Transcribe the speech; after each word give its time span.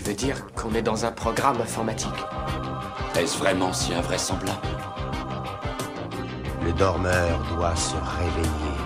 Tu 0.00 0.06
veux 0.06 0.16
dire 0.16 0.46
qu'on 0.54 0.72
est 0.72 0.80
dans 0.80 1.04
un 1.04 1.12
programme 1.12 1.60
informatique 1.60 2.08
Est-ce 3.18 3.36
vraiment 3.36 3.70
si 3.70 3.92
invraisemblable 3.92 4.66
Le 6.64 6.72
dormeur 6.72 7.38
doit 7.54 7.76
se 7.76 7.96
réveiller. 7.96 8.78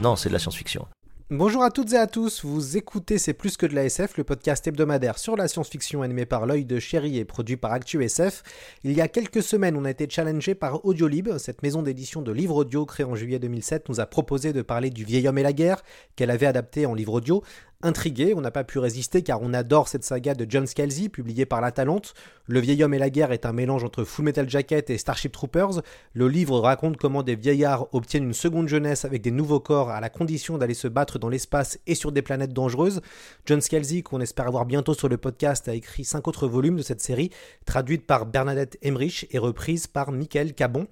Non, 0.00 0.16
c'est 0.16 0.30
de 0.30 0.32
la 0.32 0.38
science-fiction. 0.38 0.86
Bonjour 1.32 1.62
à 1.62 1.70
toutes 1.70 1.92
et 1.92 1.96
à 1.96 2.08
tous, 2.08 2.44
vous 2.44 2.76
écoutez 2.76 3.16
C'est 3.16 3.34
plus 3.34 3.56
que 3.56 3.64
de 3.64 3.74
la 3.74 3.84
SF, 3.84 4.16
le 4.16 4.24
podcast 4.24 4.66
hebdomadaire 4.66 5.16
sur 5.16 5.36
la 5.36 5.46
science-fiction 5.46 6.02
animé 6.02 6.26
par 6.26 6.44
l'œil 6.44 6.64
de 6.64 6.80
chéri 6.80 7.18
et 7.18 7.24
produit 7.24 7.56
par 7.56 7.72
ActuSF. 7.72 8.42
Il 8.82 8.92
y 8.92 9.00
a 9.00 9.06
quelques 9.06 9.40
semaines, 9.40 9.76
on 9.76 9.84
a 9.84 9.90
été 9.90 10.10
challengé 10.10 10.56
par 10.56 10.84
Audiolib, 10.84 11.38
cette 11.38 11.62
maison 11.62 11.82
d'édition 11.82 12.20
de 12.20 12.32
livres 12.32 12.56
audio 12.56 12.84
créée 12.84 13.06
en 13.06 13.14
juillet 13.14 13.38
2007 13.38 13.90
nous 13.90 14.00
a 14.00 14.06
proposé 14.06 14.52
de 14.52 14.62
parler 14.62 14.90
du 14.90 15.04
vieil 15.04 15.28
homme 15.28 15.38
et 15.38 15.44
la 15.44 15.52
guerre, 15.52 15.84
qu'elle 16.16 16.32
avait 16.32 16.46
adapté 16.46 16.84
en 16.84 16.94
livre 16.94 17.12
audio, 17.12 17.44
Intrigué, 17.82 18.34
on 18.34 18.42
n'a 18.42 18.50
pas 18.50 18.62
pu 18.62 18.78
résister 18.78 19.22
car 19.22 19.40
on 19.40 19.54
adore 19.54 19.88
cette 19.88 20.04
saga 20.04 20.34
de 20.34 20.44
John 20.46 20.66
Scalzi 20.66 21.08
publiée 21.08 21.46
par 21.46 21.62
La 21.62 21.72
Talente. 21.72 22.12
Le 22.46 22.60
vieil 22.60 22.84
homme 22.84 22.92
et 22.92 22.98
la 22.98 23.08
guerre 23.08 23.32
est 23.32 23.46
un 23.46 23.54
mélange 23.54 23.84
entre 23.84 24.04
Full 24.04 24.26
Metal 24.26 24.50
Jacket 24.50 24.90
et 24.90 24.98
Starship 24.98 25.32
Troopers. 25.32 25.80
Le 26.12 26.28
livre 26.28 26.60
raconte 26.60 26.98
comment 26.98 27.22
des 27.22 27.36
vieillards 27.36 27.86
obtiennent 27.94 28.24
une 28.24 28.34
seconde 28.34 28.68
jeunesse 28.68 29.06
avec 29.06 29.22
des 29.22 29.30
nouveaux 29.30 29.60
corps 29.60 29.88
à 29.88 30.00
la 30.00 30.10
condition 30.10 30.58
d'aller 30.58 30.74
se 30.74 30.88
battre 30.88 31.18
dans 31.18 31.30
l'espace 31.30 31.78
et 31.86 31.94
sur 31.94 32.12
des 32.12 32.20
planètes 32.20 32.52
dangereuses. 32.52 33.00
John 33.46 33.62
Scalzi, 33.62 34.02
qu'on 34.02 34.20
espère 34.20 34.46
avoir 34.46 34.66
bientôt 34.66 34.92
sur 34.92 35.08
le 35.08 35.16
podcast, 35.16 35.66
a 35.66 35.74
écrit 35.74 36.04
cinq 36.04 36.28
autres 36.28 36.48
volumes 36.48 36.76
de 36.76 36.82
cette 36.82 37.00
série, 37.00 37.30
traduite 37.64 38.06
par 38.06 38.26
Bernadette 38.26 38.76
Emmerich 38.82 39.26
et 39.30 39.38
reprise 39.38 39.86
par 39.86 40.12
Michael 40.12 40.52
Cabon. 40.52 40.86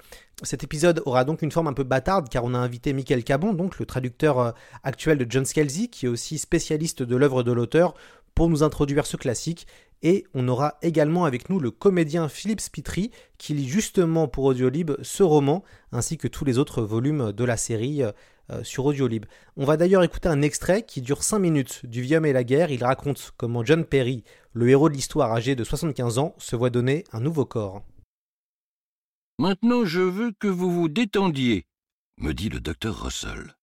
Cet 0.45 0.63
épisode 0.63 1.03
aura 1.05 1.25
donc 1.25 1.43
une 1.43 1.51
forme 1.51 1.67
un 1.67 1.73
peu 1.73 1.83
bâtarde 1.83 2.29
car 2.29 2.45
on 2.45 2.55
a 2.55 2.59
invité 2.59 2.93
Michael 2.93 3.25
Cabon, 3.25 3.55
donc 3.55 3.81
le 3.81 3.87
traducteur 3.87 4.39
euh, 4.39 4.53
actuel 4.85 5.19
de 5.19 5.27
John 5.29 5.45
Scalzi, 5.45 5.89
qui 5.89 6.07
est 6.07 6.09
aussi 6.09 6.39
spécialiste 6.39 7.03
de 7.03 7.17
l'œuvre 7.17 7.43
de 7.43 7.51
l'auteur, 7.51 7.95
pour 8.37 8.49
nous 8.49 8.63
introduire 8.63 9.05
ce 9.05 9.17
classique. 9.17 9.67
Et 10.03 10.27
on 10.35 10.47
aura 10.47 10.79
également 10.81 11.25
avec 11.25 11.51
nous 11.51 11.59
le 11.59 11.73
comédien 11.73 12.29
Philippe 12.29 12.61
Spitry, 12.61 13.11
qui 13.37 13.53
lit 13.53 13.67
justement 13.67 14.29
pour 14.29 14.45
Audiolib 14.45 14.93
ce 15.03 15.25
roman, 15.25 15.65
ainsi 15.91 16.19
que 16.19 16.29
tous 16.29 16.45
les 16.45 16.59
autres 16.59 16.83
volumes 16.83 17.33
de 17.33 17.45
la 17.45 17.57
série 17.57 18.05
euh, 18.05 18.63
sur 18.63 18.87
Audiolib. 18.87 19.25
On 19.57 19.65
va 19.65 19.77
d'ailleurs 19.77 20.05
écouter 20.05 20.29
un 20.29 20.41
extrait 20.41 20.83
qui 20.83 21.03
dure 21.03 21.25
5 21.25 21.41
minutes 21.41 21.85
du 21.85 22.01
Vieux 22.01 22.25
et 22.25 22.33
la 22.33 22.45
guerre. 22.45 22.71
Il 22.71 22.85
raconte 22.85 23.33
comment 23.37 23.65
John 23.65 23.85
Perry, 23.85 24.23
le 24.53 24.69
héros 24.69 24.89
de 24.89 24.95
l'histoire 24.95 25.33
âgé 25.33 25.57
de 25.57 25.65
75 25.65 26.19
ans, 26.19 26.37
se 26.39 26.55
voit 26.55 26.71
donner 26.71 27.03
un 27.13 27.19
nouveau 27.19 27.45
corps. 27.45 27.83
Maintenant, 29.41 29.85
je 29.85 30.01
veux 30.01 30.33
que 30.33 30.49
vous 30.49 30.69
vous 30.69 30.89
détendiez, 30.89 31.65
me 32.17 32.35
dit 32.35 32.49
le 32.49 32.59
docteur 32.59 33.05
Russell. 33.05 33.57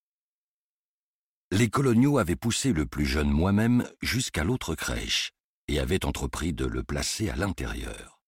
Les 1.52 1.70
coloniaux 1.70 2.18
avaient 2.18 2.38
poussé 2.38 2.72
le 2.72 2.86
plus 2.86 3.06
jeune 3.06 3.30
moi-même 3.30 3.86
jusqu'à 4.02 4.46
l'autre 4.46 4.74
crèche 4.76 5.34
et 5.68 5.80
avaient 5.80 6.06
entrepris 6.06 6.54
de 6.54 6.66
le 6.66 6.82
placer 6.82 7.30
à 7.30 7.36
l'intérieur. 7.36 8.22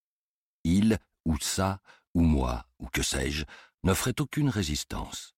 Il, 0.64 0.98
ou 1.24 1.38
ça, 1.40 1.80
ou 2.12 2.20
moi, 2.20 2.66
ou 2.80 2.86
que 2.88 3.02
sais-je, 3.02 3.46
n'offraient 3.82 4.20
aucune 4.20 4.50
résistance. 4.50 5.34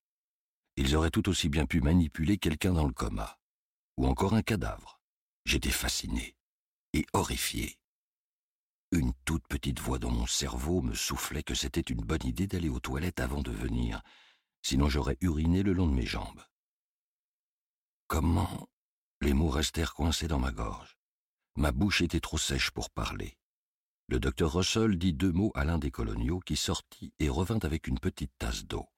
Ils 0.77 0.97
auraient 0.97 1.11
tout 1.11 1.29
aussi 1.29 1.49
bien 1.49 1.65
pu 1.65 1.81
manipuler 1.81 2.39
quelqu'un 2.39 2.73
dans 2.73 2.87
le 2.87 2.93
coma, 2.93 3.39
ou 3.97 4.09
encore 4.09 4.35
un 4.35 4.43
cadavre. 4.43 5.01
J'étais 5.45 5.71
fasciné 5.71 6.35
et 6.93 7.07
horrifié. 7.13 7.80
Une 8.93 9.13
toute 9.25 9.47
petite 9.47 9.79
voix 9.79 10.01
dans 10.01 10.11
mon 10.11 10.27
cerveau 10.27 10.83
me 10.83 10.95
soufflait 10.95 11.45
que 11.45 11.55
c'était 11.55 11.81
une 11.81 12.01
bonne 12.01 12.27
idée 12.27 12.49
d'aller 12.49 12.69
aux 12.69 12.81
toilettes 12.81 13.21
avant 13.21 13.41
de 13.41 13.53
venir, 13.53 14.03
sinon 14.63 14.89
j'aurais 14.89 15.17
uriné 15.21 15.63
le 15.63 15.73
long 15.73 15.87
de 15.87 15.95
mes 15.95 16.07
jambes. 16.07 16.43
Comment? 18.09 18.69
Les 19.21 19.33
mots 19.33 19.49
restèrent 19.49 19.95
coincés 19.95 20.27
dans 20.27 20.41
ma 20.41 20.51
gorge. 20.51 20.99
Ma 21.55 21.71
bouche 21.71 22.01
était 22.01 22.19
trop 22.19 22.39
sèche 22.39 22.73
pour 22.73 22.91
parler. 22.91 23.39
Le 24.09 24.19
docteur 24.19 24.55
Russell 24.55 24.99
dit 24.99 25.13
deux 25.13 25.31
mots 25.31 25.53
à 25.55 25.65
l'un 25.65 25.79
des 25.79 25.93
coloniaux 25.93 26.41
qui 26.41 26.57
sortit 26.57 27.15
et 27.21 27.29
revint 27.29 27.61
avec 27.63 27.87
une 27.87 28.01
petite 28.01 28.33
tasse 28.39 28.65
d'eau. 28.65 28.89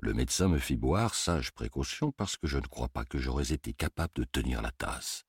Le 0.00 0.12
médecin 0.12 0.48
me 0.48 0.58
fit 0.58 0.76
boire, 0.76 1.14
sage 1.14 1.52
précaution, 1.52 2.12
parce 2.12 2.36
que 2.36 2.46
je 2.46 2.58
ne 2.58 2.66
crois 2.66 2.88
pas 2.88 3.06
que 3.06 3.16
j'aurais 3.16 3.54
été 3.54 3.72
capable 3.72 4.12
de 4.16 4.24
tenir 4.24 4.60
la 4.60 4.70
tasse. 4.70 5.24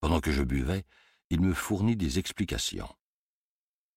Pendant 0.00 0.20
que 0.20 0.32
je 0.32 0.42
buvais, 0.42 0.84
il 1.30 1.40
me 1.40 1.54
fournit 1.54 1.96
des 1.96 2.18
explications. 2.18 2.92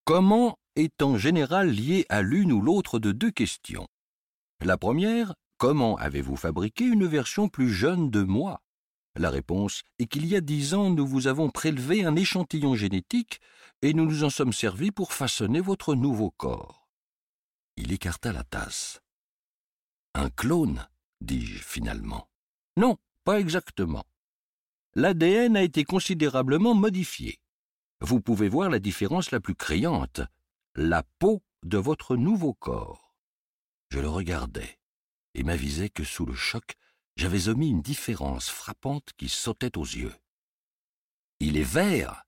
Comment 0.08 0.58
est 0.78 1.02
en 1.02 1.18
général 1.18 1.70
lié 1.70 2.06
à 2.08 2.22
l'une 2.22 2.54
ou 2.54 2.62
l'autre 2.62 2.98
de 2.98 3.12
deux 3.12 3.30
questions? 3.30 3.90
La 4.64 4.78
première, 4.78 5.36
comment 5.58 5.98
avez-vous 5.98 6.38
fabriqué 6.38 6.86
une 6.86 7.06
version 7.06 7.50
plus 7.50 7.74
jeune 7.74 8.10
de 8.10 8.24
moi? 8.24 8.62
La 9.18 9.30
réponse 9.30 9.84
est 10.00 10.06
qu'il 10.06 10.26
y 10.26 10.38
a 10.38 10.40
dix 10.40 10.74
ans, 10.74 10.92
nous 10.92 11.06
vous 11.06 11.28
avons 11.28 11.50
prélevé 11.50 12.06
un 12.06 12.16
échantillon 12.16 12.74
génétique 12.74 13.42
et 13.82 13.94
nous 13.94 14.06
nous 14.06 14.24
en 14.24 14.30
sommes 14.30 14.54
servis 14.54 14.92
pour 14.92 15.12
façonner 15.12 15.60
votre 15.60 15.94
nouveau 15.94 16.32
corps. 16.32 16.88
Il 17.76 17.92
écarta 17.92 18.32
la 18.32 18.46
tasse. 18.46 19.02
Un 20.14 20.30
clone 20.30 20.88
dis-je 21.20 21.62
finalement. 21.62 22.30
Non, 22.78 22.96
pas 23.26 23.42
exactement. 23.42 24.06
L'ADN 24.96 25.58
a 25.58 25.64
été 25.64 25.84
considérablement 25.84 26.76
modifié 26.76 27.42
vous 28.02 28.22
pouvez 28.22 28.50
voir 28.50 28.70
la 28.70 28.80
différence 28.80 29.32
la 29.32 29.40
plus 29.40 29.56
criante, 29.56 30.22
la 30.76 31.04
peau 31.20 31.42
de 31.64 31.78
votre 31.78 32.16
nouveau 32.16 32.54
corps. 32.54 33.16
Je 33.90 34.00
le 34.00 34.10
regardais 34.10 34.80
et 35.34 35.44
m'avisais 35.44 35.90
que 35.90 36.04
sous 36.04 36.26
le 36.26 36.34
choc, 36.34 36.76
j'avais 37.16 37.48
omis 37.48 37.70
une 37.70 37.82
différence 37.82 38.50
frappante 38.50 39.10
qui 39.18 39.30
sautait 39.30 39.78
aux 39.78 39.86
yeux. 39.86 40.14
Il 41.40 41.58
est 41.58 41.64
vert. 41.64 42.26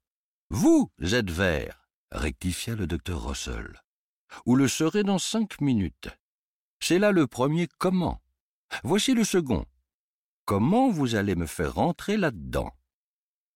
Vous 0.50 0.92
êtes 1.00 1.30
vert, 1.30 1.90
rectifia 2.12 2.76
le 2.76 2.88
docteur 2.88 3.28
Russell. 3.28 3.82
Ou 4.46 4.56
le 4.56 4.68
serez 4.68 5.04
dans 5.04 5.20
cinq 5.20 5.60
minutes. 5.62 6.10
C'est 6.80 7.00
là 7.00 7.12
le 7.12 7.28
premier 7.28 7.68
comment. 7.78 8.22
Voici 8.84 9.14
le 9.14 9.24
second. 9.24 9.66
Comment 10.46 10.90
vous 10.90 11.16
allez 11.16 11.36
me 11.36 11.46
faire 11.46 11.76
rentrer 11.76 12.18
là-dedans? 12.18 12.72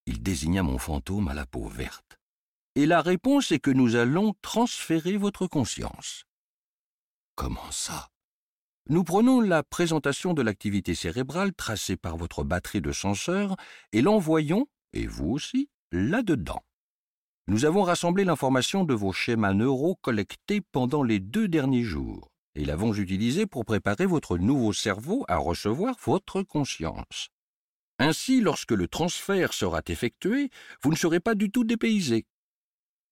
Il 0.06 0.22
désigna 0.22 0.64
mon 0.64 0.78
fantôme 0.78 1.28
à 1.28 1.34
la 1.34 1.46
peau 1.46 1.68
verte. 1.68 2.18
Et 2.75 2.86
la 2.86 3.02
réponse 3.02 3.52
est 3.52 3.59
que 3.59 3.72
nous 3.72 3.96
allons 3.96 4.34
transférer 4.41 5.18
votre 5.18 5.47
conscience. 5.47 6.25
Comment 7.36 7.72
ça? 7.72 8.09
Nous 8.90 9.03
prenons 9.03 9.40
la 9.41 9.64
présentation 9.64 10.34
de 10.34 10.41
l'activité 10.41 10.94
cérébrale 10.96 11.53
tracée 11.53 11.96
par 11.96 12.18
votre 12.18 12.44
batterie 12.44 12.81
de 12.81 12.91
senseurs 12.91 13.56
et 13.91 14.02
l'envoyons, 14.02 14.68
et 14.91 15.08
vous 15.08 15.30
aussi, 15.30 15.69
là-dedans. 15.91 16.64
Nous 17.47 17.66
avons 17.66 17.84
rassemblé 17.84 18.24
l'information 18.24 18.84
de 18.84 18.94
vos 18.94 19.14
schémas 19.14 19.53
neuraux 19.53 19.96
collectés 20.02 20.62
pendant 20.62 21.03
les 21.03 21.20
deux 21.20 21.47
derniers 21.47 21.84
jours 21.84 22.30
et 22.56 22.66
l'avons 22.66 22.94
utilisé 22.94 23.46
pour 23.46 23.66
préparer 23.66 24.06
votre 24.06 24.38
nouveau 24.38 24.74
cerveau 24.74 25.25
à 25.28 25.38
recevoir 25.38 25.96
votre 26.03 26.44
conscience? 26.44 27.30
Ainsi, 28.00 28.42
lorsque 28.42 28.72
le 28.72 28.88
transfert 28.88 29.54
sera 29.54 29.81
effectué, 29.88 30.50
vous 30.82 30.91
ne 30.91 30.96
serez 30.97 31.20
pas 31.20 31.35
du 31.35 31.52
tout 31.52 31.64
dépaysé. 31.64 32.26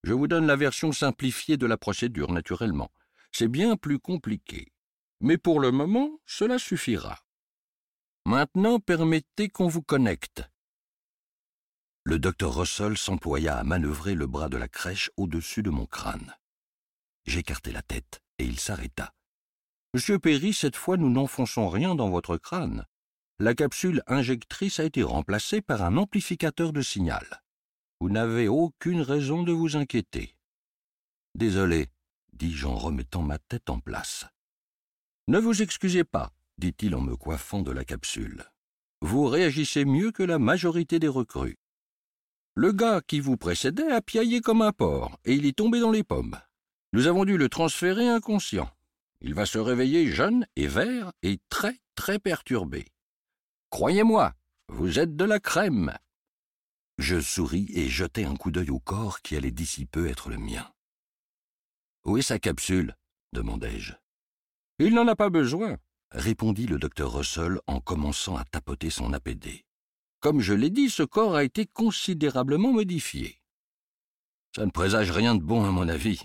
Je 0.04 0.14
vous 0.14 0.28
donne 0.28 0.48
la 0.48 0.56
version 0.56 0.92
simplifiée 0.92 1.58
de 1.58 1.68
la 1.68 1.78
procédure, 1.78 2.32
naturellement. 2.32 2.92
C'est 3.32 3.48
bien 3.48 3.78
plus 3.78 4.00
compliqué. 4.00 4.74
Mais 5.20 5.38
pour 5.38 5.60
le 5.60 5.72
moment, 5.72 6.20
cela 6.26 6.58
suffira. 6.58 7.20
Maintenant, 8.26 8.80
permettez 8.80 9.50
qu'on 9.50 9.68
vous 9.68 9.84
connecte. 9.84 10.44
Le 12.04 12.18
docteur 12.18 12.56
Russell 12.56 12.98
s'employa 12.98 13.58
à 13.58 13.64
manœuvrer 13.64 14.16
le 14.16 14.26
bras 14.26 14.50
de 14.50 14.58
la 14.58 14.68
crèche 14.68 15.12
au-dessus 15.18 15.62
de 15.62 15.70
mon 15.70 15.86
crâne. 15.86 16.36
J'écartai 17.26 17.72
la 17.72 17.84
tête 17.84 18.22
et 18.40 18.46
il 18.46 18.60
s'arrêta. 18.60 19.14
Monsieur 19.94 20.18
Perry, 20.18 20.54
cette 20.54 20.76
fois 20.76 20.98
nous 20.98 21.12
n'enfonçons 21.12 21.70
rien 21.70 21.94
dans 21.94 22.10
votre 22.10 22.38
crâne 22.38 22.88
la 23.42 23.56
capsule 23.56 24.04
injectrice 24.06 24.80
a 24.80 24.84
été 24.84 25.02
remplacée 25.02 25.62
par 25.62 25.82
un 25.82 25.98
amplificateur 25.98 26.72
de 26.72 26.84
signal. 26.84 27.42
Vous 28.00 28.10
n'avez 28.10 28.48
aucune 28.48 29.02
raison 29.02 29.42
de 29.42 29.52
vous 29.52 29.76
inquiéter. 29.76 30.36
Désolé, 31.34 31.88
dis-je 32.34 32.68
en 32.68 32.76
remettant 32.76 33.24
ma 33.24 33.40
tête 33.40 33.72
en 33.72 33.80
place. 33.80 34.28
Ne 35.28 35.40
vous 35.40 35.64
excusez 35.64 36.04
pas, 36.04 36.32
dit-il 36.60 36.94
en 36.94 37.02
me 37.02 37.16
coiffant 37.16 37.64
de 37.64 37.72
la 37.72 37.84
capsule. 37.84 38.46
Vous 39.02 39.26
réagissez 39.26 39.86
mieux 39.86 40.12
que 40.12 40.22
la 40.22 40.38
majorité 40.38 41.00
des 41.00 41.08
recrues. 41.08 41.58
Le 42.54 42.72
gars 42.72 43.02
qui 43.02 43.20
vous 43.20 43.38
précédait 43.38 43.92
a 43.92 44.04
piaillé 44.04 44.42
comme 44.42 44.62
un 44.62 44.72
porc, 44.72 45.18
et 45.26 45.34
il 45.34 45.48
est 45.48 45.58
tombé 45.58 45.80
dans 45.80 45.92
les 45.92 46.04
pommes. 46.04 46.38
Nous 46.94 47.08
avons 47.08 47.26
dû 47.26 47.38
le 47.38 47.50
transférer 47.50 48.08
inconscient. 48.08 48.70
Il 49.20 49.34
va 49.34 49.48
se 49.48 49.58
réveiller 49.58 50.12
jeune 50.12 50.46
et 50.56 50.68
vert 50.68 51.12
et 51.24 51.40
très, 51.50 51.80
très 51.96 52.20
perturbé. 52.20 52.86
Croyez-moi, 53.72 54.34
vous 54.68 55.00
êtes 55.00 55.16
de 55.16 55.24
la 55.24 55.40
crème. 55.40 55.98
Je 56.98 57.22
souris 57.22 57.72
et 57.74 57.88
jetai 57.88 58.26
un 58.26 58.36
coup 58.36 58.52
d'œil 58.52 58.70
au 58.70 58.80
corps 58.80 59.22
qui 59.22 59.38
allait 59.38 59.50
d'ici 59.50 59.86
peu 59.86 60.08
être 60.08 60.30
le 60.30 60.38
mien. 60.38 60.70
Où 62.04 62.18
est 62.18 62.22
sa 62.22 62.38
capsule? 62.38 62.98
demandai-je. 63.32 63.94
Il 64.80 64.94
n'en 64.94 65.08
a 65.08 65.16
pas 65.16 65.30
besoin, 65.30 65.78
répondit 66.12 66.68
le 66.68 66.80
docteur 66.80 67.14
Russell 67.14 67.62
en 67.66 67.80
commençant 67.80 68.36
à 68.36 68.44
tapoter 68.44 68.90
son 68.90 69.14
APD. 69.14 69.64
Comme 70.20 70.42
je 70.42 70.54
l'ai 70.54 70.70
dit, 70.70 70.90
ce 70.90 71.04
corps 71.04 71.36
a 71.36 71.46
été 71.46 71.66
considérablement 71.66 72.74
modifié. 72.74 73.42
Ça 74.54 74.66
ne 74.66 74.72
présage 74.72 75.12
rien 75.12 75.34
de 75.34 75.44
bon 75.44 75.64
à 75.64 75.72
mon 75.72 75.88
avis. 75.88 76.22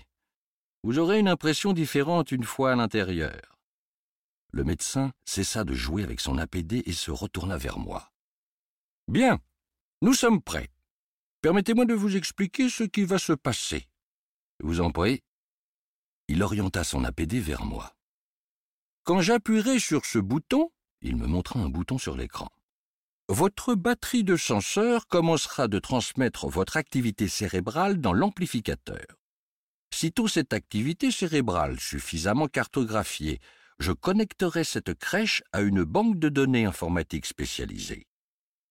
Vous 0.83 0.99
aurez 0.99 1.17
une 1.17 1.29
impression 1.29 1.71
différente 1.71 2.33
une 2.33 2.43
fois 2.43 2.73
à 2.73 2.75
l'intérieur. 2.75 3.56
Le 4.51 4.63
médecin 4.63 5.11
cessa 5.25 5.63
de 5.63 5.73
jouer 5.73 6.03
avec 6.03 6.19
son 6.19 6.37
APD 6.37 6.83
et 6.85 6.93
se 6.93 7.11
retourna 7.11 7.57
vers 7.57 7.79
moi. 7.79 8.11
Bien, 9.07 9.39
nous 10.01 10.13
sommes 10.13 10.41
prêts. 10.41 10.69
Permettez-moi 11.41 11.85
de 11.85 11.93
vous 11.93 12.15
expliquer 12.15 12.69
ce 12.69 12.83
qui 12.83 13.03
va 13.03 13.19
se 13.19 13.33
passer. 13.33 13.87
Vous 14.59 14.81
en 14.81 14.91
prie. 14.91 15.23
Il 16.27 16.43
orienta 16.43 16.83
son 16.83 17.03
APD 17.03 17.39
vers 17.39 17.63
moi. 17.63 17.95
Quand 19.03 19.21
j'appuierai 19.21 19.79
sur 19.79 20.05
ce 20.05 20.19
bouton, 20.19 20.71
il 21.01 21.15
me 21.15 21.27
montra 21.27 21.59
un 21.59 21.69
bouton 21.69 21.97
sur 21.97 22.17
l'écran. 22.17 22.49
Votre 23.29 23.75
batterie 23.75 24.23
de 24.23 24.35
senseurs 24.35 25.07
commencera 25.07 25.67
de 25.67 25.79
transmettre 25.79 26.47
votre 26.47 26.77
activité 26.77 27.27
cérébrale 27.27 27.99
dans 27.99 28.13
l'amplificateur. 28.13 29.05
Sitôt 29.93 30.27
cette 30.27 30.53
activité 30.53 31.11
cérébrale 31.11 31.79
suffisamment 31.79 32.47
cartographiée, 32.47 33.39
je 33.79 33.91
connecterai 33.91 34.63
cette 34.63 34.93
crèche 34.93 35.43
à 35.51 35.61
une 35.61 35.83
banque 35.83 36.19
de 36.19 36.29
données 36.29 36.65
informatiques 36.65 37.25
spécialisée. 37.25 38.07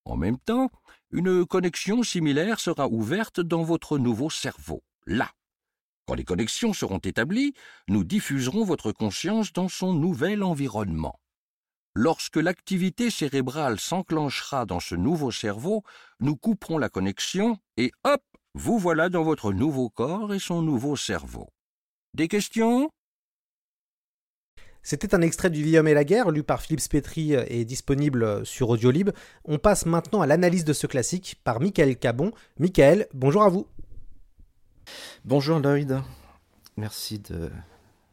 En 0.05 0.17
même 0.17 0.39
temps, 0.39 0.71
une 1.11 1.45
connexion 1.47 2.03
similaire 2.03 2.61
sera 2.61 2.89
ouverte 2.89 3.41
dans 3.41 3.63
votre 3.63 3.99
nouveau 3.99 4.31
cerveau, 4.31 4.83
là. 5.07 5.31
Quand 6.07 6.15
les 6.15 6.25
connexions 6.25 6.73
seront 6.73 6.99
établies, 6.99 7.55
nous 7.89 8.05
diffuserons 8.05 8.65
votre 8.65 8.93
conscience 8.93 9.53
dans 9.53 9.69
son 9.69 9.93
nouvel 9.93 10.43
environnement. 10.43 11.19
Lorsque 11.95 12.37
l'activité 12.37 13.11
cérébrale 13.11 13.81
s'enclenchera 13.81 14.67
dans 14.67 14.81
ce 14.81 14.95
nouveau 14.95 15.33
cerveau, 15.33 15.83
nous 16.21 16.37
couperons 16.37 16.79
la 16.79 16.89
connexion 16.89 17.59
et 17.77 17.91
hop, 18.05 18.23
vous 18.55 18.79
voilà 18.79 19.09
dans 19.09 19.23
votre 19.23 19.53
nouveau 19.53 19.89
corps 19.89 20.35
et 20.35 20.39
son 20.39 20.63
nouveau 20.63 20.95
cerveau. 20.97 21.49
Des 22.15 22.29
questions? 22.29 22.91
C'était 24.87 25.17
un 25.17 25.21
extrait 25.21 25.51
du 25.51 25.65
Vieil 25.65 25.85
et 25.85 25.95
la 25.95 26.05
guerre, 26.05 26.31
lu 26.31 26.45
par 26.45 26.63
Philippe 26.63 26.79
Spetri 26.79 27.33
et 27.33 27.65
disponible 27.65 28.47
sur 28.47 28.69
Audiolib. 28.69 29.11
On 29.45 29.59
passe 29.59 29.85
maintenant 29.85 30.21
à 30.21 30.29
l'analyse 30.29 30.65
de 30.65 30.73
ce 30.73 30.87
classique 30.87 31.41
par 31.43 31.59
Michael 31.59 31.97
Cabon. 31.97 32.31
Michael, 32.61 33.09
bonjour 33.13 33.43
à 33.43 33.49
vous. 33.49 33.67
Bonjour 35.25 35.59
Lloyd, 35.59 36.01
merci 36.77 37.19
de 37.19 37.51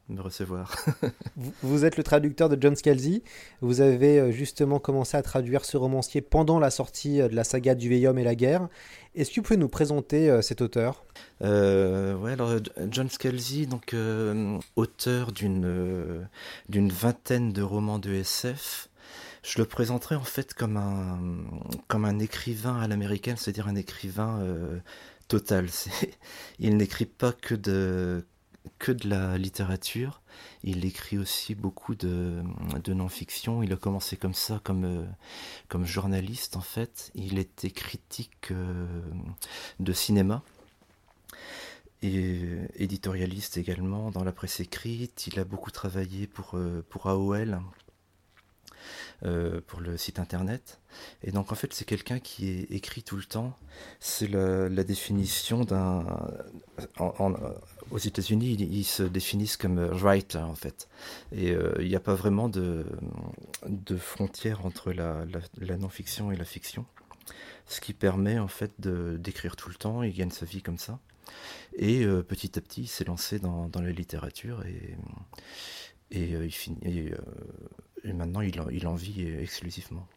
me 0.09 0.21
recevoir. 0.21 0.75
vous 1.61 1.85
êtes 1.85 1.97
le 1.97 2.03
traducteur 2.03 2.50
de 2.50 2.57
John 2.59 2.75
Scalzi. 2.75 3.23
Vous 3.61 3.81
avez 3.81 4.19
euh, 4.19 4.31
justement 4.31 4.79
commencé 4.79 5.15
à 5.15 5.21
traduire 5.21 5.65
ce 5.65 5.77
romancier 5.77 6.21
pendant 6.21 6.59
la 6.59 6.71
sortie 6.71 7.21
euh, 7.21 7.29
de 7.29 7.35
la 7.35 7.44
saga 7.44 7.75
du 7.75 7.89
Vieil 7.89 8.05
et 8.05 8.23
la 8.23 8.35
guerre. 8.35 8.67
Est-ce 9.15 9.31
que 9.31 9.35
vous 9.38 9.44
pouvez 9.44 9.57
nous 9.57 9.69
présenter 9.69 10.29
euh, 10.29 10.41
cet 10.41 10.61
auteur? 10.61 11.05
Euh, 11.41 12.15
ouais, 12.15 12.33
alors 12.33 12.57
John 12.89 13.09
Scalzi, 13.09 13.67
donc 13.67 13.95
auteur 14.75 15.31
d'une 15.31 16.27
d'une 16.69 16.89
vingtaine 16.89 17.53
de 17.53 17.61
romans 17.61 17.99
de 17.99 18.13
SF. 18.13 18.89
Je 19.44 19.59
le 19.59 19.65
présenterai 19.65 20.15
en 20.15 20.23
fait 20.23 20.53
comme 20.53 20.77
un 20.77 21.19
comme 21.88 22.06
un 22.06 22.19
écrivain 22.19 22.79
à 22.79 22.88
l'américaine, 22.88 23.35
c'est-à-dire 23.38 23.67
un 23.67 23.75
écrivain 23.75 24.41
total. 25.27 25.67
Il 26.59 26.77
n'écrit 26.77 27.06
pas 27.06 27.33
que 27.33 27.56
de 27.56 28.25
que 28.80 28.92
de 28.92 29.10
la 29.10 29.38
littérature. 29.38 30.21
Il 30.63 30.86
écrit 30.86 31.18
aussi 31.18 31.56
beaucoup 31.56 31.95
de, 31.95 32.44
non-fiction. 32.88 33.63
Il 33.63 33.74
a 33.74 33.75
commencé 33.75 34.18
comme 34.18 34.33
ça, 34.33 34.60
comme, 34.63 34.86
euh, 34.86 35.86
journaliste 35.86 36.56
en 36.56 36.62
fait. 36.62 37.12
Il 37.15 37.38
était 37.39 37.71
critique 37.71 38.51
euh, 38.51 38.86
de 39.80 39.94
cinéma 39.94 40.44
et 42.01 42.57
éditorialiste 42.75 43.57
également 43.57 44.12
dans 44.12 44.24
la 44.24 44.31
presse 44.31 44.60
écrite. 44.60 45.27
Il 45.27 45.39
a 45.39 45.45
beaucoup 45.45 45.71
travaillé 45.71 46.27
pour, 46.27 46.51
euh, 46.56 46.86
AOL, 47.06 47.62
pour 49.68 49.80
le 49.80 49.98
site 49.98 50.19
internet. 50.19 50.81
Et 51.24 51.31
donc 51.31 51.54
en 51.54 51.56
fait 51.56 51.74
c'est 51.74 51.86
quelqu'un 51.86 52.19
qui 52.19 52.62
écrit 52.69 53.04
tout 53.04 53.16
le 53.16 53.24
temps. 53.24 53.57
C'est 54.01 54.27
la, 54.27 54.83
définition 54.83 55.63
d'un 55.63 56.06
aux 57.91 57.97
États-Unis, 57.97 58.53
ils, 58.53 58.83
se 58.83 59.03
définissent 59.03 59.57
comme 59.57 59.77
euh, 59.77 59.94
writer 59.94 60.39
en 60.39 60.56
fait. 60.56 60.88
Et 61.31 61.51
euh, 61.51 61.74
il 61.80 61.88
n'y 61.88 61.95
a 61.95 62.00
pas 62.00 62.15
vraiment 62.15 62.50
de, 62.50 62.85
de 63.68 63.97
frontière 63.97 64.65
entre 64.65 64.91
la, 64.91 65.25
non-fiction 65.77 66.31
et 66.31 66.35
la 66.35 66.45
fiction. 66.45 66.85
Ce 67.65 67.80
qui 67.80 67.94
permet 67.94 68.39
en 68.39 68.47
fait 68.47 68.74
d'écrire 68.80 69.56
tout 69.56 69.69
le 69.69 69.75
temps, 69.75 70.03
il 70.03 70.13
gagne 70.13 70.31
sa 70.31 70.45
vie 70.45 70.62
comme 70.62 70.77
ça. 70.77 71.00
Et 71.75 72.03
euh, 72.03 72.21
petit 72.21 72.57
à 72.57 72.62
petit, 72.62 72.83
il 72.83 72.88
s'est 72.88 73.06
lancé 73.06 73.39
dans, 73.39 73.69
la 73.74 73.91
littérature 73.91 74.63
et, 74.65 74.95
maintenant 78.13 78.41
il 78.41 78.88
en, 78.88 78.95
vit 78.95 79.25
exclusivement 79.27 80.07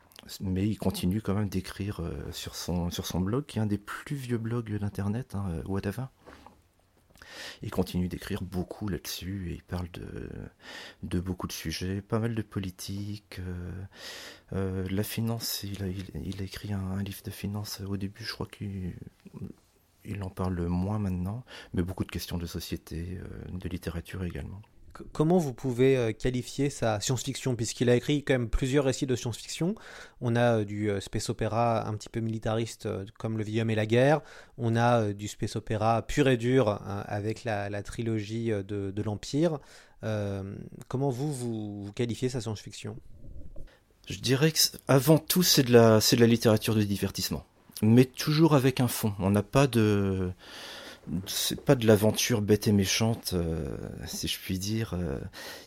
mais 0.40 0.66
il 0.66 0.76
continue 0.76 1.22
quand 1.22 1.34
même 1.34 1.48
d'écrire 1.48 2.00
sur, 2.32 2.56
son, 2.56 2.90
sur 2.90 3.06
son 3.06 3.20
blog, 3.20 3.46
qui 3.46 3.58
est 3.58 3.62
un 3.62 3.66
des 3.66 3.78
plus 3.78 4.16
vieux 4.16 4.38
blogs 4.38 4.76
d'Internet, 4.76 5.36
hein, 5.36 5.62
Whatever. 5.66 6.06
Il 7.62 7.70
continue 7.70 8.08
d'écrire 8.08 8.42
beaucoup 8.42 8.88
là-dessus 8.88 9.50
et 9.50 9.54
il 9.54 9.62
parle 9.62 9.88
de, 11.02 11.20
beaucoup 11.20 11.46
de 11.46 11.52
sujets, 11.52 12.02
pas 12.02 12.18
mal 12.18 12.34
de 12.34 12.42
politique, 12.42 13.38
euh, 13.40 13.72
euh, 14.52 14.86
la 14.90 15.02
finance. 15.02 15.62
Il 15.62 15.82
a, 15.82 15.88
il, 15.88 16.40
a 16.40 16.44
écrit 16.44 16.72
un, 16.72 17.02
livre 17.02 17.22
de 17.24 17.30
finance 17.30 17.80
au 17.80 17.96
début, 17.96 18.24
je 18.24 18.32
crois 18.32 18.46
qu'il 18.46 18.94
il 20.08 20.22
en 20.22 20.30
parle 20.30 20.66
moins 20.66 21.00
maintenant, 21.00 21.44
mais 21.74 21.82
beaucoup 21.82 22.04
de 22.04 22.10
questions 22.12 22.38
de 22.38 22.46
société, 22.46 23.18
euh, 23.20 23.58
de 23.58 23.68
littérature 23.68 24.24
également 24.24 24.62
comment 25.12 25.38
vous 25.38 25.52
pouvez 25.52 25.96
euh, 25.96 26.12
qualifier 26.12 26.70
sa 26.70 27.00
science-fiction? 27.00 27.56
Puisqu'il 27.56 27.90
a 27.90 27.96
écrit 27.96 28.24
quand 28.24 28.34
même 28.34 28.48
plusieurs 28.48 28.84
récits 28.84 29.06
de 29.06 29.16
science-fiction. 29.16 29.74
On 30.20 30.36
a 30.36 30.58
euh, 30.58 30.64
du 30.64 30.90
euh, 30.90 31.00
space 31.00 31.28
opéra 31.28 31.86
un 31.86 31.94
petit 31.94 32.08
peu 32.08 32.20
militariste 32.20 32.88
comme 33.18 33.38
Le 33.38 33.44
Vieil 33.44 33.62
Homme 33.62 33.70
et 33.70 33.74
la 33.74 33.86
Guerre. 33.86 34.20
On 34.58 34.76
a 34.76 35.12
du 35.12 35.28
space 35.28 35.56
opéra 35.56 36.02
pur 36.02 36.28
et 36.28 36.36
dur 36.36 36.68
hein, 36.68 37.04
avec 37.06 37.44
la, 37.44 37.82
trilogie 37.82 38.48
de, 38.48 39.02
l'Empire. 39.02 39.58
comment 40.88 41.10
vous, 41.10 41.32
vous, 41.32 41.92
qualifiez 41.94 42.28
sa 42.28 42.40
science-fiction? 42.40 42.96
Je 44.08 44.18
dirais 44.18 44.52
que 44.52 44.58
avant 44.88 45.18
tout, 45.18 45.42
c'est 45.42 45.64
de, 45.64 45.72
la, 45.72 45.98
de 45.98 46.16
la 46.16 46.26
littérature 46.26 46.74
de 46.74 46.82
divertissement. 46.82 47.44
Mais 47.82 48.04
toujours 48.04 48.54
avec 48.54 48.80
un 48.80 48.88
fond. 48.88 49.12
On 49.18 49.30
n'a 49.30 49.42
pas 49.42 49.66
de 49.66 50.32
c'est 51.26 51.60
pas 51.60 51.74
de 51.74 51.86
l'aventure 51.86 52.42
bête 52.42 52.68
et 52.68 52.72
méchante, 52.72 53.32
euh, 53.34 53.76
si 54.06 54.28
je 54.28 54.38
puis 54.38 54.58
dire. 54.58 54.94
Euh, 54.94 55.18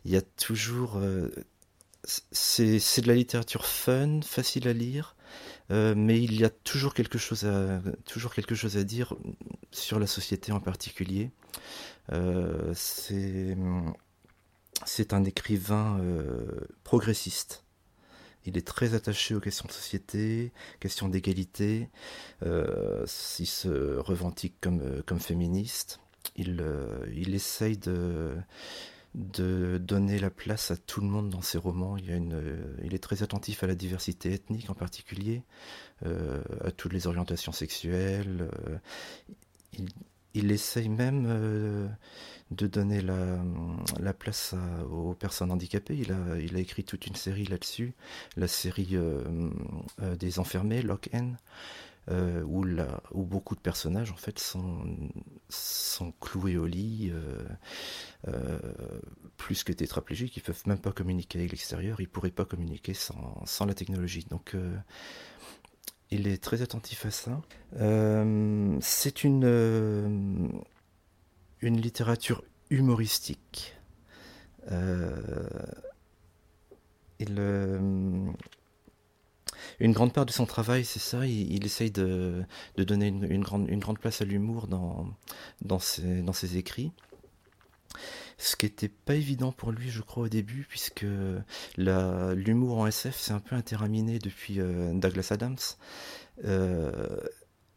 il 0.06 0.12
y 0.12 0.18
a 0.18 0.22
toujours. 0.22 0.98
Euh, 0.98 1.30
c'est, 2.32 3.02
de 3.02 3.08
la 3.08 3.16
littérature 3.16 3.66
fun, 3.66 4.22
facile 4.22 4.68
à 4.68 4.74
lire, 4.74 5.16
mais 5.70 6.22
il 6.22 6.40
y 6.40 6.46
a 6.46 6.50
toujours 6.50 6.94
quelque 6.94 7.18
chose 7.18 7.46
à 7.46 7.82
toujours 8.06 8.34
quelque 8.34 8.56
chose 8.56 8.78
à 8.78 8.84
dire 8.84 9.16
sur 9.72 10.00
la 10.00 10.08
société 10.08 10.52
en 10.52 10.62
particulier. 10.62 11.30
c'est 12.74 13.54
un 15.14 15.24
écrivain 15.26 16.00
progressiste. 16.84 17.64
Il 18.50 18.58
est 18.58 18.66
très 18.66 18.96
attaché 18.96 19.36
aux 19.36 19.40
questions 19.40 19.68
de 19.68 19.72
société, 19.72 20.52
questions 20.80 21.08
d'égalité. 21.08 21.88
Euh, 22.42 23.06
il 23.38 23.46
se 23.46 23.98
revendique 23.98 24.56
comme, 24.60 24.82
euh, 24.82 25.04
comme 25.06 25.20
féministe. 25.20 26.00
Il, 26.36 26.60
euh, 26.60 27.06
il 27.14 27.36
essaye 27.36 27.78
de, 27.78 28.34
de 29.14 29.78
donner 29.78 30.18
la 30.18 30.32
place 30.32 30.72
à 30.72 30.78
tout 30.78 31.00
le 31.00 31.08
monde 31.08 31.30
dans 31.30 31.44
ses 31.44 31.60
romans. 31.60 31.96
Il, 31.96 32.28
il 32.84 32.96
est 32.96 33.04
très 33.04 33.22
attentif 33.22 33.64
à 33.64 33.68
la 33.68 33.76
diversité 33.76 34.34
ethnique 34.34 34.72
en 34.72 34.76
particulier, 34.76 35.44
à 36.04 36.72
toutes 36.76 36.94
les 36.94 37.06
orientations 37.06 37.52
sexuelles. 37.52 38.50
Il 40.34 40.52
essaye 40.52 40.90
même 40.90 41.90
de 42.52 42.68
donner 42.68 43.02
la, 43.02 44.14
place 44.14 44.56
aux 44.92 45.14
personnes 45.14 45.52
handicapées. 45.52 45.98
Il 45.98 46.56
a, 46.56 46.60
écrit 46.60 46.84
toute 46.84 47.08
une 47.08 47.16
série 47.16 47.46
là-dessus, 47.46 47.94
la 48.38 48.48
série 48.48 48.90
euh, 48.94 49.50
euh, 50.02 50.16
des 50.16 50.40
enfermés, 50.40 50.82
Lock-In. 50.82 51.36
euh, 52.10 52.44
où, 52.44 53.24
beaucoup 53.24 53.56
de 53.56 53.60
personnages 53.60 54.12
en 54.12 54.16
fait 54.16 54.40
sont, 54.40 56.14
cloués 56.20 56.58
au 56.58 56.66
lit, 56.66 57.12
euh, 57.14 57.44
euh, 58.28 58.60
plus 59.38 59.64
que 59.64 59.72
tétraplégiques, 59.72 60.36
ils 60.38 60.44
peuvent 60.44 60.64
même 60.66 60.80
pas 60.80 60.92
communiquer 60.92 61.40
avec 61.40 61.52
l'extérieur, 61.52 62.02
ils 62.02 62.10
pourraient 62.10 62.32
pas 62.32 62.46
communiquer 62.46 62.94
sans, 62.94 63.44
sans 63.46 63.66
la 63.66 63.74
technologie. 63.74 64.26
Donc 64.30 64.56
il 66.12 66.28
est 66.28 66.42
très 66.42 66.62
attentif 66.62 67.06
à 67.06 67.12
ça. 67.12 67.42
C'est 68.82 69.24
une, 69.24 70.62
une 71.62 71.82
littérature 71.82 72.44
humoristique. 72.70 73.76
il, 77.20 77.40
une 79.80 79.94
grande 79.94 80.14
part 80.14 80.26
de 80.26 80.32
son 80.32 80.46
travail, 80.46 80.84
c'est 80.84 81.00
ça. 81.00 81.26
Il, 81.26 81.66
essaye 81.66 81.92
de, 81.92 82.44
donner 82.78 83.08
une, 83.08 83.42
grande, 83.42 84.00
place 84.00 84.22
à 84.22 84.26
l'humour 84.26 84.68
dans 84.68 85.80
ses 85.80 86.58
écrits. 86.58 86.92
Ce 88.42 88.56
qui 88.56 88.66
n'était 88.66 88.88
pas 88.88 89.16
évident 89.16 89.52
pour 89.52 89.74
lui, 89.74 89.90
je 89.90 90.02
crois, 90.02 90.24
au 90.24 90.30
début, 90.30 90.66
puisque 90.68 91.06
l'humour 91.78 92.80
en 92.80 92.88
SF, 92.88 93.20
c'est 93.20 93.34
un 93.34 93.42
peu 93.42 93.56
interaminé 93.56 94.18
depuis 94.18 94.62
euh, 94.62 94.94
Douglas 94.94 95.28
Adams. 95.32 95.58
Euh, 96.46 97.20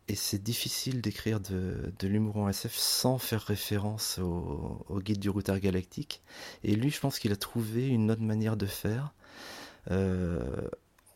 et 0.06 0.14
c'est 0.14 0.40
difficile 0.40 1.00
d'écrire 1.00 1.40
de, 1.40 1.92
l'humour 2.02 2.36
en 2.36 2.48
SF 2.48 2.74
sans 2.76 3.18
faire 3.18 3.42
référence 3.42 4.18
au, 4.20 4.84
au, 4.88 5.00
guide 5.00 5.18
du 5.18 5.30
routard 5.30 5.58
galactique. 5.58 6.22
Et 6.62 6.76
lui, 6.76 6.90
je 6.90 7.00
pense 7.00 7.18
qu'il 7.18 7.32
a 7.32 7.36
trouvé 7.36 7.88
une 7.88 8.10
autre 8.12 8.22
manière 8.22 8.56
de 8.56 8.66
faire. 8.66 9.14
Euh, 9.90 10.68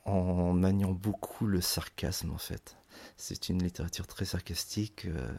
en 0.06 0.52
maniant 0.52 0.92
beaucoup 0.92 1.46
le 1.46 1.60
sarcasme 1.60 2.30
en 2.30 2.38
fait. 2.38 2.76
C'est 3.16 3.48
une 3.48 3.62
littérature 3.62 4.06
très 4.06 4.24
sarcastique. 4.24 5.06
Euh, 5.06 5.32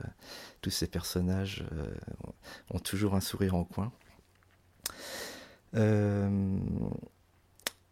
tous 0.62 0.72
ces 0.72 0.88
personnages 0.88 1.64
euh, 1.74 1.94
ont 2.72 2.80
toujours 2.80 3.16
un 3.16 3.22
sourire 3.22 3.56
en 3.56 3.64
coin. 3.64 3.92
Euh, 5.76 6.58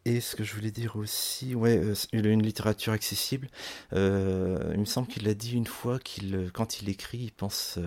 et 0.06 0.22
ce 0.22 0.36
que 0.36 0.44
je 0.44 0.54
voulais 0.54 0.72
dire 0.72 0.96
aussi, 0.96 1.56
ouais, 1.56 1.82
une 2.14 2.42
littérature 2.42 2.94
accessible. 2.94 3.48
il 3.92 3.98
me 3.98 4.86
semble 4.86 5.08
qu'il 5.08 5.28
a 5.28 5.34
dit 5.34 5.54
une 5.54 5.66
fois 5.66 6.00
qu'il, 6.00 6.52
quand 6.54 6.82
il 6.82 6.90
écrit, 6.90 7.18
il 7.18 7.32
pense 7.32 7.80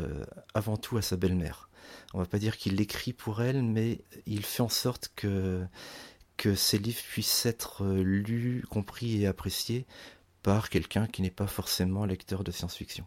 avant 0.53 0.77
tout 0.77 0.97
à 0.97 1.03
sa 1.03 1.17
belle-mère. 1.17 1.69
On 2.13 2.19
va 2.19 2.27
pas 2.27 2.41
dire 2.41 2.57
qu'il 2.57 2.81
écrit 2.81 3.13
pour 3.13 3.41
elle, 3.41 3.63
mais 3.63 4.01
il 4.27 4.45
fait 4.45 4.63
en 4.63 4.69
sorte 4.69 5.13
que 5.15 5.65
que 6.37 6.55
livres 6.77 7.03
puissent 7.03 7.47
être 7.47 7.85
lus, 7.85 8.65
compris 8.71 9.23
et 9.23 9.27
appréciés 9.27 9.87
par 10.43 10.71
quelqu'un 10.71 11.07
qui 11.07 11.23
n'est 11.23 11.31
pas 11.31 11.47
forcément 11.47 12.05
lecteur 12.05 12.45
de 12.45 12.51
science-fiction. 12.51 13.05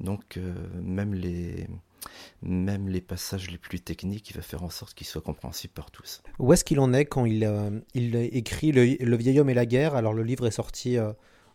Donc 0.00 0.36
euh, 0.36 0.54
même, 0.80 1.14
les, 1.14 3.00
passages 3.00 3.50
les 3.50 3.58
plus 3.58 3.80
techniques, 3.80 4.30
il 4.30 4.36
va 4.36 4.42
faire 4.42 4.62
en 4.62 4.70
sorte 4.70 4.94
qu'ils 4.94 5.06
soient 5.06 5.22
compréhensibles 5.22 5.74
par 5.74 5.90
tous. 5.90 6.22
Où 6.38 6.52
est-ce 6.52 6.64
qu'il 6.64 6.80
en 6.80 6.92
est 6.92 7.04
quand 7.04 7.24
il, 7.24 7.44
euh, 7.44 7.70
il 7.94 8.16
écrit 8.16 8.72
le, 8.72 9.16
vieil 9.16 9.38
homme 9.38 9.50
et 9.50 9.54
la 9.54 9.66
guerre? 9.66 9.94
Alors 9.94 10.14
le 10.14 10.22
livre 10.22 10.46
est 10.46 10.52
sorti 10.52 10.96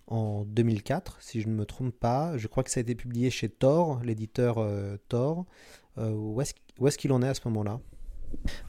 en 0.07 0.45
2004, 0.45 1.17
si 1.21 1.41
je 1.41 1.47
ne 1.47 1.53
me 1.53 1.65
trompe 1.65 1.93
pas. 1.93 2.37
Je 2.37 2.47
crois 2.47 2.63
que 2.63 2.71
ça 2.71 2.79
a 2.79 2.81
été 2.81 2.95
publié 2.95 3.29
chez 3.29 3.49
Thor, 3.49 4.01
l'éditeur 4.03 4.65
Thor. 5.09 5.45
où 5.97 6.41
est-ce 6.41 6.97
qu'il 6.97 7.11
en 7.11 7.21
est 7.21 7.27
à 7.27 7.33
ce 7.33 7.41
moment-là? 7.45 7.79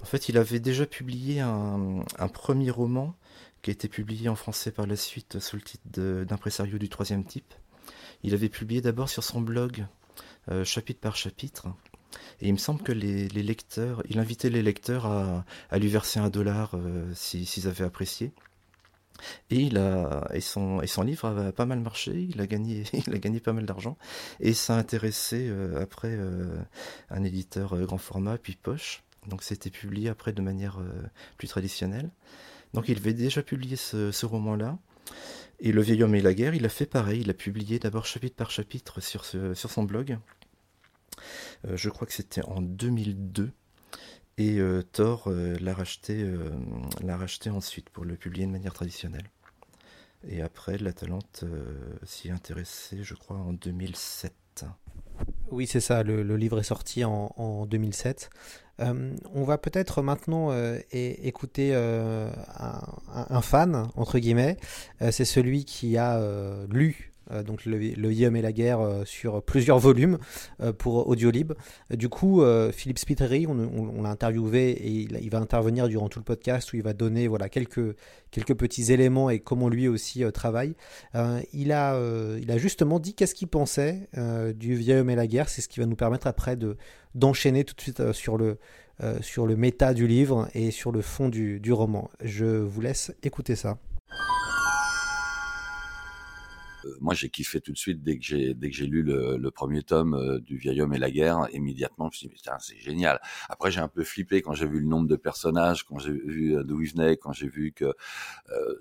En 0.01 0.05
fait, 0.05 0.29
il 0.29 0.39
avait 0.39 0.61
déjà 0.61 0.87
publié 0.87 1.41
un, 1.41 2.05
premier 2.33 2.71
roman 2.71 3.15
qui 3.63 3.71
a 3.71 3.73
été 3.73 3.89
publié 3.89 4.29
en 4.29 4.37
français 4.37 4.71
par 4.71 4.87
la 4.87 4.97
suite 4.97 5.41
sous 5.41 5.57
le 5.57 5.63
titre 5.63 5.85
d'Impresario 6.25 6.79
du 6.79 6.89
troisième 6.89 7.25
type. 7.25 7.53
Il 8.23 8.35
avait 8.35 8.49
publié 8.49 8.81
d'abord 8.81 9.09
sur 9.09 9.25
son 9.25 9.41
blog, 9.41 9.87
euh, 10.51 10.65
chapitre 10.65 11.01
par 11.01 11.17
chapitre. 11.17 11.69
Et 12.41 12.49
il 12.49 12.53
me 12.53 12.59
semble 12.59 12.83
que 12.83 12.93
les, 12.93 13.29
lecteurs, 13.29 14.03
il 14.09 14.19
invitait 14.19 14.51
les 14.51 14.63
lecteurs 14.63 15.07
à, 15.07 15.45
lui 15.79 15.89
verser 15.89 16.21
un 16.21 16.31
dollar 16.31 16.73
euh, 16.75 17.13
s'ils 17.15 17.69
avaient 17.69 17.85
apprécié. 17.85 18.33
Et, 19.51 19.71
son, 20.41 20.81
livre 21.03 21.27
a 21.27 21.53
pas 21.53 21.67
mal 21.67 21.81
marché, 21.81 22.29
il 22.31 22.41
a 22.41 22.47
gagné, 22.47 22.85
il 23.07 23.15
a 23.15 23.19
gagné 23.19 23.41
pas 23.41 23.53
mal 23.53 23.67
d'argent. 23.67 23.99
Et 24.41 24.55
ça 24.55 24.77
a 24.77 24.79
intéressé 24.79 25.49
euh, 25.49 25.83
après 25.83 26.17
un 27.11 27.25
éditeur 27.25 27.77
grand 27.85 27.99
format, 27.99 28.39
puis 28.39 28.57
Poche. 28.57 29.03
Donc 29.29 29.43
c'était 29.43 29.71
publié 29.71 30.09
après 30.09 30.33
de 30.33 30.43
manière 30.43 30.81
euh, 30.81 30.91
plus 31.37 31.49
traditionnelle. 31.49 32.11
Donc 32.75 32.89
il 32.89 32.99
avait 32.99 33.13
déjà 33.15 33.43
publié 33.43 33.77
ce, 33.77 34.27
roman-là. 34.27 34.79
Et 35.61 35.73
Le 35.73 35.83
vieil 35.83 36.03
homme 36.03 36.15
et 36.15 36.21
la 36.21 36.35
guerre, 36.35 36.55
il 36.55 36.65
a 36.65 36.69
fait 36.69 36.87
pareil. 36.87 37.21
Il 37.23 37.31
a 37.31 37.35
publié 37.35 37.79
d'abord 37.79 38.07
chapitre 38.07 38.37
par 38.37 38.51
chapitre 38.51 39.01
sur, 39.01 39.25
son 39.25 39.83
blog. 39.83 40.19
Euh, 41.67 41.77
je 41.77 41.89
crois 41.89 42.07
que 42.07 42.13
c'était 42.13 42.45
en 42.45 42.61
2002. 42.61 43.51
Et 44.37 44.61
euh, 44.61 44.83
Thor 44.83 45.31
l'a 45.31 45.75
racheté, 45.75 46.25
racheté 47.07 47.51
ensuite 47.51 47.91
pour 47.91 48.05
le 48.05 48.17
publier 48.17 48.47
de 48.47 48.53
manière 48.53 48.75
traditionnelle. 48.75 49.29
Et 50.27 50.43
après, 50.43 50.79
La 50.79 50.93
Talente 50.93 51.45
s'y 52.05 52.29
est 52.29 52.33
intéressée, 52.33 53.03
je 53.03 53.15
crois, 53.15 53.37
en 53.37 53.53
2007. 53.53 54.33
Oui, 55.51 55.67
c'est 55.67 55.81
ça, 55.81 56.03
le, 56.03 56.37
livre 56.37 56.61
est 56.61 56.65
sorti 56.65 57.05
en, 57.05 57.33
en 57.37 57.67
2007. 57.67 58.31
Euh, 58.81 59.17
on 59.35 59.45
va 59.45 59.59
peut-être 59.59 60.03
maintenant 60.03 60.51
euh, 60.51 60.79
écouter 60.93 61.71
euh, 61.73 62.31
un, 63.13 63.41
fan, 63.41 63.89
entre 63.97 64.19
guillemets. 64.19 64.57
c'est 65.11 65.25
celui 65.25 65.65
qui 65.65 65.97
a 65.97 66.21
lu 66.71 67.13
donc 67.45 67.65
le, 67.65 67.79
le 67.79 68.13
Yom 68.13 68.37
et 68.37 68.43
la 68.43 68.53
guerre 68.53 68.81
sur 69.05 69.43
plusieurs 69.43 69.79
volumes 69.79 70.19
pour 70.79 71.09
Audiolib. 71.09 71.53
du 71.91 72.09
coup, 72.09 72.43
Philippe 72.73 72.99
Spiteri, 72.99 73.47
on, 73.47 74.03
l'a 74.03 74.11
interviewé 74.11 74.71
et 74.71 74.91
il, 74.91 75.31
va 75.31 75.39
intervenir 75.39 75.89
durant 75.89 76.09
tout 76.09 76.19
le 76.19 76.25
podcast 76.25 76.73
où 76.73 76.77
il 76.77 76.83
va 76.83 76.93
donner 76.93 77.29
voilà, 77.29 77.49
quelques, 77.49 77.97
quelques 78.31 78.55
petits 78.55 78.93
éléments 78.93 79.31
et 79.31 79.41
comment 79.41 79.69
lui 79.69 79.89
aussi 79.89 80.25
travaille. 80.33 80.75
il, 81.53 81.73
a, 81.73 82.01
il 82.41 82.51
a 82.51 82.59
justement 82.59 82.99
dit 82.99 83.15
qu'est-ce 83.15 83.35
qu'il 83.35 83.49
pensait 83.49 84.09
du 84.55 84.75
Vieux 84.75 85.01
Homme 85.01 85.11
et 85.11 85.17
la 85.17 85.27
guerre. 85.27 85.49
C'est 85.49 85.61
ce 85.61 85.69
qui 85.69 85.81
va 85.81 85.87
nous 85.87 85.97
permettre 85.97 86.27
après 86.27 86.57
de, 86.57 86.77
d'enchaîner 87.15 87.65
tout 87.65 87.75
de 87.75 87.81
suite 87.81 88.01
euh, 88.01 88.13
sur 88.13 88.37
le, 88.37 88.59
euh, 89.03 89.19
sur 89.21 89.47
le 89.47 89.57
méta 89.57 89.95
du 89.95 90.07
livre 90.07 90.49
et 90.55 90.71
sur 90.71 90.93
le 90.93 91.03
fond 91.03 91.29
du, 91.29 91.61
du 91.61 91.73
roman. 91.73 92.11
Je 92.23 92.47
vous 92.47 92.81
laisse 92.81 93.13
écouter 93.23 93.57
ça. 93.57 93.79
Euh, 96.89 96.97
moi, 97.01 97.15
j'ai 97.15 97.29
kiffé 97.29 97.61
tout 97.61 97.73
de 97.73 97.79
suite 97.79 98.03
dès 98.03 98.19
que 98.19 98.25
j'ai 98.25 98.55
dès 98.55 98.71
que 98.71 98.77
j'ai 98.77 98.87
lu 98.87 99.03
le, 99.03 99.37
le, 99.37 99.51
premier 99.51 99.83
tome 99.83 100.15
euh, 100.15 100.39
du 100.41 100.57
Vieil 100.57 100.81
homme 100.81 100.95
et 100.95 100.99
la 100.99 101.11
guerre. 101.11 101.47
Immédiatement, 101.53 102.11
je 102.13 102.27
me 102.27 102.31
suis 102.31 102.41
dit 102.43 102.51
c'est 102.61 102.79
génial. 102.79 103.21
Après, 103.49 103.71
j'ai 103.71 103.81
un 103.81 103.89
peu 103.89 104.05
flippé 104.05 104.43
quand 104.43 104.55
j'ai 104.55 104.67
vu 104.67 104.81
le 104.81 104.87
nombre 104.87 105.09
de 105.09 105.17
personnages, 105.17 105.85
quand 105.85 105.99
j'ai 105.99 106.13
vu 106.13 106.57
euh, 106.57 106.65
d'où 106.65 106.81
ils 106.81 106.91
venaient, 106.91 107.17
quand 107.17 107.33
j'ai 107.33 107.49
vu 107.49 107.73
que 107.73 107.93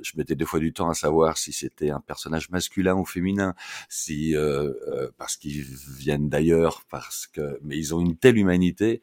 je 0.02 0.14
mettais 0.16 0.36
des 0.36 0.46
fois 0.46 0.60
du 0.60 0.74
temps 0.74 0.90
à 0.90 0.94
savoir 0.94 1.38
si 1.38 1.52
c'était 1.52 1.90
un 1.90 2.00
personnage 2.00 2.50
masculin 2.50 2.96
ou 2.96 3.06
féminin, 3.06 3.54
si 3.90 4.36
parce 5.18 5.36
qu'ils 5.36 5.64
viennent 5.64 6.30
d'ailleurs, 6.30 6.84
parce 6.90 7.28
que 7.28 7.60
mais 7.64 7.78
ils 7.78 7.94
ont 7.94 8.00
une 8.00 8.18
telle 8.18 8.38
humanité. 8.38 9.02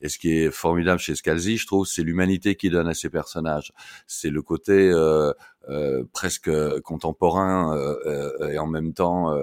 Et 0.00 0.08
ce 0.08 0.18
qui 0.18 0.32
est 0.32 0.50
formidable 0.50 1.00
chez 1.00 1.14
Scalzi, 1.14 1.56
je 1.56 1.66
trouve, 1.66 1.86
c'est 1.86 2.02
l'humanité 2.02 2.54
qui 2.56 2.70
donne 2.70 2.88
à 2.88 2.94
ces 2.94 3.10
personnages. 3.10 3.72
C'est 4.06 4.30
le 4.30 4.42
côté 4.42 4.72
euh, 4.72 5.32
presque 6.12 6.50
contemporain 6.80 7.76
euh, 7.76 7.96
euh, 8.06 8.48
et 8.50 8.58
en 8.58 8.66
même 8.66 8.92
temps 8.92 9.34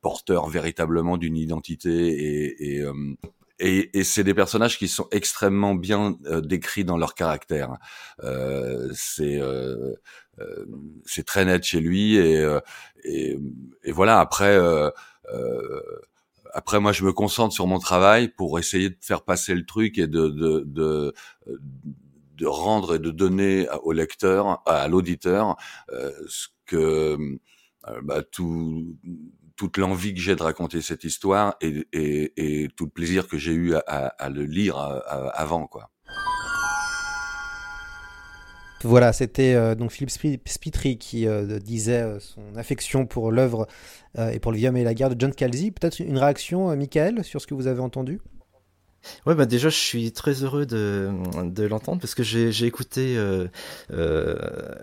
porteur 0.00 0.48
véritablement 0.48 1.16
d'une 1.16 1.36
identité 1.36 1.90
et, 1.90 2.78
et 2.78 2.84
et, 3.60 3.98
et 3.98 4.04
c'est 4.04 4.22
des 4.22 4.34
personnages 4.34 4.78
qui 4.78 4.86
sont 4.86 5.08
extrêmement 5.10 5.74
bien 5.74 6.16
décrits 6.44 6.84
dans 6.84 6.96
leur 6.96 7.14
caractère. 7.14 7.76
Euh, 8.22 8.88
c'est 8.94 9.40
euh, 9.40 9.94
c'est 11.04 11.26
très 11.26 11.44
net 11.44 11.64
chez 11.64 11.80
lui 11.80 12.16
et, 12.16 12.58
et, 13.02 13.36
et 13.82 13.90
voilà. 13.92 14.20
Après, 14.20 14.56
après 16.54 16.78
moi, 16.78 16.92
je 16.92 17.04
me 17.04 17.12
concentre 17.12 17.52
sur 17.52 17.66
mon 17.66 17.80
travail 17.80 18.28
pour 18.28 18.60
essayer 18.60 18.90
de 18.90 18.96
faire 19.00 19.22
passer 19.22 19.54
le 19.56 19.66
truc 19.66 19.98
et 19.98 20.06
de, 20.06 20.28
de, 20.28 20.62
de 20.64 21.14
de 21.46 22.07
rendre 22.46 22.94
et 22.94 22.98
de 22.98 23.10
donner 23.10 23.66
au 23.82 23.92
lecteur, 23.92 24.62
à 24.66 24.88
l'auditeur, 24.88 25.56
euh, 25.92 26.12
ce 26.28 26.48
que 26.66 26.76
euh, 26.76 28.00
bah, 28.02 28.22
tout, 28.22 28.96
toute 29.56 29.76
l'envie 29.78 30.14
que 30.14 30.20
j'ai 30.20 30.36
de 30.36 30.42
raconter 30.42 30.80
cette 30.80 31.04
histoire 31.04 31.56
et, 31.60 32.70
tout 32.76 32.84
le 32.84 32.90
plaisir 32.90 33.26
que 33.26 33.38
j'ai 33.38 33.52
eu 33.52 33.74
à, 33.74 34.28
le 34.28 34.44
lire 34.44 34.78
euh, 34.78 35.28
avant, 35.34 35.66
quoi. 35.66 35.90
Voilà, 38.84 39.12
c'était 39.12 39.74
donc 39.74 39.90
Philippe 39.90 40.46
Spitry 40.46 40.98
qui 40.98 41.26
disait 41.60 42.20
son 42.20 42.54
affection 42.54 43.06
pour 43.06 43.32
l'œuvre 43.32 43.66
et 44.16 44.38
pour 44.38 44.52
le 44.52 44.58
Vieux 44.58 44.76
et 44.76 44.84
la 44.84 44.94
guerre 44.94 45.10
de 45.10 45.16
John 45.18 45.32
Scalzi. 45.32 45.72
Peut-être 45.72 45.98
une 45.98 46.16
réaction, 46.16 46.76
Michael, 46.76 47.24
sur 47.24 47.40
ce 47.40 47.48
que 47.48 47.54
vous 47.54 47.66
avez 47.66 47.80
entendu? 47.80 48.20
Ouais, 49.26 49.34
bah 49.34 49.46
déjà, 49.46 49.68
je 49.68 49.76
suis 49.76 50.12
très 50.12 50.42
heureux 50.42 50.66
de, 50.66 51.10
l'entendre 51.62 52.00
parce 52.00 52.14
que 52.14 52.22
j'ai 52.22 52.64
écouté 52.64 53.16
euh, 53.16 53.46
euh, 53.92 54.36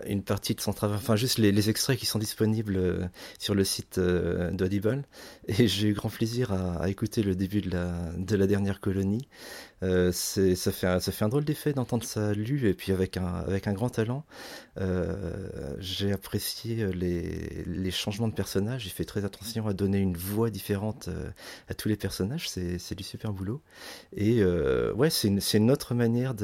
une 0.06 0.22
partie 0.22 0.54
de 0.54 0.60
son 0.60 0.72
travail, 0.72 0.96
enfin 0.96 1.16
juste 1.16 1.38
les, 1.38 1.70
extraits 1.70 1.98
qui 1.98 2.06
sont 2.06 2.18
disponibles 2.18 2.76
euh, 2.76 3.06
sur 3.38 3.54
le 3.54 3.64
site 3.64 3.98
d'Audible 3.98 5.04
et 5.48 5.68
j'ai 5.68 5.88
eu 5.88 5.92
grand 5.94 6.10
plaisir 6.10 6.52
à, 6.52 6.82
à, 6.82 6.88
écouter 6.88 7.22
le 7.22 7.34
début 7.34 7.60
de 7.60 7.70
la, 7.70 7.92
de 8.16 8.36
la 8.36 8.46
dernière 8.46 8.80
colonie. 8.80 9.28
Euh, 9.82 10.10
ça, 10.10 10.72
fait 10.72 10.86
un, 10.86 11.28
drôle 11.28 11.44
d'effet 11.44 11.72
d'entendre 11.74 12.04
ça 12.04 12.32
lu 12.32 12.66
et 12.68 12.74
puis 12.74 12.92
avec 12.92 13.16
un, 13.18 13.72
grand 13.72 13.90
talent. 13.90 14.24
Euh, 14.78 15.76
j'ai 15.78 16.12
apprécié 16.12 16.86
les, 16.92 17.90
changements 17.90 18.28
de 18.28 18.34
personnages. 18.34 18.86
Il 18.86 18.90
fait 18.90 19.04
très 19.04 19.24
attention 19.24 19.66
à 19.66 19.74
donner 19.74 19.98
une 19.98 20.16
voix 20.16 20.50
différente 20.50 21.08
euh, 21.08 21.30
à 21.68 21.74
tous 21.74 21.88
les 21.88 21.96
personnages. 21.96 22.48
C'est 22.48 22.94
du 22.94 23.04
super 23.04 23.32
boulot. 23.32 23.62
Et 24.14 24.40
euh, 24.40 24.92
ouais, 24.94 25.10
c'est 25.10 25.28
une, 25.28 25.70
autre 25.70 25.94
manière 25.94 26.34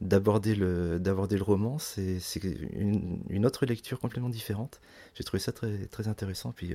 d'aborder 0.00 0.54
le, 0.54 1.42
roman. 1.42 1.78
C'est 1.78 2.18
une, 2.42 3.46
autre 3.46 3.66
lecture 3.66 3.98
complètement 4.00 4.30
différente. 4.30 4.80
J'ai 5.14 5.24
trouvé 5.24 5.40
ça 5.40 5.52
très, 5.52 5.86
très 5.86 6.08
intéressant 6.08 6.52
puis 6.52 6.74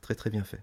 très 0.00 0.14
très 0.14 0.30
bien 0.30 0.44
fait. 0.44 0.60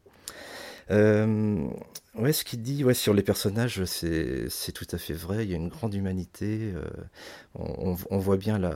Euh, 0.91 1.67
ouais, 2.15 2.33
ce 2.33 2.43
qu'il 2.43 2.61
dit 2.61 2.83
ouais, 2.83 2.93
sur 2.93 3.13
les 3.13 3.21
personnages, 3.21 3.83
c'est 3.85 4.71
tout 4.73 4.87
à 4.91 4.97
fait 4.97 5.13
vrai. 5.13 5.45
Il 5.45 5.51
y 5.51 5.53
a 5.53 5.57
une 5.57 5.69
grande 5.69 5.93
humanité. 5.93 6.73
Euh, 6.73 6.83
on, 7.55 8.17
voit 8.17 8.37
bien 8.37 8.57
la, 8.57 8.75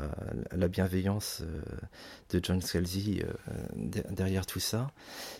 la 0.52 0.68
bienveillance 0.68 1.42
euh, 1.42 1.62
de 2.32 2.40
John 2.44 2.62
Scalzi 2.62 3.22
derrière 3.76 4.46
tout 4.46 4.60
ça. 4.60 4.92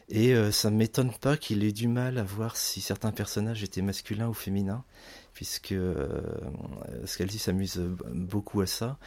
Et 0.10 0.34
ça 0.52 0.70
ne 0.70 0.78
m'étonne 0.78 1.12
pas 1.14 1.38
qu'il 1.38 1.64
ait 1.64 1.72
du 1.72 1.88
mal 1.88 2.18
à 2.18 2.24
voir 2.24 2.56
si 2.56 2.82
certains 2.82 3.12
personnages 3.12 3.64
étaient 3.64 3.82
masculins 3.82 4.28
ou 4.28 4.34
féminins 4.34 4.84
puisque 5.34 5.72
euh, 5.72 6.22
Scalzi 7.06 7.40
s'amuse 7.40 7.78
beaucoup 8.12 8.62
à 8.62 8.68
ça. 8.68 8.98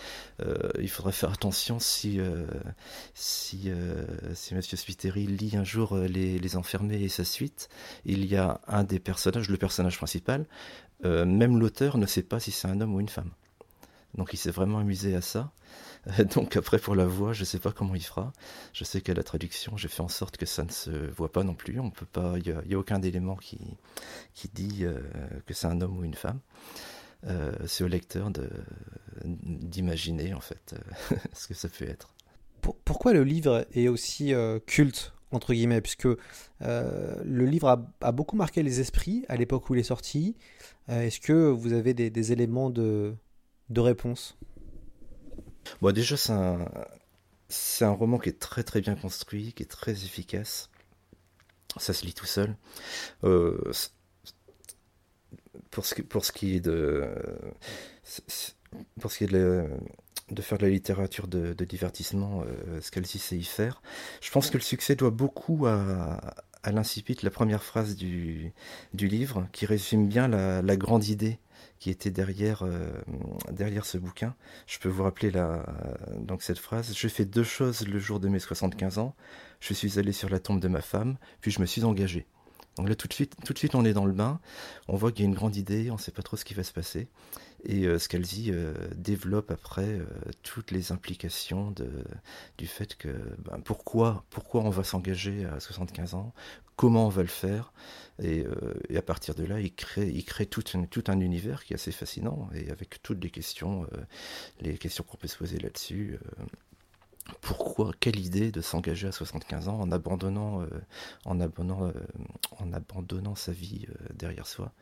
Euh, 0.41 0.57
il 0.81 0.91
faudrait 0.91 1.13
faire 1.13 1.33
attention 1.33 1.79
si 1.79 2.21
euh, 2.21 2.47
si, 3.15 3.71
si 4.35 4.55
Mathieu 4.55 4.77
Spiteri 4.77 5.27
lit 5.27 5.57
un 5.57 5.65
jour 5.65 5.97
les, 5.97 6.39
les 6.39 6.57
Enfermés 6.57 7.03
et 7.03 7.09
sa 7.09 7.25
suite. 7.25 7.69
Il 8.05 8.27
y 8.27 8.37
a 8.37 8.61
un 8.67 8.85
des 8.85 8.99
personnages, 8.99 9.49
le 9.49 9.57
personnage 9.57 9.97
principal, 9.97 10.47
même 11.05 11.59
l'auteur 11.59 11.99
ne 11.99 12.07
sait 12.07 12.23
pas 12.23 12.41
si 12.41 12.51
c'est 12.51 12.69
un 12.69 12.81
homme 12.81 12.95
ou 12.95 13.01
une 13.01 13.09
femme. 13.09 13.31
Donc 14.15 14.33
il 14.33 14.39
s'est 14.39 14.51
vraiment 14.51 14.79
amusé 14.79 15.15
à 15.15 15.21
ça. 15.21 15.51
Donc 16.35 16.57
après 16.57 16.79
pour 16.79 16.95
la 16.95 17.07
voix, 17.07 17.33
je 17.33 17.45
sais 17.45 17.59
pas 17.59 17.73
comment 17.73 17.95
il 17.95 18.03
fera. 18.03 18.33
Je 18.73 18.85
sais 18.85 19.01
qu'à 19.01 19.15
la 19.15 19.23
traduction, 19.23 19.77
j'ai 19.77 19.89
fait 19.89 20.03
en 20.03 20.09
sorte 20.09 20.37
que 20.37 20.47
ça 20.47 20.63
ne 20.65 20.71
se 20.71 20.91
voit 20.91 21.33
pas 21.33 21.43
non 21.43 21.55
plus. 21.55 21.81
On 21.81 21.91
peut 21.91 22.07
pas, 22.07 22.35
il 22.39 22.47
y, 22.47 22.75
a 22.75 22.79
aucun 22.79 23.03
élément 23.03 23.37
qui 23.37 23.59
qui 24.35 24.49
dit 24.49 24.85
euh, 24.85 25.01
que 25.47 25.55
c'est 25.55 25.67
un 25.67 25.81
homme 25.81 25.99
ou 25.99 26.05
une 26.05 26.15
femme. 26.15 26.41
Euh, 27.27 27.53
c'est 27.67 27.83
au 27.83 27.89
lecteur 27.89 28.31
d'imaginer 29.25 30.35
en 30.35 30.41
fait 30.41 30.75
euh, 30.75 31.17
ce 31.33 31.49
que 31.49 31.55
ça 31.55 31.69
peut 31.69 31.89
être. 31.89 32.15
Pour, 32.61 32.77
pourquoi 32.77 33.13
le 33.13 33.25
livre 33.25 33.67
est 33.73 33.89
aussi 33.89 34.33
culte 34.67 35.13
entre 35.33 35.55
guillemets, 35.55 35.81
puisque 35.81 36.07
le 36.61 37.45
livre 37.45 37.69
a, 37.69 37.93
a, 38.01 38.13
beaucoup 38.13 38.37
marqué 38.37 38.63
les 38.63 38.81
esprits 38.81 39.25
à 39.29 39.37
l'époque 39.37 39.69
où 39.69 39.75
il 39.75 39.81
est 39.81 39.83
sorti. 39.83 40.37
Est-ce 40.89 41.19
que 41.19 41.51
vous 41.51 41.73
avez 41.73 41.95
des, 41.95 42.11
des 42.11 42.33
éléments 42.33 42.71
de, 42.71 43.15
de 43.71 43.81
réponse? 43.81 44.39
Bon, 45.81 45.93
déjà, 45.93 46.17
c'est 46.17 46.33
un, 46.33 46.67
un 47.81 47.91
roman 47.91 48.19
qui 48.19 48.29
est 48.29 48.39
très 48.39 48.63
très 48.63 48.81
bien 48.81 48.95
construit, 48.95 49.53
qui 49.53 49.63
est 49.63 49.67
très 49.67 49.93
efficace. 49.93 50.71
Ça 51.79 51.93
se 51.93 52.05
lit 52.07 52.15
tout 52.15 52.27
seul. 52.27 52.57
Euh, 53.25 53.73
pour, 55.71 55.85
ce, 55.85 56.01
pour 56.03 56.25
ce 56.25 56.33
qui 56.33 56.57
est 56.57 56.61
de. 56.61 57.15
Pour 59.01 59.13
ce 59.13 59.19
qui 59.19 59.25
est 59.25 59.33
de, 59.33 59.69
de 60.31 60.43
faire 60.43 60.59
de 60.59 60.65
la 60.65 60.71
littérature 60.71 61.29
de, 61.29 61.53
divertissement, 61.65 62.43
euh, 62.47 62.81
Scalzi 62.81 63.19
sait 63.19 63.37
y 63.37 63.45
faire. 63.45 63.83
Je 64.21 64.31
pense 64.31 64.51
que 64.51 64.57
le 64.57 64.63
succès 64.63 64.97
doit 64.97 65.11
beaucoup 65.11 65.67
à, 65.67 66.21
à 66.63 66.73
l'incipit, 66.73 67.17
la 67.23 67.31
première 67.31 67.63
phrase 67.63 67.97
du, 67.97 68.53
du 68.93 69.07
livre, 69.09 69.49
qui 69.53 69.67
résume 69.67 70.09
bien 70.09 70.29
la 70.29 70.77
grande 70.77 71.07
idée 71.07 71.39
qui 71.79 71.91
était 71.91 72.11
derrière, 72.11 72.63
euh, 72.63 72.91
derrière 73.51 73.85
ce 73.87 73.99
bouquin. 73.99 74.35
Je 74.67 74.79
peux 74.79 74.89
vous 74.89 75.03
rappeler 75.03 75.33
donc 76.19 76.43
cette 76.43 76.59
phrase. 76.59 76.95
Je 76.97 77.09
fais 77.09 77.25
deux 77.25 77.45
choses 77.45 77.87
le 77.87 77.99
jour 77.99 78.21
de 78.21 78.29
mes 78.29 78.39
75 78.39 78.99
ans. 78.99 79.15
Je 79.61 79.75
suis 79.75 79.99
allé 79.99 80.13
sur 80.13 80.29
la 80.29 80.39
tombe 80.39 80.61
de 80.61 80.69
ma 80.69 80.83
femme, 80.83 81.17
puis 81.41 81.51
je 81.51 81.61
me 81.61 81.67
suis 81.67 81.85
engagé. 81.85 82.27
Donc 82.77 82.89
là, 82.89 82.95
tout 82.95 83.09
de 83.09 83.13
suite, 83.15 83.35
tout 83.45 83.55
de 83.55 83.59
suite, 83.59 83.75
on 83.75 83.85
est 83.85 83.95
dans 83.95 84.05
le 84.05 84.13
bain. 84.13 84.39
On 84.89 84.97
voit 84.97 85.11
qu'il 85.11 85.25
y 85.25 85.27
a 85.27 85.31
une 85.31 85.35
grande 85.35 85.57
idée, 85.57 85.91
on 85.91 85.95
ne 85.95 86.01
sait 86.01 86.13
pas 86.13 86.23
trop 86.23 86.37
ce 86.37 86.45
qui 86.45 86.53
va 86.53 86.63
se 86.63 86.73
passer. 86.73 87.09
Et 87.65 87.87
euh, 87.87 87.99
Scalzi 87.99 88.51
euh, 88.53 88.75
développe 88.95 89.51
après 89.51 89.89
euh, 89.89 90.05
toutes 90.43 90.71
les 90.71 90.93
implications 90.93 91.75
du 92.59 92.67
fait 92.67 92.97
que 92.97 93.09
ben, 93.39 93.61
pourquoi, 93.65 94.25
pourquoi 94.31 94.63
on 94.63 94.71
va 94.71 94.85
s'engager 94.85 95.47
à 95.47 95.59
75 95.59 96.15
ans, 96.15 96.35
comment 96.77 97.07
on 97.07 97.11
va 97.11 97.23
le 97.23 97.29
faire. 97.29 97.73
Et, 98.23 98.45
euh, 98.45 98.75
et, 98.89 98.97
à 98.97 99.03
partir 99.03 99.35
de 99.35 99.45
là, 99.45 99.61
il 99.61 99.75
crée, 99.75 100.09
il 100.09 100.25
crée 100.25 100.47
tout, 100.47 100.65
un, 100.73 101.21
univers 101.21 101.65
qui 101.65 101.75
est 101.75 101.77
assez 101.77 101.93
fascinant 101.93 102.49
et 102.55 102.71
avec 102.71 103.03
toutes 103.03 103.23
les 103.23 103.31
questions, 103.31 103.87
euh, 103.93 104.01
les 104.61 104.79
questions 104.79 105.05
qu'on 105.05 105.19
peut 105.19 105.29
se 105.29 105.37
poser 105.37 105.59
là-dessus. 105.59 106.19
Euh, 106.41 106.45
pourquoi, 107.41 107.91
quelle 107.99 108.19
idée 108.21 108.53
de 108.53 108.61
s'engager 108.61 109.09
à 109.09 109.13
75 109.13 109.69
ans 109.69 109.81
en 109.81 109.91
abandonnant, 109.91 110.65
sa 113.35 113.53
vie 113.53 113.87
derrière 114.15 114.47
soi, 114.47 114.73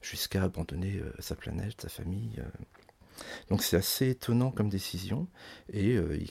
jusqu'à 0.00 0.42
abandonner 0.42 1.00
sa 1.20 1.36
planète, 1.36 1.80
sa 1.80 1.88
famille. 1.88 2.42
Donc 3.50 3.62
c'est 3.62 3.76
assez 3.76 4.08
étonnant 4.10 4.50
comme 4.50 4.68
décision, 4.68 5.28
et 5.72 5.92
il, 5.92 6.28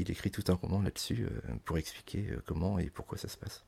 il, 0.00 0.10
écrit 0.10 0.30
tout 0.30 0.44
un 0.48 0.54
roman 0.54 0.80
là-dessus 0.80 1.28
pour 1.66 1.76
expliquer 1.76 2.30
comment 2.46 2.78
et 2.78 2.88
pourquoi 2.88 3.18
ça 3.18 3.28
se 3.28 3.36
passe. 3.36 3.66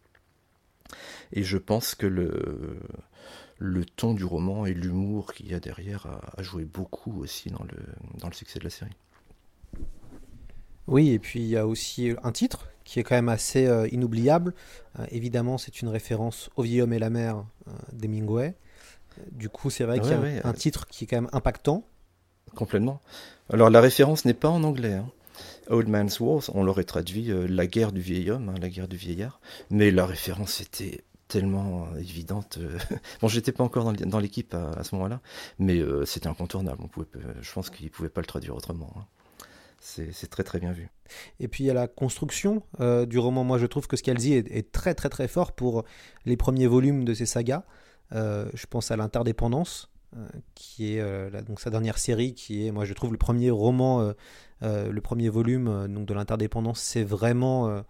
Et 1.33 1.42
je 1.42 1.59
pense 1.59 1.94
que 1.94 2.07
le, 2.07 2.78
le 3.59 3.85
ton 3.85 4.14
du 4.14 4.24
roman 4.24 4.66
et 4.66 4.74
l'humour 4.74 5.33
qu'il 5.33 5.50
y 5.50 5.55
a 5.55 5.61
derrière 5.61 6.07
a, 6.07 6.40
a, 6.40 6.42
joué 6.42 6.64
beaucoup 6.64 7.20
aussi 7.20 7.50
dans 7.50 7.64
le, 7.64 7.78
dans 8.18 8.28
le 8.28 8.35
succès 8.35 8.59
de 8.59 8.64
la 8.64 8.70
série. 8.70 8.96
Oui, 10.88 11.11
et 11.11 11.18
puis 11.18 11.40
il 11.40 11.48
y 11.48 11.57
a 11.57 11.66
aussi 11.66 12.12
un 12.22 12.33
titre 12.33 12.68
qui 12.85 13.00
est 13.00 13.02
quand 13.02 13.14
même 13.14 13.28
assez 13.28 13.66
euh, 13.66 13.87
inoubliable. 13.92 14.55
Euh, 14.98 15.07
évidemment, 15.11 15.59
c'est 15.59 15.81
une 15.83 15.88
référence 15.88 16.50
au 16.57 16.62
vieil 16.62 16.83
homme 16.83 16.92
et 16.92 16.98
la 16.98 17.11
mer 17.11 17.44
euh, 17.68 17.70
d'Hemingway. 17.92 18.55
Du 19.31 19.48
coup, 19.48 19.70
c'est 19.70 19.85
vrai 19.85 19.96
ouais, 19.96 20.00
qu'il 20.00 20.11
y 20.11 20.14
a 20.14 20.20
ouais, 20.20 20.40
un 20.44 20.52
titre 20.52 20.87
qui 20.88 21.05
est 21.05 21.07
quand 21.07 21.20
même 21.20 21.31
impactant. 21.33 21.85
Complètement. 22.55 23.00
Alors, 23.52 23.70
la 23.70 23.81
référence 23.81 24.24
n'est 24.24 24.35
pas 24.35 24.48
en 24.48 24.64
anglais. 24.64 24.94
Hein. 24.94 25.07
Old 25.68 25.88
Man's 25.88 26.20
War, 26.20 26.42
on 26.55 26.64
l'aurait 26.64 26.85
traduit 26.85 27.31
la 27.48 27.66
guerre 27.66 27.92
du 27.92 28.01
vieil 28.01 28.31
homme, 28.31 28.48
hein, 28.48 28.55
la 28.61 28.68
guerre 28.68 28.88
du 28.88 28.96
vieillard. 28.96 29.40
Mais 29.70 29.90
la 29.90 30.07
référence 30.07 30.61
était 30.61 31.05
tellement 31.29 31.88
évidente. 31.96 32.59
bon, 33.20 33.29
j'étais 33.29 33.53
pas 33.53 33.64
encore 33.64 33.92
dans 33.92 34.18
l'équipe 34.18 34.55
à, 34.55 34.83
ce 34.85 34.94
moment-là, 34.94 35.20
mais 35.59 35.81
c'était 36.05 36.29
incontournable. 36.29 36.83
On 36.83 36.88
pouvait, 36.88 37.07
je 37.40 37.53
pense 37.53 37.70
qu'il 37.70 37.90
pouvait 37.90 38.09
pas 38.09 38.20
le 38.20 38.27
traduire 38.27 38.55
autrement. 38.57 38.92
Hein 38.96 39.05
c'est 39.83 40.31
très 40.31 40.44
très 40.44 40.61
bien 40.61 40.72
vu. 40.72 40.88
Et 41.40 41.48
puis 41.48 41.64
il 41.64 41.66
y 41.66 41.70
a 41.70 41.75
la 41.75 41.88
construction 41.88 42.62
euh, 42.81 43.05
du 43.05 43.18
roman. 43.18 43.44
Moi 43.44 43.59
je 43.59 43.66
trouve 43.66 43.87
que 43.88 43.96
Scalzi 43.96 44.35
est, 44.35 44.51
est, 44.51 44.70
très 44.70 44.94
très 44.94 45.09
très 45.09 45.29
fort 45.29 45.53
pour 45.53 45.85
les 46.25 46.37
premiers 46.37 46.66
volumes 46.66 47.05
de 47.05 47.14
ses 47.14 47.27
sagas. 47.27 47.64
Euh, 48.12 48.48
je 48.55 48.66
pense 48.66 48.90
à 48.90 48.96
l'interdépendance, 48.96 49.90
euh, 50.16 50.29
qui 50.55 50.94
est 50.94 51.31
la, 51.31 51.42
donc 51.42 51.61
sa 51.61 51.70
dernière 51.70 51.98
série, 51.98 52.35
qui 52.35 52.66
est 52.66 52.70
moi 52.70 52.85
je 52.85 52.94
trouve 52.94 53.11
le 53.11 53.18
premier 53.18 53.51
roman, 53.51 54.12
le 54.62 55.01
premier 55.01 55.29
volume 55.29 55.88
donc 55.88 56.07
de 56.07 56.14
l'interdépendance. 56.14 56.81
C'est 56.81 57.05
vraiment 57.05 57.83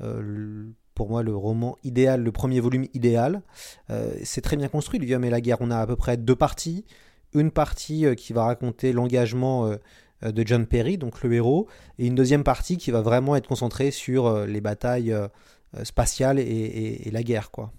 le, 0.00 0.72
pour 0.94 1.08
moi 1.08 1.22
le 1.22 1.34
roman 1.34 1.76
idéal, 1.84 2.22
le 2.22 2.32
premier 2.32 2.60
volume 2.60 2.86
idéal. 2.94 3.42
c'est 4.22 4.40
très 4.40 4.56
bien 4.56 4.68
construit. 4.68 4.98
Le 4.98 5.06
et 5.24 5.30
la 5.30 5.40
guerre. 5.40 5.58
On 5.60 5.70
a 5.70 5.78
à 5.78 5.86
peu 5.86 5.96
près 5.96 6.16
deux 6.16 6.36
parties. 6.36 6.84
Une 7.34 7.50
partie 7.50 8.06
qui 8.16 8.32
va 8.32 8.44
raconter 8.44 8.92
l'engagement 8.92 9.76
euh, 10.24 10.32
de 10.32 10.46
John 10.46 10.66
Perry, 10.66 10.96
donc 10.96 11.22
le 11.22 11.32
héros, 11.32 11.68
et 11.98 12.06
une 12.06 12.14
deuxième 12.14 12.42
partie 12.42 12.78
qui 12.78 12.90
va 12.90 13.02
vraiment 13.02 13.36
être 13.36 13.46
concentrée 13.46 13.90
sur 13.90 14.26
euh, 14.26 14.46
les 14.46 14.62
batailles 14.62 15.12
euh, 15.12 15.28
spatiales 15.82 16.38
et, 16.38 17.02
et, 17.04 17.10
la 17.10 17.22
guerre, 17.22 17.50
quoi. 17.50 17.70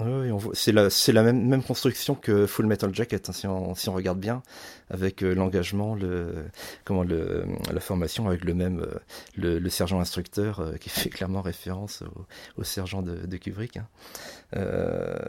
Oui, 0.00 0.28
c'est 0.54 0.72
la, 0.72 0.88
la 1.08 1.22
même, 1.22 1.46
même, 1.46 1.62
construction 1.62 2.16
que 2.16 2.46
Full 2.46 2.66
Metal 2.66 2.92
Jacket, 2.92 3.28
hein, 3.28 3.32
si, 3.32 3.46
on, 3.46 3.76
si, 3.76 3.88
on, 3.88 3.92
regarde 3.94 4.18
bien, 4.18 4.42
avec 4.90 5.22
euh, 5.22 5.36
l'engagement, 5.36 5.94
le, 5.94 6.46
comment 6.84 7.04
le, 7.04 7.44
la 7.72 7.78
formation, 7.78 8.26
avec 8.26 8.44
le 8.44 8.54
même, 8.54 8.80
euh, 8.80 8.98
le, 9.36 9.60
le, 9.60 9.70
sergent 9.70 10.00
instructeur 10.00 10.58
euh, 10.58 10.74
qui 10.78 10.88
fait 10.90 11.10
clairement 11.10 11.42
référence 11.42 12.02
au, 12.02 12.26
au 12.60 12.64
sergent 12.64 13.02
de, 13.02 13.24
de 13.24 13.36
Kubrick. 13.36 13.76
Hein. 13.76 13.86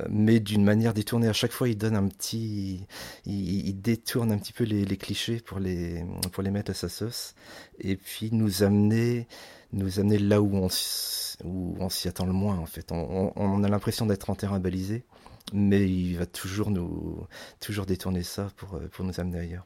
mais 0.10 0.40
d'une 0.40 0.64
manière 0.64 0.96
détournée, 0.96 1.28
à 1.28 1.34
chaque 1.34 1.52
fois, 1.52 1.70
il 1.70 1.78
donne 1.78 1.96
un 1.96 2.08
petit, 2.08 2.88
il, 3.28 3.68
il 3.68 3.80
détourne 3.80 4.32
un 4.32 4.40
petit 4.40 4.54
peu 4.54 4.64
les, 4.64 4.84
les, 4.84 4.98
clichés 4.98 5.42
pour 5.42 5.60
les, 5.60 6.04
pour 6.32 6.42
les 6.42 6.50
mettre 6.50 6.72
à 6.72 6.74
sa 6.74 6.90
sauce, 6.90 7.36
et 7.80 7.96
puis 7.98 8.30
nous 8.32 8.64
amener 8.64 9.28
nous 9.74 10.00
amener 10.00 10.18
là 10.18 10.42
où 10.42 10.56
on, 10.56 10.70
s'y 10.70 12.08
attend 12.08 12.26
le 12.26 12.34
moins 12.34 12.58
en 12.58 12.66
fait. 12.66 12.92
On, 12.92 13.64
a 13.64 13.70
l'impression 13.70 14.06
d'être 14.06 14.30
en 14.30 14.36
terrain 14.36 14.60
balisé, 14.60 15.06
mais 15.54 15.90
il 15.90 16.18
va 16.18 16.26
toujours 16.26 16.72
nous 16.72 17.28
toujours 17.60 17.86
détourner 17.86 18.24
ça 18.24 18.50
pour, 18.56 18.80
pour 18.92 19.06
nous 19.06 19.20
amener 19.20 19.40
ailleurs. 19.40 19.66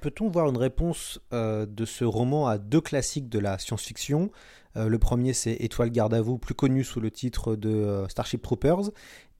Peut-on 0.00 0.28
voir 0.28 0.48
une 0.48 0.56
réponse 0.56 1.20
euh, 1.32 1.64
de 1.64 1.84
ce 1.84 2.04
roman 2.04 2.48
à 2.48 2.58
deux 2.58 2.80
classiques 2.80 3.28
de 3.28 3.38
la 3.38 3.58
science-fiction? 3.58 4.32
Euh, 4.76 4.88
Le 4.88 4.98
premier, 4.98 5.34
c'est 5.34 5.52
Étoile 5.52 5.90
garde 5.90 6.14
à 6.14 6.20
vous, 6.20 6.36
plus 6.36 6.54
connu 6.54 6.82
sous 6.82 7.00
le 7.00 7.12
titre 7.12 7.54
de 7.54 7.70
euh, 7.70 8.08
Starship 8.08 8.42
Troopers, 8.42 8.90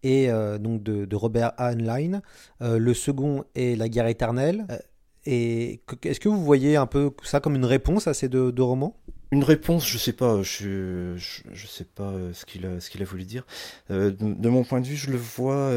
et 0.05 0.29
donc 0.61 0.83
de, 0.83 1.15
Robert 1.15 1.53
Heinlein. 1.59 2.23
le 2.61 2.95
second 2.95 3.45
est 3.55 3.77
La 3.77 3.91
guerre 3.91 4.07
éternelle. 4.07 4.67
Et 5.27 5.81
est-ce 6.05 6.21
que 6.21 6.29
vous 6.29 6.43
voyez 6.45 6.77
un 6.77 6.87
peu 6.87 7.13
ça 7.23 7.41
comme 7.41 7.55
une 7.55 7.65
réponse 7.65 8.07
à 8.07 8.15
ces 8.15 8.29
deux, 8.29 8.53
romans? 8.59 8.97
Une 9.33 9.45
réponse, 9.45 9.87
je 9.87 9.97
sais 9.97 10.13
pas, 10.13 10.43
je, 10.43 11.15
je, 11.17 11.67
sais 11.67 11.85
pas 11.85 12.13
ce 12.33 12.45
qu'il 12.45 12.67
a, 12.67 12.81
ce 12.81 12.91
qu'il 12.91 13.01
a 13.01 13.05
voulu 13.05 13.25
dire. 13.25 13.47
de, 13.89 14.49
mon 14.49 14.65
point 14.65 14.81
de 14.81 14.87
vue, 14.87 14.97
je 14.97 15.11
le 15.11 15.19
vois, 15.19 15.73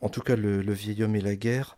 en 0.00 0.08
tout 0.08 0.20
cas 0.20 0.36
le, 0.36 0.60
vieil 0.72 1.02
homme 1.02 1.16
et 1.16 1.20
la 1.20 1.34
guerre, 1.34 1.76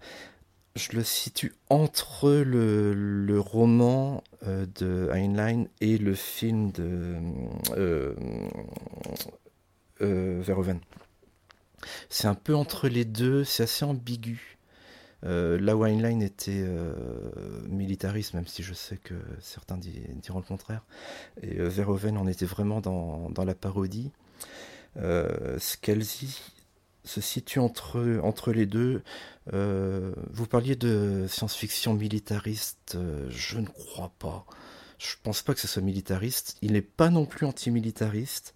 je 0.79 0.97
le 0.97 1.05
situe 1.05 1.53
entre 1.69 2.31
le, 2.31 3.41
roman 3.41 4.23
euh, 4.47 4.67
de 4.77 5.11
Heinlein 5.13 5.65
et 5.81 5.99
le 5.99 6.15
film 6.15 6.71
de 6.71 7.17
euh, 7.77 8.15
euh, 10.01 10.41
Verhoeven. 10.41 10.81
C'est 12.09 12.29
un 12.29 12.35
peu 12.35 12.55
entre 12.55 12.89
les 12.89 13.05
deux, 13.05 13.45
c'est 13.45 13.65
assez 13.65 13.85
ambigu. 13.85 14.58
Là 15.23 15.77
où 15.77 15.85
Heinlein 15.85 16.21
était 16.21 16.65
militariste, 17.69 18.35
même 18.35 18.47
si 18.47 18.63
je 18.63 18.75
sais 18.75 18.97
que 18.97 19.15
certains 19.41 19.77
diront 19.79 20.39
le 20.39 20.45
contraire, 20.45 20.85
et 21.43 21.55
Verhoeven 21.55 22.17
en 22.17 22.27
était 22.27 22.47
vraiment 22.47 22.81
dans, 22.81 23.45
la 23.45 23.55
parodie. 23.55 24.13
Scalzi 25.59 26.39
se 27.09 27.21
situe 27.21 27.59
entre, 27.59 28.21
entre 28.23 28.53
les 28.53 28.67
deux. 28.67 29.03
Euh, 29.53 30.13
vous 30.31 30.47
parliez 30.47 30.77
de 30.77 31.27
science-fiction 31.29 31.95
militariste, 31.95 32.95
euh, 32.95 33.27
je 33.31 33.59
ne 33.59 33.67
crois 33.67 34.13
pas. 34.19 34.47
Je 34.99 35.15
pense 35.23 35.43
pas 35.43 35.55
que 35.55 35.61
ce 35.61 35.69
soit 35.69 35.83
militariste. 35.83 36.57
Il 36.61 36.73
n'est 36.73 36.83
pas 36.83 37.09
non 37.09 37.25
plus 37.25 37.47
antimilitariste. 37.47 38.55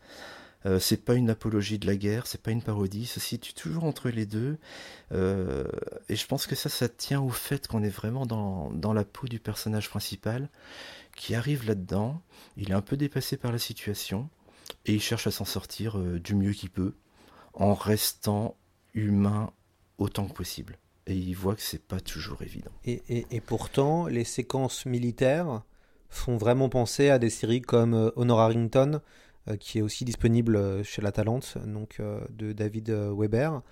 Euh, 0.67 0.79
c'est 0.79 1.05
pas 1.05 1.15
une 1.15 1.31
apologie 1.31 1.79
de 1.79 1.87
la 1.87 1.97
guerre, 1.97 2.27
c'est 2.27 2.41
pas 2.41 2.51
une 2.51 2.63
parodie. 2.63 3.03
Il 3.03 3.07
se 3.07 3.21
situe 3.21 3.55
toujours 3.55 3.85
entre 3.85 4.11
les 4.11 4.27
deux. 4.27 4.59
Euh, 5.13 5.65
et 6.09 6.17
je 6.17 6.27
pense 6.27 6.47
que 6.47 6.55
ça, 6.55 6.69
ça 6.69 6.89
tient 6.89 7.21
au 7.21 7.31
fait 7.31 7.67
qu'on 7.67 7.83
est 7.83 7.89
vraiment 7.89 8.27
dans, 8.27 8.71
dans 8.71 8.93
la 8.93 9.05
peau 9.05 9.27
du 9.27 9.41
personnage 9.41 9.89
principal 9.89 10.49
qui 11.17 11.35
arrive 11.35 11.67
là-dedans. 11.67 12.23
Il 12.57 12.71
est 12.71 12.75
un 12.75 12.81
peu 12.81 12.97
dépassé 12.97 13.37
par 13.37 13.53
la 13.53 13.59
situation 13.59 14.29
et 14.87 14.95
il 14.95 15.03
cherche 15.03 15.27
à 15.27 15.31
s'en 15.31 15.45
sortir 15.45 15.99
du 15.99 16.35
mieux 16.35 16.53
qu'il 16.53 16.71
peut 16.71 16.95
en 17.55 17.75
restant 17.75 18.57
humain 18.95 19.53
autant 19.99 20.27
que 20.27 20.33
possible. 20.33 20.79
Et 21.07 21.15
il 21.15 21.35
voit 21.35 21.55
que 21.55 21.63
c'est 21.63 21.83
pas 21.83 22.01
toujours 22.01 22.43
évident. 22.43 22.71
Et, 22.85 23.41
pourtant, 23.45 24.07
les 24.07 24.25
séquences 24.25 24.87
militaires 24.87 25.63
font 26.09 26.37
vraiment 26.37 26.69
penser 26.69 27.09
à 27.09 27.19
des 27.19 27.31
séries 27.31 27.63
comme 27.63 27.95
euh, 27.95 28.11
Honor 28.17 28.41
Harrington, 28.41 28.95
euh, 28.95 28.99
qui 29.59 29.79
est 29.79 29.83
aussi 29.83 30.05
disponible 30.05 30.57
euh, 30.57 30.83
chez 30.85 31.03
La 31.03 31.13
Talente, 31.13 31.57
donc 31.67 32.01
de 32.31 32.53
David 32.53 32.91
Weber. 32.91 33.63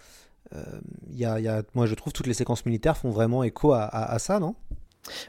Y 0.52 1.20
y 1.20 1.24
a, 1.24 1.62
moi, 1.74 1.86
je 1.86 1.94
trouve 1.94 2.12
toutes 2.12 2.26
les 2.26 2.34
séquences 2.34 2.66
militaires 2.66 2.96
font 2.96 3.10
vraiment 3.10 3.44
écho 3.44 3.72
à 3.72 4.18
ça, 4.18 4.40
non? 4.40 4.54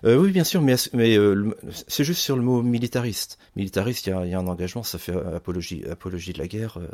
Euh, 0.06 0.18
oui, 0.18 0.32
bien 0.32 0.44
sûr, 0.44 0.62
mais, 0.62 0.76
euh, 1.18 1.56
c'est 1.88 2.04
juste 2.04 2.22
sur 2.22 2.36
le 2.36 2.42
mot 2.42 2.62
militariste. 2.62 3.38
Militariste, 3.56 4.08
il 4.08 4.10
y 4.10 4.34
a, 4.34 4.40
un 4.40 4.48
engagement, 4.48 4.84
ça 4.84 4.98
fait 4.98 5.16
apologie, 5.16 5.84
apologie 5.90 6.34
de 6.34 6.40
la 6.40 6.48
guerre. 6.48 6.78
Euh, 6.78 6.88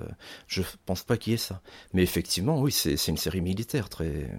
je 0.47 0.61
pense 0.85 1.03
pas 1.03 1.17
qu'il 1.17 1.31
y 1.31 1.33
ait 1.33 1.37
ça. 1.37 1.61
Mais 1.93 2.03
effectivement, 2.03 2.59
oui, 2.61 2.71
c'est 2.71 3.07
une 3.07 3.17
série 3.17 3.41
militaire, 3.41 3.89
très, 3.89 4.29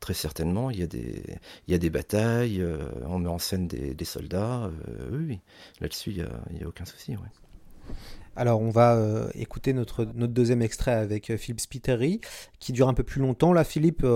très 0.00 0.14
certainement. 0.14 0.70
Il 0.70 0.78
y 0.78 0.82
a 0.82 0.86
des, 0.86 1.22
y 1.68 1.74
a 1.74 1.78
des 1.78 1.90
batailles, 1.90 2.60
euh, 2.60 2.78
on 3.06 3.18
met 3.18 3.28
en 3.28 3.38
scène 3.38 3.66
des, 3.66 4.04
soldats. 4.04 4.70
oui, 5.12 5.40
là-dessus, 5.80 6.10
il 6.10 6.18
y 6.18 6.22
a, 6.64 6.68
aucun 6.68 6.84
souci. 6.84 7.14
Alors 8.36 8.60
on 8.60 8.70
va 8.70 8.98
écouter 9.34 9.72
notre, 9.72 10.04
notre 10.04 10.32
deuxième 10.32 10.62
extrait 10.62 10.92
avec 10.92 11.36
Philippe 11.36 11.60
Spiteri, 11.60 12.20
qui 12.58 12.72
dure 12.72 12.88
un 12.88 12.94
peu 12.94 13.02
plus 13.02 13.20
longtemps. 13.20 13.52
Là, 13.52 13.64
Philippe 13.64 14.06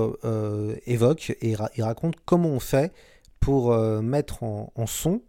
évoque 0.87 1.37
et 1.41 1.55
raconte 1.83 2.15
comment 2.25 2.51
on 2.51 2.61
fait 2.61 2.93
pour 3.45 3.73
euh, 3.73 4.01
mettre 4.01 4.43
en, 4.43 4.87
son 4.87 5.21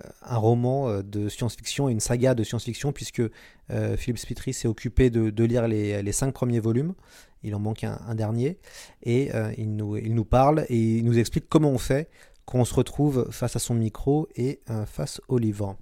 euh, 0.00 0.08
un 0.22 0.36
roman 0.36 0.88
euh, 0.88 1.02
de 1.02 1.28
science-fiction 1.28 1.88
et 1.88 1.92
une 1.92 2.00
saga 2.00 2.34
de 2.34 2.42
science-fiction, 2.42 2.92
puisque 2.92 3.22
Philippe 3.96 4.18
Spitry 4.18 4.52
s'est 4.52 4.68
occupé 4.68 5.08
de, 5.08 5.44
lire 5.44 5.66
les, 5.66 6.12
cinq 6.12 6.34
premiers 6.34 6.60
volumes. 6.60 6.92
Il 7.42 7.54
en 7.54 7.58
manque 7.58 7.84
un, 7.84 8.14
dernier. 8.14 8.58
Et 9.02 9.30
il, 9.56 9.76
nous, 9.76 9.96
il 9.96 10.14
nous 10.14 10.26
parle 10.26 10.66
et 10.68 10.76
il 10.76 11.04
nous 11.06 11.18
explique 11.18 11.48
comment 11.48 11.70
on 11.70 11.78
fait 11.78 12.10
quand 12.44 12.58
on 12.58 12.66
se 12.66 12.74
retrouve 12.74 13.28
face 13.30 13.56
à 13.56 13.58
son 13.58 13.72
micro 13.72 14.28
et 14.36 14.60
face 14.84 15.22
au 15.28 15.38
livre. 15.38 15.78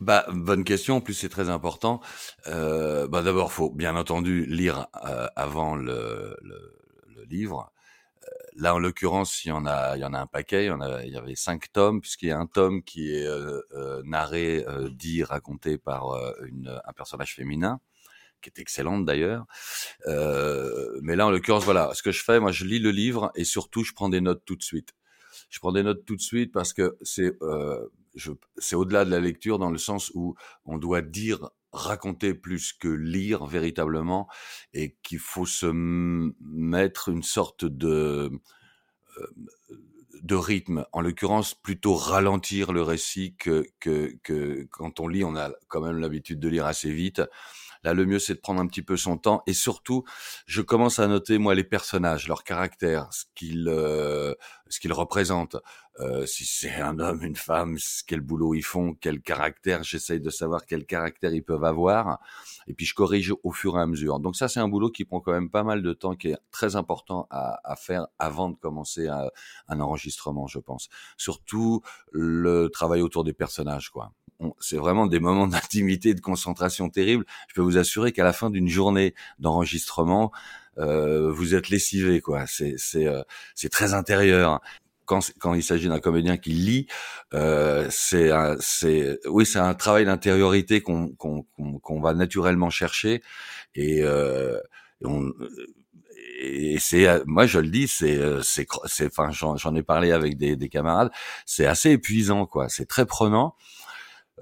Bah, 0.00 0.26
bonne 0.30 0.64
question. 0.64 0.96
En 0.96 1.00
plus, 1.00 1.14
c'est 1.14 1.30
très 1.30 1.48
important. 1.48 2.00
Euh, 2.48 3.08
bah, 3.08 3.22
d'abord, 3.22 3.52
faut 3.52 3.70
bien 3.70 3.96
entendu 3.96 4.44
lire 4.44 4.88
avant 5.36 5.74
le, 5.74 6.36
livre. 7.28 7.72
Euh, 8.22 8.28
là, 8.56 8.74
en 8.74 8.78
l'occurrence, 8.78 9.44
il 9.44 9.48
y 9.48 9.52
en 9.52 9.66
a, 9.66 9.96
il 9.96 10.00
y 10.00 10.04
en 10.04 10.12
a 10.12 10.20
un 10.20 10.26
paquet. 10.26 10.64
Il 10.64 10.66
y, 10.68 10.70
en 10.70 10.80
a, 10.80 11.02
il 11.02 11.12
y 11.12 11.16
avait 11.16 11.34
cinq 11.34 11.72
tomes, 11.72 12.00
puisqu'il 12.00 12.28
y 12.28 12.32
a 12.32 12.38
un 12.38 12.46
tome 12.46 12.82
qui 12.82 13.12
est 13.12 13.26
euh, 13.26 13.60
euh, 13.72 14.02
narré, 14.04 14.64
dit, 14.90 15.24
raconté 15.24 15.78
par 15.78 16.14
une, 16.44 16.78
un 16.84 16.92
personnage 16.92 17.34
féminin, 17.34 17.80
qui 18.42 18.50
est 18.50 18.60
excellente 18.60 19.06
d'ailleurs. 19.06 19.46
mais 20.06 21.16
là, 21.16 21.26
en 21.26 21.30
l'occurrence, 21.30 21.64
voilà, 21.64 21.90
ce 21.94 22.02
que 22.02 22.12
je 22.12 22.22
fais, 22.22 22.38
moi, 22.38 22.52
je 22.52 22.66
lis 22.66 22.80
le 22.80 22.90
livre 22.90 23.32
et 23.34 23.44
surtout, 23.44 23.82
je 23.82 23.94
prends 23.94 24.10
des 24.10 24.20
notes 24.20 24.42
tout 24.44 24.56
de 24.56 24.62
suite. 24.62 24.92
Je 25.48 25.58
prends 25.58 25.72
des 25.72 25.82
notes 25.82 26.04
tout 26.04 26.16
de 26.16 26.20
suite 26.20 26.52
parce 26.52 26.74
que 26.74 26.96
c'est, 27.02 27.32
c'est 28.58 28.76
au-delà 28.76 29.04
de 29.04 29.10
la 29.10 29.20
lecture 29.20 29.58
dans 29.58 29.70
le 29.70 29.78
sens 29.78 30.10
où 30.14 30.34
on 30.64 30.78
doit 30.78 31.02
dire 31.02 31.50
raconter 31.72 32.34
plus 32.34 32.72
que 32.72 32.88
lire 32.88 33.46
véritablement 33.46 34.28
et 34.72 34.96
qu'il 35.02 35.18
faut 35.18 35.46
se 35.46 35.66
mettre 35.72 37.08
une 37.08 37.22
sorte 37.22 37.64
de 37.64 38.30
euh, 39.18 39.26
de 40.22 40.34
rythme, 40.34 40.86
en 40.92 41.00
l'occurrence 41.02 41.54
plutôt 41.54 41.94
ralentir 41.94 42.72
le 42.72 42.82
récit 42.82 43.36
que, 43.36 43.66
que, 43.80 44.16
que 44.22 44.66
quand 44.70 44.98
on 44.98 45.08
lit, 45.08 45.24
on 45.24 45.36
a 45.36 45.52
quand 45.68 45.80
même 45.80 45.98
l'habitude 45.98 46.40
de 46.40 46.48
lire 46.48 46.66
assez 46.66 46.90
vite. 46.90 47.22
Là, 47.86 47.94
le 47.94 48.04
mieux, 48.04 48.18
c'est 48.18 48.34
de 48.34 48.40
prendre 48.40 48.60
un 48.60 48.66
petit 48.66 48.82
peu 48.82 48.96
son 48.96 49.16
temps. 49.16 49.44
Et 49.46 49.52
surtout, 49.52 50.02
je 50.46 50.60
commence 50.60 50.98
à 50.98 51.06
noter, 51.06 51.38
moi, 51.38 51.54
les 51.54 51.62
personnages, 51.62 52.26
leur 52.26 52.42
caractère, 52.42 53.06
ce 53.12 53.26
qu'ils 53.36 53.68
euh, 53.68 54.34
ce 54.68 54.80
qu'ils 54.80 54.92
représentent. 54.92 55.56
Euh, 56.00 56.26
si 56.26 56.44
c'est 56.44 56.80
un 56.80 56.98
homme, 56.98 57.22
une 57.22 57.36
femme, 57.36 57.78
quel 58.08 58.22
boulot 58.22 58.54
ils 58.54 58.64
font, 58.64 58.94
quel 59.00 59.20
caractère. 59.22 59.84
J'essaye 59.84 60.20
de 60.20 60.30
savoir 60.30 60.66
quel 60.66 60.84
caractère 60.84 61.32
ils 61.32 61.44
peuvent 61.44 61.62
avoir. 61.62 62.18
Et 62.66 62.74
puis, 62.74 62.86
je 62.86 62.94
corrige 62.94 63.32
au 63.44 63.52
fur 63.52 63.78
et 63.78 63.82
à 63.82 63.86
mesure. 63.86 64.18
Donc 64.18 64.34
ça, 64.34 64.48
c'est 64.48 64.58
un 64.58 64.66
boulot 64.66 64.90
qui 64.90 65.04
prend 65.04 65.20
quand 65.20 65.30
même 65.30 65.48
pas 65.48 65.62
mal 65.62 65.80
de 65.80 65.92
temps, 65.92 66.16
qui 66.16 66.30
est 66.30 66.38
très 66.50 66.74
important 66.74 67.28
à, 67.30 67.60
à 67.62 67.76
faire 67.76 68.08
avant 68.18 68.50
de 68.50 68.56
commencer 68.56 69.06
un, 69.06 69.28
un 69.68 69.78
enregistrement, 69.78 70.48
je 70.48 70.58
pense. 70.58 70.88
Surtout 71.16 71.82
le 72.10 72.66
travail 72.68 73.00
autour 73.00 73.22
des 73.22 73.32
personnages, 73.32 73.90
quoi 73.90 74.10
c'est 74.60 74.76
vraiment 74.76 75.06
des 75.06 75.20
moments 75.20 75.46
d'intimité, 75.48 76.14
de 76.14 76.20
concentration 76.20 76.88
terrible. 76.88 77.24
Je 77.48 77.54
peux 77.54 77.62
vous 77.62 77.78
assurer 77.78 78.12
qu'à 78.12 78.24
la 78.24 78.32
fin 78.32 78.50
d'une 78.50 78.68
journée 78.68 79.14
d'enregistrement, 79.38 80.32
euh, 80.78 81.30
vous 81.32 81.54
êtes 81.54 81.68
lessivé, 81.70 82.20
quoi. 82.20 82.46
C'est 82.46 82.74
c'est 82.76 83.06
euh, 83.06 83.22
c'est 83.54 83.70
très 83.70 83.94
intérieur. 83.94 84.60
Quand, 85.06 85.20
quand 85.38 85.54
il 85.54 85.62
s'agit 85.62 85.88
d'un 85.88 86.00
comédien 86.00 86.36
qui 86.36 86.50
lit, 86.50 86.88
euh, 87.32 87.86
c'est 87.90 88.30
c'est 88.58 89.20
oui 89.26 89.46
c'est 89.46 89.60
un 89.60 89.74
travail 89.74 90.04
d'intériorité 90.04 90.80
qu'on 90.80 91.08
qu'on 91.10 91.44
qu'on 91.80 92.00
va 92.00 92.12
naturellement 92.12 92.70
chercher 92.70 93.22
et, 93.76 94.02
euh, 94.02 94.58
on, 95.04 95.30
et 96.40 96.78
c'est 96.80 97.24
moi 97.26 97.46
je 97.46 97.58
le 97.60 97.68
dis 97.68 97.88
c'est 97.88 98.18
c'est 98.42 98.66
c'est 98.86 99.06
enfin 99.06 99.30
j'en 99.30 99.74
ai 99.74 99.82
parlé 99.82 100.12
avec 100.12 100.36
des, 100.36 100.56
des 100.56 100.68
camarades 100.68 101.10
c'est 101.44 101.66
assez 101.66 101.90
épuisant 101.92 102.46
quoi 102.46 102.68
c'est 102.68 102.86
très 102.86 103.06
prenant 103.06 103.54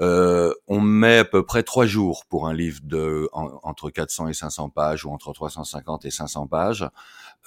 euh, 0.01 0.53
on 0.67 0.81
met 0.81 1.19
à 1.19 1.25
peu 1.25 1.45
près 1.45 1.63
trois 1.63 1.87
jours 1.87 2.25
pour 2.29 2.49
un 2.49 2.55
livre 2.55 2.81
de 2.83 3.29
entre 3.33 3.91
400 3.91 4.29
et 4.29 4.35
500 4.35 4.71
pages 4.71 5.05
ou 5.05 5.11
entre 5.11 5.33
350 5.33 6.05
et 6.05 6.11
500 6.11 6.47
pages. 6.47 6.89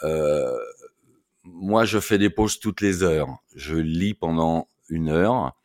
Euh, 0.03 0.57
moi, 1.43 1.86
je 1.86 1.99
fais 1.99 2.17
des 2.17 2.29
pauses 2.29 2.60
toutes 2.60 2.81
les 2.81 3.03
heures. 3.03 3.29
Je 3.55 3.75
lis 3.75 4.13
pendant 4.13 4.67
une 4.89 5.10
heure 5.10 5.55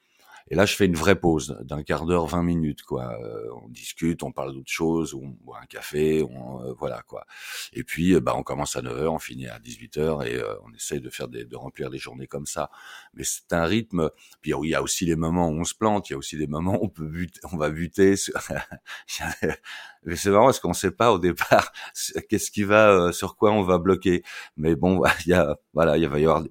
Et 0.53 0.55
là, 0.55 0.67
je 0.67 0.77
fais 0.77 0.85
une 0.85 0.97
vraie 0.97 1.19
pause 1.19 1.57
d'un 1.63 1.83
quart 1.83 2.05
d'heure, 2.05 2.27
20 2.27 2.43
minutes, 2.43 2.83
quoi. 2.83 3.19
Euh, 3.25 3.49
on 3.65 3.71
discute, 3.71 4.23
on 4.23 4.33
parle 4.33 4.53
d'autre 4.53 4.71
chose, 4.71 5.15
on 5.15 5.29
boit 5.41 5.59
un 5.59 5.65
café, 5.65 6.23
on, 6.23 6.63
euh, 6.63 6.75
voilà, 6.79 7.01
quoi. 7.09 7.25
Et 7.73 7.85
puis, 7.85 8.21
bah, 8.21 8.35
on 8.37 8.43
commence 8.43 8.77
à 8.77 8.83
9 8.83 8.93
h 8.95 9.07
on 9.07 9.19
finit 9.19 9.49
à 9.49 9.59
18 9.59 9.97
h 9.97 10.27
et 10.27 10.43
on 10.63 10.71
essaye 10.75 11.01
de 11.01 11.09
faire 11.09 11.29
des, 11.29 11.47
de 11.47 11.57
remplir 11.57 11.89
des 11.89 11.97
journées 11.97 12.27
comme 12.27 12.45
ça. 12.45 12.69
Mais 13.15 13.25
c'est 13.25 13.51
un 13.55 13.65
rythme. 13.65 14.11
Puis 14.43 14.53
il 14.63 14.69
y 14.69 14.75
a 14.75 14.83
aussi 14.83 15.07
les 15.07 15.17
moments 15.17 15.49
où 15.49 15.59
on 15.59 15.65
se 15.65 15.75
plante, 15.75 16.11
il 16.11 16.13
y 16.13 16.17
a 16.17 16.19
aussi 16.19 16.37
des 16.37 16.47
moments 16.47 16.75
où 16.75 16.85
on 16.85 16.89
peut 16.91 17.07
buter, 17.07 17.41
on 17.51 17.57
va 17.57 17.71
buter. 17.71 18.17
Mais 20.05 20.17
c'est 20.17 20.31
marrant 20.31 20.47
parce 20.47 20.61
qu'on 20.61 20.69
ne 20.69 20.75
sait 20.75 20.91
pas 20.91 21.13
au 21.13 21.19
départ 21.19 21.73
qu'est-ce 22.29 22.51
qui 22.51 22.65
va, 22.65 23.11
sur 23.13 23.37
quoi 23.37 23.53
on 23.53 23.63
va 23.63 23.79
bloquer. 23.79 24.23
Mais 24.59 24.77
bon, 24.77 25.03
il 25.25 25.31
y 25.31 25.33
a, 25.33 25.57
voilà, 25.73 25.97
il 25.97 26.07
va 26.09 26.19
y 26.19 26.25
avoir 26.25 26.43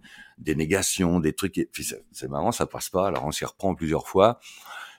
des 0.42 0.56
négations, 0.56 1.20
des 1.20 1.34
trucs. 1.34 1.58
Et 1.58 1.66
puis 1.66 1.88
c'est 2.12 2.28
marrant, 2.30 2.52
ça 2.52 2.66
passe 2.66 2.90
pas. 2.90 3.08
Alors 3.08 3.26
on 3.26 3.32
s'y 3.32 3.46
reprend 3.46 3.76
plusieurs 3.76 4.08
fois. 4.08 4.40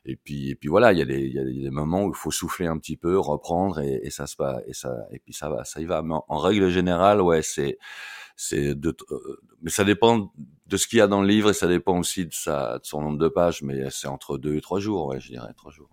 Et 0.05 0.17
puis, 0.17 0.51
et 0.51 0.55
puis 0.57 0.69
voilà, 0.69 0.93
il 0.93 0.99
y, 0.99 1.03
a 1.03 1.05
des, 1.05 1.21
il 1.21 1.33
y 1.33 1.39
a 1.39 1.45
des 1.45 1.71
moments 1.71 2.05
où 2.05 2.09
il 2.09 2.17
faut 2.17 2.33
souffler 2.33 2.67
un 2.67 2.77
petit 2.77 2.97
peu, 2.97 3.19
reprendre, 3.19 3.81
et, 3.81 4.11
ça 4.11 4.27
se 4.27 4.35
passe, 4.35 4.61
et 4.67 4.75
ça, 4.75 5.07
et 5.13 5.21
puis 5.21 5.33
ça 5.33 5.49
va, 5.49 5.65
ça 5.65 5.81
y 5.81 5.85
va. 5.85 6.03
Mais 6.03 6.15
en, 6.27 6.39
règle 6.39 6.71
générale, 6.71 7.21
ouais, 7.21 7.43
c'est, 7.43 7.79
c'est 8.35 8.75
de, 8.75 8.97
euh, 9.13 9.41
mais 9.63 9.71
ça 9.71 9.85
dépend 9.85 10.33
de 10.67 10.77
ce 10.77 10.89
qu'il 10.89 10.99
y 10.99 11.03
a 11.03 11.07
dans 11.07 11.23
le 11.23 11.29
livre 11.29 11.51
et 11.51 11.55
ça 11.55 11.69
dépend 11.69 12.01
aussi 12.01 12.27
de 12.27 12.33
sa, 12.33 12.81
de 12.81 12.85
son 12.85 13.01
nombre 13.01 13.19
de 13.19 13.29
pages. 13.29 13.63
Mais 13.63 13.91
c'est 13.91 14.09
entre 14.09 14.39
deux 14.39 14.57
et 14.57 14.61
trois 14.61 14.81
jours, 14.81 15.07
ouais, 15.07 15.21
je 15.21 15.29
dirais 15.29 15.53
trois 15.57 15.71
jours. 15.71 15.91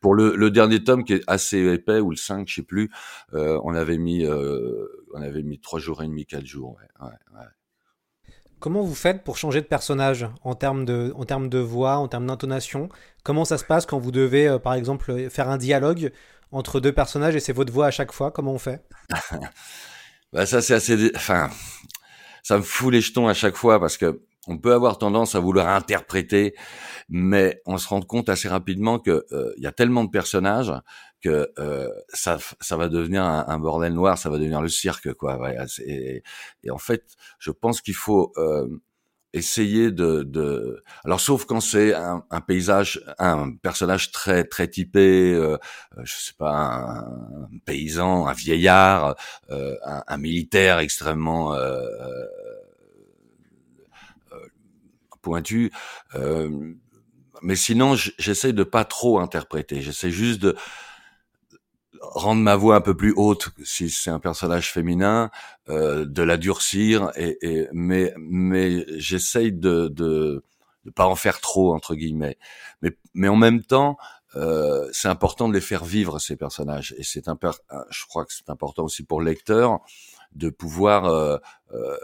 Pour 0.00 0.14
le, 0.14 0.36
le, 0.36 0.50
dernier 0.50 0.82
tome 0.82 1.04
qui 1.04 1.14
est 1.14 1.24
assez 1.26 1.58
épais 1.58 2.00
ou 2.00 2.10
le 2.10 2.16
5, 2.16 2.48
je 2.48 2.56
sais 2.56 2.62
plus, 2.62 2.90
euh, 3.32 3.58
on 3.62 3.74
avait 3.74 3.96
mis, 3.96 4.26
euh, 4.26 4.86
on 5.14 5.22
avait 5.22 5.44
mis 5.44 5.58
trois 5.58 5.78
jours 5.78 6.02
et 6.02 6.06
demi, 6.06 6.26
quatre 6.26 6.44
jours. 6.44 6.76
Ouais, 7.00 7.08
ouais. 7.38 7.46
Comment 8.60 8.82
vous 8.82 8.94
faites 8.94 9.22
pour 9.22 9.36
changer 9.36 9.60
de 9.60 9.66
personnage 9.66 10.26
en 10.42 10.54
termes 10.54 10.84
de, 10.84 11.12
en 11.16 11.24
termes 11.24 11.48
de 11.48 11.58
voix, 11.58 11.96
en 11.96 12.08
termes 12.08 12.26
d'intonation? 12.26 12.88
Comment 13.22 13.44
ça 13.44 13.58
se 13.58 13.64
passe 13.64 13.86
quand 13.86 13.98
vous 13.98 14.10
devez, 14.10 14.48
euh, 14.48 14.58
par 14.58 14.74
exemple, 14.74 15.30
faire 15.30 15.48
un 15.48 15.58
dialogue 15.58 16.12
entre 16.50 16.80
deux 16.80 16.92
personnages 16.92 17.36
et 17.36 17.40
c'est 17.40 17.52
votre 17.52 17.72
voix 17.72 17.86
à 17.86 17.90
chaque 17.90 18.12
fois? 18.12 18.30
Comment 18.30 18.52
on 18.52 18.58
fait? 18.58 18.82
Bah 20.30 20.44
Ça, 20.44 20.60
c'est 20.60 20.74
assez. 20.74 21.10
Enfin, 21.16 21.48
ça 22.42 22.58
me 22.58 22.62
fout 22.62 22.92
les 22.92 23.00
jetons 23.00 23.28
à 23.28 23.34
chaque 23.34 23.56
fois 23.56 23.80
parce 23.80 23.96
que 23.96 24.20
on 24.46 24.58
peut 24.58 24.72
avoir 24.72 24.98
tendance 24.98 25.34
à 25.34 25.40
vouloir 25.40 25.68
interpréter, 25.68 26.54
mais 27.08 27.60
on 27.66 27.78
se 27.78 27.86
rend 27.88 28.00
compte 28.00 28.28
assez 28.28 28.48
rapidement 28.48 28.98
que 28.98 29.24
euh, 29.32 29.52
il 29.58 29.62
y 29.62 29.66
a 29.66 29.72
tellement 29.72 30.04
de 30.04 30.10
personnages 30.10 30.72
que 31.20 31.52
euh, 31.58 31.88
ça, 32.08 32.38
ça 32.60 32.76
va 32.76 32.88
devenir 32.88 33.22
un, 33.24 33.58
bordel 33.58 33.92
noir, 33.92 34.18
ça 34.18 34.30
va 34.30 34.38
devenir 34.38 34.62
le 34.62 34.68
cirque, 34.68 35.12
quoi. 35.14 35.38
et, 35.84 36.22
et, 36.64 36.70
en 36.70 36.78
fait, 36.78 37.16
je 37.38 37.50
pense 37.50 37.80
qu'il 37.80 37.94
faut 37.94 38.32
euh, 38.36 38.68
essayer 39.32 39.90
de, 39.90 40.22
de, 40.22 40.82
alors 41.04 41.20
sauf 41.20 41.44
quand 41.44 41.60
c'est 41.60 41.94
un, 41.94 42.24
un, 42.30 42.40
paysage, 42.40 43.02
un 43.18 43.54
personnage 43.56 44.10
très 44.10 44.44
très 44.44 44.68
typé, 44.68 45.32
euh, 45.34 45.58
je 46.02 46.14
sais 46.14 46.32
pas, 46.38 46.50
un, 46.52 47.48
paysan, 47.66 48.26
un 48.26 48.32
vieillard, 48.32 49.16
euh, 49.50 49.76
un, 49.84 50.02
un, 50.06 50.16
militaire 50.16 50.78
extrêmement 50.78 51.54
euh, 51.54 51.84
pointu. 55.20 55.72
mais 57.42 57.56
sinon, 57.56 57.96
j'essaie 57.96 58.52
de 58.52 58.64
pas 58.64 58.84
trop 58.84 59.20
interpréter. 59.20 59.82
J'essaie 59.82 60.10
juste 60.10 60.40
de 60.40 60.56
rendre 62.00 62.42
ma 62.42 62.56
voix 62.56 62.76
un 62.76 62.80
peu 62.80 62.96
plus 62.96 63.12
haute 63.16 63.48
si 63.64 63.90
c'est 63.90 64.10
un 64.10 64.20
personnage 64.20 64.72
féminin, 64.72 65.30
euh, 65.68 66.04
de 66.04 66.22
la 66.22 66.36
durcir, 66.36 67.10
et, 67.16 67.38
et 67.42 67.68
mais 67.72 68.14
mais 68.18 68.84
j'essaye 68.98 69.52
de, 69.52 69.88
de 69.88 70.42
de 70.84 70.90
pas 70.90 71.06
en 71.06 71.16
faire 71.16 71.40
trop 71.40 71.74
entre 71.74 71.94
guillemets. 71.94 72.38
Mais 72.82 72.96
mais 73.14 73.28
en 73.28 73.36
même 73.36 73.62
temps, 73.62 73.96
euh, 74.36 74.88
c'est 74.92 75.08
important 75.08 75.48
de 75.48 75.54
les 75.54 75.60
faire 75.60 75.84
vivre 75.84 76.18
ces 76.18 76.36
personnages, 76.36 76.94
et 76.98 77.02
c'est 77.02 77.24
je 77.90 78.06
crois 78.06 78.24
que 78.24 78.32
c'est 78.32 78.50
important 78.50 78.84
aussi 78.84 79.02
pour 79.04 79.20
le 79.20 79.26
lecteur 79.26 79.80
de 80.34 80.50
pouvoir 80.50 81.06
euh, 81.06 81.38
euh 81.72 81.96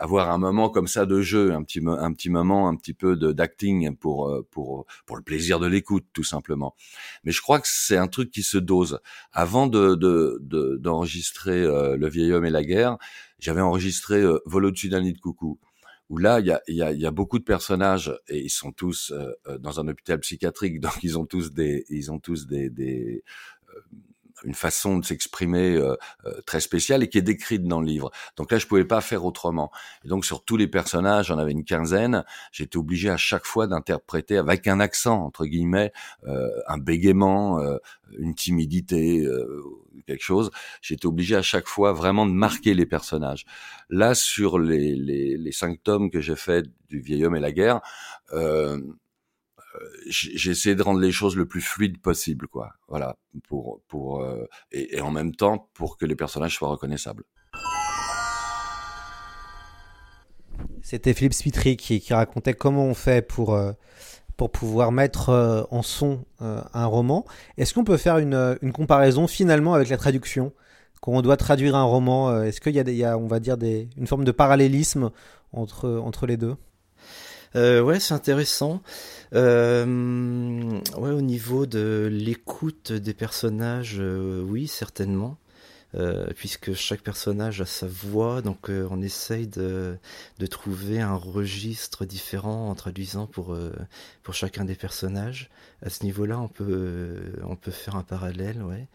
avoir 0.00 0.30
un 0.30 0.38
moment 0.38 0.70
comme 0.70 0.88
ça 0.88 1.04
de 1.04 1.20
jeu, 1.20 1.52
un 1.52 1.62
petit 1.62 1.80
un 1.86 2.12
petit 2.14 2.30
moment, 2.30 2.68
un 2.68 2.76
petit 2.76 2.94
peu 2.94 3.16
de 3.16 3.32
d'acting 3.32 3.94
pour 3.94 4.30
euh, 4.30 4.46
pour 4.50 4.86
pour 5.04 5.16
le 5.16 5.22
plaisir 5.22 5.60
de 5.60 5.66
l'écoute 5.66 6.06
tout 6.14 6.24
simplement. 6.24 6.74
Mais 7.22 7.32
je 7.32 7.42
crois 7.42 7.60
que 7.60 7.68
c'est 7.68 7.98
un 7.98 8.08
truc 8.08 8.30
qui 8.30 8.42
se 8.42 8.56
dose. 8.56 9.00
Avant 9.32 9.66
de 9.66 9.94
d'enregistrer 10.78 11.62
euh, 11.62 11.96
Le 11.96 12.08
vieil 12.08 12.32
homme 12.32 12.46
et 12.46 12.50
la 12.50 12.64
guerre, 12.64 12.96
j'avais 13.38 13.60
enregistré 13.60 14.16
euh, 14.22 14.38
Vol 14.46 14.64
au-dessus 14.64 14.88
d'un 14.88 15.02
nid 15.02 15.12
de 15.12 15.20
coucou 15.20 15.58
où 16.08 16.18
là, 16.18 16.40
il 16.40 16.46
y 16.46 16.50
a, 16.50 16.60
y, 16.66 16.82
a, 16.82 16.90
y 16.90 17.06
a, 17.06 17.12
beaucoup 17.12 17.38
de 17.38 17.44
personnages 17.44 18.12
et 18.26 18.40
ils 18.40 18.50
sont 18.50 18.72
tous 18.72 19.12
dans 19.60 19.78
un 19.78 19.86
hôpital 19.86 20.18
psychiatrique, 20.18 20.80
donc 20.86 21.04
ils 21.04 21.16
ont 21.16 21.24
tous 21.24 21.52
des, 21.52 21.84
ils 21.88 22.10
ont 22.10 22.18
tous 22.18 22.48
des, 22.48 22.68
des 22.68 23.22
une 24.44 24.54
façon 24.54 24.98
de 24.98 25.04
s'exprimer 25.04 25.76
euh, 25.76 25.96
euh, 26.26 26.40
très 26.46 26.60
spéciale 26.60 27.02
et 27.02 27.08
qui 27.08 27.18
est 27.18 27.22
décrite 27.22 27.64
dans 27.64 27.80
le 27.80 27.86
livre. 27.86 28.10
Donc 28.36 28.52
là, 28.52 28.58
je 28.58 28.66
pouvais 28.66 28.84
pas 28.84 29.00
faire 29.00 29.24
autrement. 29.24 29.70
Et 30.04 30.08
donc 30.08 30.24
sur 30.24 30.44
tous 30.44 30.56
les 30.56 30.68
personnages, 30.68 31.26
j'en 31.26 31.38
avais 31.38 31.52
une 31.52 31.64
quinzaine. 31.64 32.24
J'étais 32.52 32.76
obligé 32.76 33.10
à 33.10 33.16
chaque 33.16 33.46
fois 33.46 33.66
d'interpréter 33.66 34.36
avec 34.36 34.66
un 34.66 34.80
accent 34.80 35.24
entre 35.24 35.46
guillemets, 35.46 35.92
euh, 36.26 36.48
un 36.66 36.78
bégaiement, 36.78 37.60
une 38.18 38.34
timidité, 38.34 39.26
quelque 40.06 40.22
chose. 40.22 40.50
J'étais 40.82 41.06
obligé 41.06 41.36
à 41.36 41.42
chaque 41.42 41.68
fois 41.68 41.92
vraiment 41.92 42.26
de 42.26 42.32
marquer 42.32 42.74
les 42.74 42.86
personnages. 42.86 43.44
Là, 43.88 44.14
sur 44.14 44.58
les, 44.58 44.94
les, 44.96 45.36
les 45.36 45.52
cinq 45.52 45.82
tomes 45.82 46.10
que 46.10 46.20
j'ai 46.20 46.36
fait 46.36 46.66
du 46.88 47.00
vieil 47.00 47.24
homme 47.24 47.36
et 47.36 47.40
la 47.40 47.52
guerre. 47.52 47.80
Euh, 48.32 48.80
j'ai 50.06 50.50
essayé 50.50 50.74
de 50.74 50.82
rendre 50.82 51.00
les 51.00 51.12
choses 51.12 51.36
le 51.36 51.46
plus 51.46 51.60
fluide 51.60 52.00
possible, 52.00 52.48
quoi. 52.48 52.72
Voilà, 52.88 53.16
pour 53.48 53.80
pour 53.88 54.22
euh, 54.22 54.46
et, 54.72 54.96
et, 54.96 55.00
en 55.00 55.10
même 55.10 55.34
temps 55.34 55.68
pour 55.74 55.96
que 55.96 56.06
les 56.06 56.16
personnages 56.16 56.56
soient 56.56 56.68
reconnaissables. 56.68 57.24
C'était 60.82 61.14
Philippe 61.14 61.34
Spitry 61.34 61.76
qui, 61.76 62.00
qui, 62.00 62.12
racontait 62.12 62.54
comment 62.54 62.84
on 62.84 62.94
fait 62.94 63.26
pour 63.26 63.54
euh, 63.54 63.72
pour 64.36 64.50
pouvoir 64.50 64.92
mettre 64.92 65.28
euh, 65.28 65.62
en 65.70 65.82
son 65.82 66.24
un 66.40 66.86
roman. 66.86 67.24
Est-ce 67.58 67.74
qu'on 67.74 67.84
peut 67.84 67.96
faire 67.96 68.18
une, 68.18 68.58
une, 68.62 68.72
comparaison 68.72 69.26
finalement 69.26 69.74
avec 69.74 69.88
la 69.88 69.96
traduction? 69.96 70.52
Quand 71.00 71.12
on 71.12 71.22
doit 71.22 71.36
traduire 71.36 71.76
un 71.76 71.84
roman 71.84 72.42
Est-ce 72.42 72.60
qu'il 72.60 72.74
y 72.74 72.78
a, 72.78 72.84
des, 72.84 72.92
il 72.92 72.98
y 72.98 73.04
a, 73.04 73.16
on 73.16 73.26
va 73.26 73.40
dire, 73.40 73.56
des, 73.56 73.88
une 73.96 74.06
forme 74.06 74.24
de 74.24 74.32
parallélisme 74.32 75.10
entre 75.52 75.88
entre 75.88 76.26
les 76.26 76.36
deux? 76.36 76.56
Euh, 77.56 77.80
ouais, 77.82 78.00
c'est 78.00 78.14
intéressant. 78.14 78.80
Euh, 79.34 80.80
ouais, 80.96 81.10
au 81.10 81.20
niveau 81.20 81.66
de 81.66 82.08
l'écoute 82.10 82.92
des 82.92 83.14
personnages, 83.14 83.96
euh, 84.00 84.42
oui, 84.42 84.66
certainement. 84.66 85.38
Euh, 85.96 86.28
puisque 86.36 86.72
chaque 86.72 87.02
personnage 87.02 87.60
a 87.60 87.66
sa 87.66 87.88
voix, 87.88 88.42
donc 88.42 88.70
euh, 88.70 88.86
on 88.92 89.02
essaye 89.02 89.48
de, 89.48 89.98
trouver 90.48 91.00
un 91.00 91.16
registre 91.16 92.04
différent 92.04 92.70
en 92.70 92.74
traduisant 92.76 93.26
pour, 93.26 93.56
pour 94.22 94.34
chacun 94.34 94.64
des 94.64 94.76
personnages. 94.76 95.50
À 95.82 95.90
ce 95.90 96.04
niveau-là, 96.04 96.40
on 96.40 96.48
peut, 96.48 97.32
on 97.42 97.56
peut 97.56 97.70
faire 97.70 97.96
un 97.96 98.02
parallèle, 98.02 98.62
ouais. 98.62 98.86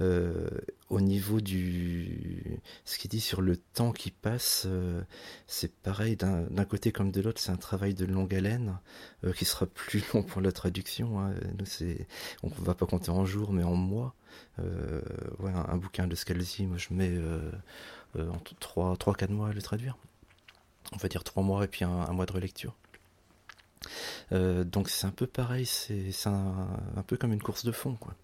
Euh, 0.00 0.48
au 0.90 1.00
niveau 1.00 1.40
du 1.40 2.60
ce 2.84 2.98
qu'il 2.98 3.10
dit 3.10 3.20
sur 3.20 3.42
le 3.42 3.56
temps 3.56 3.92
qui 3.92 4.10
passe, 4.10 4.64
euh, 4.66 5.02
c'est 5.46 5.74
pareil 5.74 6.16
d'un 6.16 6.64
côté 6.64 6.92
comme 6.92 7.10
de 7.10 7.20
l'autre, 7.20 7.40
c'est 7.40 7.50
un 7.50 7.56
travail 7.56 7.94
de 7.94 8.04
longue 8.04 8.34
haleine 8.34 8.78
euh, 9.24 9.32
qui 9.32 9.44
sera 9.44 9.66
plus 9.66 10.02
long 10.14 10.22
pour 10.22 10.40
la 10.40 10.52
traduction. 10.52 11.20
Hein. 11.20 11.34
Nous, 11.58 11.66
c'est 11.66 12.06
on 12.42 12.48
va 12.48 12.74
pas 12.74 12.86
compter 12.86 13.10
en 13.10 13.24
jours, 13.24 13.52
mais 13.52 13.64
en 13.64 13.74
mois. 13.74 14.14
Ouais, 14.58 15.52
un, 15.52 15.76
bouquin 15.76 16.06
de 16.06 16.14
Scalzi, 16.14 16.66
moi 16.66 16.78
je 16.78 16.88
mets 16.92 17.18
en 18.18 18.38
3 18.60 18.96
trois 18.96 19.14
quatre 19.14 19.30
mois 19.30 19.48
à 19.48 19.52
le 19.52 19.62
traduire. 19.62 19.96
On 20.92 20.96
va 20.96 21.08
dire 21.08 21.24
trois 21.24 21.42
mois 21.42 21.64
et 21.64 21.68
puis 21.68 21.84
un, 21.84 22.12
mois 22.12 22.26
de 22.26 22.32
relecture. 22.32 22.74
donc 24.30 24.88
c'est 24.88 25.06
un 25.06 25.10
peu 25.10 25.26
pareil, 25.26 25.66
c'est 25.66 26.26
un, 26.26 26.68
un 26.96 27.02
peu 27.02 27.16
comme 27.16 27.32
une 27.32 27.42
course 27.42 27.64
de 27.64 27.72
fond, 27.72 27.94
quoi 27.94 28.14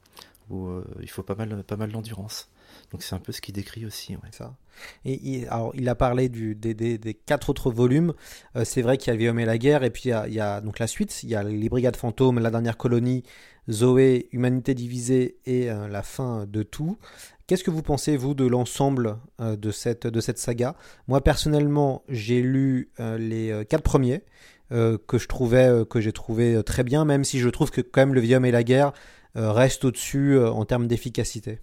où 0.51 0.67
euh, 0.67 0.85
il 1.01 1.11
faut 1.11 1.23
pas 1.23 1.35
mal, 1.35 1.63
pas 1.65 1.77
mal 1.77 1.91
d'endurance. 1.91 2.49
Donc 2.91 3.03
c'est 3.03 3.15
un 3.15 3.19
peu 3.19 3.33
ce 3.33 3.41
qu'il 3.41 3.55
décrit 3.55 3.87
aussi. 3.87 4.17
Ça. 4.33 4.57
Et 5.05 5.21
il, 5.23 5.47
alors, 5.47 5.73
il 5.75 5.89
a 5.89 5.95
parlé 5.95 6.29
des, 6.29 6.55
des, 6.55 7.15
quatre 7.15 7.51
autres 7.51 7.71
volumes. 7.71 8.15
Euh, 8.57 8.65
c'est 8.65 8.83
vrai 8.83 8.97
qu'il 8.99 9.13
y 9.13 9.17
a 9.17 9.19
Viom 9.19 9.39
et 9.39 9.45
la 9.45 9.59
guerre, 9.59 9.83
et 9.83 9.91
puis 9.91 10.11
il 10.11 10.35
y, 10.35 10.41
a, 10.41 10.61
donc 10.61 10.79
la 10.79 10.87
suite. 10.87 11.23
Il 11.23 11.29
y 11.29 11.35
a 11.35 11.43
les 11.43 11.69
Brigades 11.69 11.97
fantômes, 11.97 12.39
la 12.39 12.51
dernière 12.51 12.77
colonie, 12.77 13.23
Zoé, 13.71 14.29
Humanité 14.33 14.75
divisée 14.75 15.39
et 15.47 15.71
euh, 15.71 15.89
la 15.89 16.03
fin 16.03 16.47
de 16.47 16.63
tout. 16.63 16.99
Qu'est-ce 17.47 17.65
que 17.65 17.71
vous 17.71 17.83
pensez, 17.83 18.17
vous, 18.17 18.35
de 18.35 18.47
l'ensemble 18.47 19.19
de, 19.39 19.71
cette, 19.71 20.07
de 20.07 20.21
cette 20.23 20.39
saga? 20.39 20.77
Moi, 21.09 21.23
personnellement, 21.23 22.03
j'ai 22.09 22.41
lu 22.41 22.91
les 22.99 23.67
quatre 23.69 23.83
premiers. 23.83 24.23
que 24.71 25.19
je 25.19 25.29
trouvais 25.29 25.85
que 25.91 26.01
j'ai 26.01 26.13
trouvé 26.13 26.63
très 26.65 26.85
bien 26.85 27.05
même 27.05 27.23
si 27.23 27.41
je 27.41 27.51
trouve 27.51 27.71
que 27.71 27.83
quand 27.83 28.01
même 28.01 28.15
le 28.15 28.23
Viom 28.23 28.47
et 28.47 28.51
la 28.51 28.65
guerre 28.65 28.95
euh, 29.37 29.51
reste 29.51 29.85
au-dessus 29.85 30.37
euh, 30.37 30.49
en 30.49 30.65
termes 30.65 30.87
d'efficacité 30.87 31.59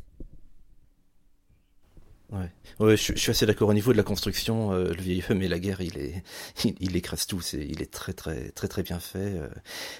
Ouais, 2.31 2.49
ouais 2.79 2.95
je, 2.95 3.13
suis 3.13 3.31
assez 3.31 3.45
d'accord 3.45 3.67
au 3.67 3.73
niveau 3.73 3.91
de 3.91 3.97
la 3.97 4.03
construction. 4.03 4.71
Euh, 4.71 4.93
le 4.93 5.01
vieil 5.01 5.21
homme 5.29 5.41
et 5.41 5.49
la 5.49 5.59
guerre, 5.59 5.81
il 5.81 5.97
est, 5.97 6.23
il, 6.79 6.95
écrase 6.95 7.27
tout. 7.27 7.41
C'est, 7.41 7.59
il 7.59 7.81
est 7.81 7.91
très 7.91 8.13
très 8.13 8.51
très 8.51 8.69
très 8.69 8.83
bien 8.83 8.99
fait. 9.01 9.37
Euh, 9.37 9.49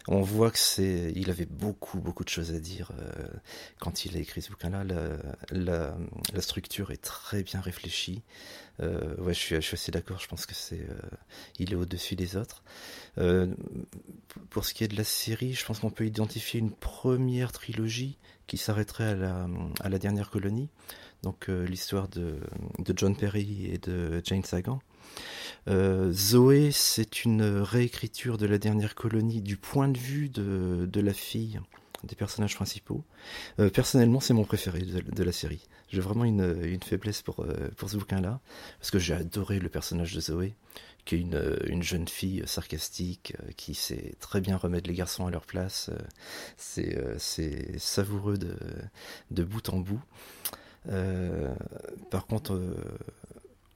on 0.07 0.21
voit 0.21 0.49
que 0.49 0.59
c'est, 0.59 1.11
il 1.15 1.29
avait 1.29 1.45
beaucoup 1.45 1.99
beaucoup 1.99 2.23
de 2.23 2.29
choses 2.29 2.53
à 2.53 2.59
dire 2.59 2.91
euh, 2.97 3.27
quand 3.79 4.05
il 4.05 4.15
a 4.15 4.19
écrit 4.21 4.41
ce 4.41 4.49
bouquin-là. 4.49 4.85
La, 4.85 5.09
la, 5.51 5.97
la, 6.33 6.41
structure 6.41 6.91
est 6.91 7.01
très 7.01 7.43
bien 7.43 7.59
réfléchie. 7.59 8.23
Ouais, 8.81 9.33
je 9.33 9.39
suis, 9.39 9.55
je 9.55 9.61
suis 9.61 9.75
assez 9.75 9.91
d'accord. 9.91 10.19
Je 10.19 10.27
pense 10.27 10.45
que 10.45 10.53
c'est, 10.55 10.85
il 11.59 11.71
est 11.73 11.75
au-dessus 11.75 12.15
des 12.15 12.35
autres. 12.35 12.63
pour 14.49 14.65
ce 14.65 14.73
qui 14.73 14.83
est 14.83 14.87
de 14.87 14.97
la 14.97 15.03
série, 15.03 15.53
je 15.53 15.65
pense 15.65 15.79
qu'on 15.79 15.91
peut 15.91 16.05
identifier 16.05 16.59
une 16.59 16.71
première 16.71 17.51
trilogie 17.51 18.17
qui 18.47 18.57
s'arrêterait 18.57 19.09
à 19.09 19.15
la, 19.15 19.47
à 19.81 19.89
la 19.89 19.99
dernière 19.99 20.29
colonie 20.29 20.69
donc 21.23 21.49
euh, 21.49 21.65
l'histoire 21.65 22.07
de, 22.07 22.39
John 22.95 23.15
Perry 23.15 23.69
et 23.71 23.77
de 23.77 24.21
Jane 24.23 24.43
Sagan. 24.43 24.79
Euh, 25.67 26.11
Zoé, 26.11 26.71
c'est 26.71 27.25
une 27.25 27.43
réécriture 27.43 28.37
de 28.37 28.45
la 28.45 28.57
dernière 28.57 28.95
colonie 28.95 29.41
du 29.41 29.57
point 29.57 29.87
de 29.87 29.97
vue 29.97 30.29
de, 30.29 31.01
la 31.01 31.13
fille 31.13 31.59
des 32.03 32.15
personnages 32.15 32.55
principaux. 32.55 33.03
Euh, 33.59 33.69
personnellement, 33.69 34.19
c'est 34.19 34.33
mon 34.33 34.43
préféré 34.43 34.81
de, 34.81 35.23
la 35.23 35.31
série. 35.31 35.67
J'ai 35.89 36.01
vraiment 36.01 36.25
une, 36.25 36.79
faiblesse 36.83 37.21
pour, 37.21 37.45
pour 37.77 37.89
ce 37.89 37.97
bouquin-là, 37.97 38.39
parce 38.79 38.91
que 38.91 38.99
j'ai 38.99 39.13
adoré 39.13 39.59
le 39.59 39.69
personnage 39.69 40.13
de 40.13 40.21
Zoé, 40.21 40.55
qui 41.05 41.15
est 41.15 41.19
une, 41.19 41.83
jeune 41.83 42.07
fille 42.07 42.43
sarcastique, 42.45 43.33
qui 43.57 43.73
sait 43.73 44.15
très 44.19 44.41
bien 44.41 44.57
remettre 44.57 44.87
les 44.89 44.95
garçons 44.95 45.27
à 45.27 45.31
leur 45.31 45.45
place. 45.45 45.89
c'est 46.57 47.77
savoureux 47.77 48.37
de, 48.37 48.55
de 49.31 49.43
bout 49.43 49.69
en 49.69 49.79
bout. 49.79 50.01
Euh, 50.89 51.53
par 52.09 52.25
contre, 52.25 52.53
euh, 52.53 52.75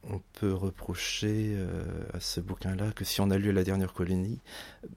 on 0.09 0.21
peut 0.33 0.53
reprocher 0.53 1.55
euh, 1.55 1.83
à 2.13 2.19
ce 2.19 2.39
bouquin-là 2.39 2.91
que 2.91 3.03
si 3.03 3.21
on 3.21 3.31
a 3.31 3.37
lu 3.37 3.51
la 3.51 3.63
dernière 3.63 3.93
colonie, 3.93 4.39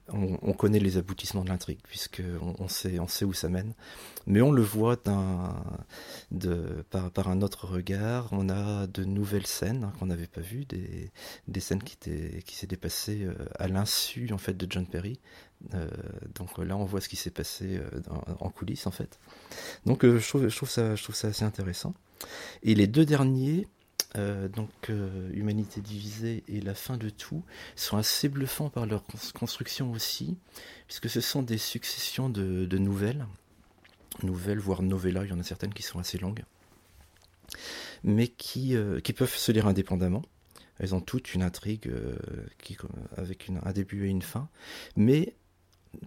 on, 0.09 0.53
connaît 0.53 0.79
les 0.79 0.97
aboutissements 0.97 1.43
de 1.43 1.49
l'intrigue, 1.49 1.79
puisque 1.83 2.21
on, 2.59 2.67
sait, 2.67 2.99
on 2.99 3.07
sait 3.07 3.25
où 3.25 3.33
ça 3.33 3.49
mène. 3.49 3.73
Mais 4.27 4.41
on 4.41 4.51
le 4.51 4.61
voit 4.61 4.97
par, 4.97 5.55
un 6.31 7.41
autre 7.41 7.67
regard. 7.67 8.29
On 8.31 8.49
a 8.49 8.87
de 8.87 9.03
nouvelles 9.03 9.47
scènes 9.47 9.85
hein, 9.85 9.93
qu'on 9.99 10.07
n'avait 10.07 10.27
pas 10.27 10.41
vues, 10.41 10.65
des, 10.65 11.59
scènes 11.59 11.81
qui, 11.81 11.93
étaient, 11.95 12.41
qui 12.43 12.55
s'étaient 12.55 12.77
passées 12.77 13.27
à 13.57 13.67
l'insu 13.67 14.29
en 14.31 14.37
fait 14.37 14.55
de 14.55 14.67
John 14.69 14.85
Perry. 14.85 15.19
donc 16.35 16.57
là, 16.57 16.77
on 16.77 16.85
voit 16.85 17.01
ce 17.01 17.09
qui 17.09 17.15
s'est 17.15 17.31
passé 17.31 17.79
en 18.39 18.49
coulisses 18.49 18.85
en 18.85 18.91
fait. 18.91 19.19
Donc 19.85 20.05
je 20.05 20.27
trouve 20.27 20.69
ça, 20.69 20.95
je 20.95 21.03
trouve 21.03 21.15
ça 21.15 21.29
assez 21.29 21.45
intéressant. 21.45 21.93
Et 22.63 22.75
les 22.75 22.87
deux 22.87 23.05
derniers, 23.05 23.67
euh, 24.17 24.47
donc 24.47 24.71
euh, 24.89 25.29
Humanité 25.33 25.81
divisée 25.81 26.43
et 26.47 26.61
La 26.61 26.73
fin 26.73 26.97
de 26.97 27.09
tout, 27.09 27.43
sont 27.75 27.97
assez 27.97 28.27
bluffants 28.29 28.69
par 28.69 28.85
leur 28.85 29.03
construction 29.33 29.91
aussi, 29.91 30.37
puisque 30.87 31.09
ce 31.09 31.21
sont 31.21 31.43
des 31.43 31.57
successions 31.57 32.29
de, 32.29 32.77
nouvelles, 32.77 33.25
nouvelles, 34.23 34.59
voire 34.59 34.81
novellas, 34.81 35.25
il 35.25 35.29
y 35.29 35.33
en 35.33 35.39
a 35.39 35.43
certaines 35.43 35.73
qui 35.73 35.83
sont 35.83 35.99
assez 35.99 36.17
longues, 36.17 36.43
mais 38.03 38.27
qui, 38.27 38.75
euh, 38.75 38.99
peuvent 39.15 39.35
se 39.35 39.51
lire 39.51 39.67
indépendamment. 39.67 40.23
Elles 40.79 40.95
ont 40.95 41.01
toutes 41.01 41.33
une 41.33 41.43
intrigue 41.43 41.91
qui, 42.57 42.77
avec 43.17 43.51
un 43.63 43.73
début 43.73 44.05
et 44.05 44.09
une 44.09 44.21
fin, 44.21 44.47
mais 44.95 45.35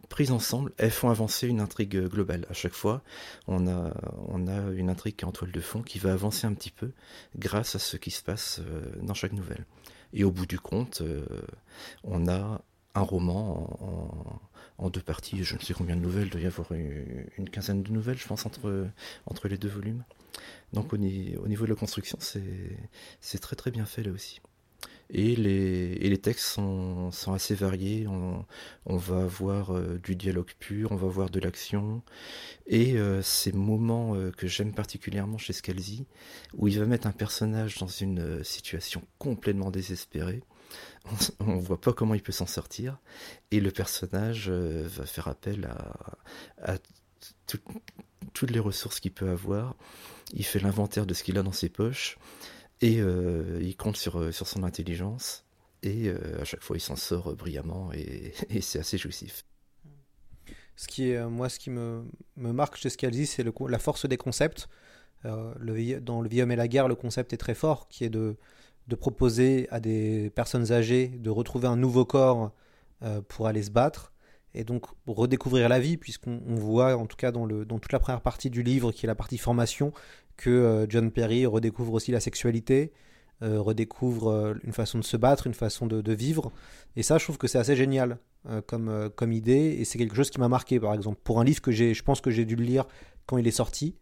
prises 0.08 0.30
ensemble, 0.30 0.72
elles 0.78 0.90
font 0.90 1.10
avancer 1.10 1.48
une 1.48 1.60
intrigue 1.60 2.06
globale. 2.06 2.46
À 2.50 2.52
chaque 2.52 2.74
fois, 2.74 3.02
on 3.46 3.66
a, 3.66 3.92
une 4.74 4.90
intrigue 4.90 5.16
qui 5.16 5.24
est 5.24 5.28
en 5.28 5.32
toile 5.32 5.52
de 5.52 5.60
fond 5.60 5.82
qui 5.82 5.98
va 5.98 6.12
avancer 6.12 6.46
un 6.46 6.54
petit 6.54 6.70
peu 6.70 6.92
grâce 7.36 7.74
à 7.74 7.78
ce 7.78 7.96
qui 7.96 8.10
se 8.10 8.22
passe 8.22 8.60
euh, 8.60 8.82
dans 9.02 9.14
chaque 9.14 9.32
nouvelle. 9.32 9.64
Et 10.12 10.24
au 10.24 10.30
bout 10.30 10.46
du 10.46 10.60
compte, 10.60 11.00
euh, 11.00 11.24
on 12.04 12.28
a 12.28 12.62
un 12.94 13.00
roman 13.00 14.40
en, 14.78 14.90
deux 14.90 15.00
parties. 15.00 15.42
Je 15.44 15.54
ne 15.54 15.60
sais 15.60 15.74
combien 15.74 15.96
de 15.96 16.00
nouvelles, 16.00 16.26
il 16.26 16.30
doit 16.30 16.40
y 16.40 16.46
avoir 16.46 16.72
une, 16.72 17.48
quinzaine 17.50 17.82
de 17.82 17.90
nouvelles, 17.90 18.18
je 18.18 18.26
pense, 18.26 18.44
entre, 18.44 18.88
entre 19.26 19.48
les 19.48 19.56
deux 19.56 19.68
volumes. 19.68 20.04
Donc 20.72 20.92
au, 20.92 20.96
au 20.96 21.48
niveau 21.48 21.64
de 21.64 21.70
la 21.70 21.76
construction, 21.76 22.18
c'est 22.20 23.38
très 23.38 23.56
très 23.56 23.70
bien 23.70 23.86
fait 23.86 24.02
là 24.02 24.12
aussi. 24.12 24.40
Et 25.14 25.36
les, 25.36 26.18
textes 26.18 26.46
sont, 26.46 27.10
assez 27.26 27.54
variés. 27.54 28.06
On, 28.08 28.96
va 28.96 29.24
avoir 29.24 29.76
euh, 29.76 30.00
du 30.02 30.16
dialogue 30.16 30.52
pur, 30.58 30.90
on 30.90 30.96
va 30.96 31.06
avoir 31.06 31.28
de 31.28 31.38
l'action. 31.38 32.02
Et 32.66 32.94
euh, 32.94 33.20
ces 33.20 33.52
moments 33.52 34.14
euh, 34.14 34.30
que 34.30 34.46
j'aime 34.46 34.72
particulièrement 34.72 35.36
chez 35.36 35.52
Scalzi, 35.52 36.06
où 36.54 36.66
il 36.66 36.78
va 36.78 36.86
mettre 36.86 37.06
un 37.06 37.12
personnage 37.12 37.76
dans 37.76 37.88
une 37.88 38.42
situation 38.42 39.02
complètement 39.18 39.70
désespérée, 39.70 40.42
on 41.40 41.56
ne 41.56 41.60
voit 41.60 41.80
pas 41.80 41.92
comment 41.92 42.14
il 42.14 42.22
peut 42.22 42.32
s'en 42.32 42.46
sortir. 42.46 42.98
Et 43.50 43.60
le 43.60 43.70
personnage 43.70 44.48
va 44.48 45.04
faire 45.04 45.28
appel 45.28 45.68
à 46.62 46.78
toutes 48.32 48.50
les 48.50 48.60
ressources 48.60 48.98
qu'il 48.98 49.12
peut 49.12 49.28
avoir. 49.28 49.74
Il 50.32 50.44
fait 50.46 50.60
l'inventaire 50.60 51.04
de 51.04 51.12
ce 51.12 51.22
qu'il 51.22 51.36
a 51.36 51.42
dans 51.42 51.52
ses 51.52 51.68
poches. 51.68 52.16
Et 52.82 53.00
euh, 53.00 53.60
il 53.62 53.76
compte 53.76 53.96
sur, 53.96 54.18
euh, 54.18 54.32
sur 54.32 54.48
son 54.48 54.64
intelligence. 54.64 55.46
Et 55.84 56.08
euh, 56.08 56.40
à 56.40 56.44
chaque 56.44 56.62
fois, 56.62 56.76
il 56.76 56.80
s'en 56.80 56.96
sort 56.96 57.34
brillamment 57.34 57.92
et, 57.94 58.34
c'est 58.60 58.80
assez 58.80 58.98
jouissif. 58.98 59.44
Ce 60.74 60.88
qui 60.88 61.10
est, 61.10 61.24
moi, 61.24 61.48
ce 61.48 61.58
qui 61.58 61.70
me, 61.70 62.04
me 62.36 62.52
marque 62.52 62.76
chez 62.76 62.90
Scalzi, 62.90 63.26
c'est 63.26 63.44
la 63.44 63.78
force 63.78 64.06
des 64.06 64.16
concepts. 64.16 64.68
dans 65.22 65.54
Le 65.60 65.72
Vieil 66.28 66.42
homme 66.42 66.50
et 66.50 66.56
la 66.56 66.66
guerre, 66.66 66.88
le 66.88 66.96
concept 66.96 67.32
est 67.32 67.36
très 67.36 67.54
fort, 67.54 67.88
qui 67.88 68.04
est 68.04 68.10
de, 68.10 68.36
de 68.88 68.96
proposer 68.96 69.68
à 69.70 69.78
des 69.78 70.30
personnes 70.30 70.72
âgées 70.72 71.08
de 71.08 71.30
retrouver 71.30 71.68
un 71.68 71.76
nouveau 71.76 72.04
corps 72.04 72.52
pour 73.28 73.46
aller 73.46 73.62
se 73.62 73.70
battre 73.70 74.12
et 74.54 74.64
donc 74.64 74.86
redécouvrir 75.06 75.68
la 75.68 75.80
vie, 75.80 75.96
puisqu'on 75.96 76.40
voit, 76.54 76.96
en 76.96 77.06
tout 77.06 77.16
cas 77.16 77.32
dans, 77.32 77.46
le, 77.46 77.64
dans 77.64 77.78
toute 77.78 77.92
la 77.92 77.98
première 77.98 78.20
partie 78.20 78.50
du 78.50 78.62
livre, 78.62 78.92
qui 78.92 79.06
est 79.06 79.08
la 79.08 79.14
partie 79.14 79.38
formation, 79.38 79.92
que 80.36 80.50
euh, 80.50 80.86
John 80.88 81.10
Perry 81.10 81.46
redécouvre 81.46 81.94
aussi 81.94 82.12
la 82.12 82.20
sexualité, 82.20 82.92
euh, 83.42 83.60
redécouvre 83.60 84.28
euh, 84.28 84.54
une 84.64 84.72
façon 84.72 84.98
de 84.98 85.04
se 85.04 85.16
battre, 85.16 85.46
une 85.46 85.54
façon 85.54 85.86
de, 85.86 86.12
vivre. 86.12 86.52
Et 86.96 87.02
ça, 87.02 87.18
je 87.18 87.24
trouve 87.24 87.38
que 87.38 87.46
c'est 87.46 87.58
assez 87.58 87.76
génial 87.76 88.18
comme, 88.66 89.08
comme 89.14 89.30
idée, 89.30 89.76
et 89.78 89.84
c'est 89.84 89.98
quelque 89.98 90.16
chose 90.16 90.30
qui 90.30 90.40
m'a 90.40 90.48
marqué, 90.48 90.80
par 90.80 90.94
exemple, 90.94 91.20
pour 91.22 91.40
un 91.40 91.44
livre 91.44 91.62
que 91.62 91.70
j'ai, 91.70 91.94
je 91.94 92.02
pense 92.02 92.20
que 92.20 92.32
j'ai 92.32 92.44
dû 92.44 92.56
le 92.56 92.64
lire 92.64 92.86
quand 93.24 93.38
il 93.38 93.46
est 93.46 93.52
sorti. 93.52 93.94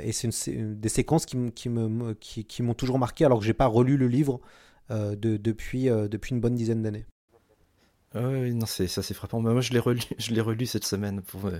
et 0.00 0.12
c'est 0.12 0.28
des 0.50 0.88
séquences 0.90 1.24
qui, 1.24 1.38
qui, 1.54 1.70
m'ont 1.70 2.74
toujours 2.74 2.98
marqué 2.98 3.24
alors 3.24 3.38
que 3.38 3.44
j'ai 3.46 3.54
pas 3.54 3.66
relu 3.66 3.96
le 3.96 4.06
livre 4.06 4.38
de, 4.90 5.14
depuis, 5.38 5.86
depuis 5.86 6.34
une 6.34 6.40
bonne 6.40 6.54
dizaine 6.54 6.82
d'années. 6.82 7.06
Ah 8.16 8.28
oui, 8.28 8.54
non, 8.54 8.64
c'est 8.64 8.86
ça, 8.86 9.02
c'est 9.02 9.12
frappant. 9.12 9.40
moi, 9.40 9.60
je 9.60 9.72
l'ai 9.72 9.80
relu, 9.80 10.00
je 10.18 10.32
l'ai 10.32 10.40
relu 10.40 10.66
cette 10.66 10.84
semaine 10.84 11.20
pour, 11.22 11.50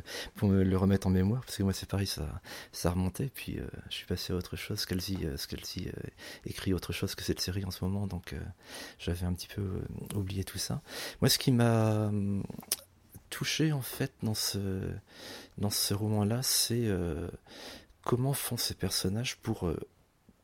me 0.43 0.63
le 0.63 0.77
remettre 0.77 1.09
en 1.09 1.11
mémoire, 1.11 1.41
parce 1.45 1.57
que 1.57 1.65
moi, 1.65 1.73
c'est 1.73 1.89
pareil, 1.89 2.07
ça, 2.07 2.29
ça 2.71 2.91
a 2.91 2.93
remonté. 2.93 3.29
Puis, 3.35 3.59
euh, 3.59 3.67
je 3.91 3.97
suis 3.97 4.07
passé 4.07 4.33
à 4.33 4.37
autre 4.37 4.55
chose. 4.55 4.79
Scalzi, 4.79 5.19
euh, 5.25 5.37
Scalzi 5.37 5.89
euh, 5.89 6.09
écrit 6.47 6.73
autre 6.73 6.93
chose 6.93 7.17
que 7.17 7.25
cette 7.25 7.41
série 7.41 7.65
en 7.65 7.73
ce 7.73 7.83
moment, 7.85 8.07
donc 8.07 8.37
j'avais 9.01 9.27
un 9.27 9.33
petit 9.35 9.49
peu 9.49 9.83
oublié 10.15 10.45
tout 10.45 10.59
ça. 10.59 10.81
Moi, 11.21 11.29
ce 11.29 11.39
qui 11.39 11.51
m'a 11.51 12.07
hum, 12.07 12.45
touché 13.31 13.73
en 13.73 13.83
fait 13.83 14.13
dans 14.23 14.35
ce 14.35 15.95
roman-là, 15.95 16.41
c'est 16.43 16.89
comment 18.03 18.33
font 18.33 18.57
ces 18.57 18.75
personnages 18.75 19.37
pour 19.39 19.69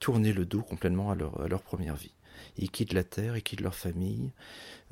tourner 0.00 0.32
le 0.32 0.44
dos 0.44 0.62
complètement 0.62 1.12
à 1.12 1.14
leur 1.14 1.62
première 1.62 1.94
vie 1.94 2.12
ils 2.56 2.70
quittent 2.70 2.92
la 2.92 3.04
terre, 3.04 3.36
ils 3.36 3.42
quittent 3.42 3.60
leur 3.60 3.74
famille. 3.74 4.32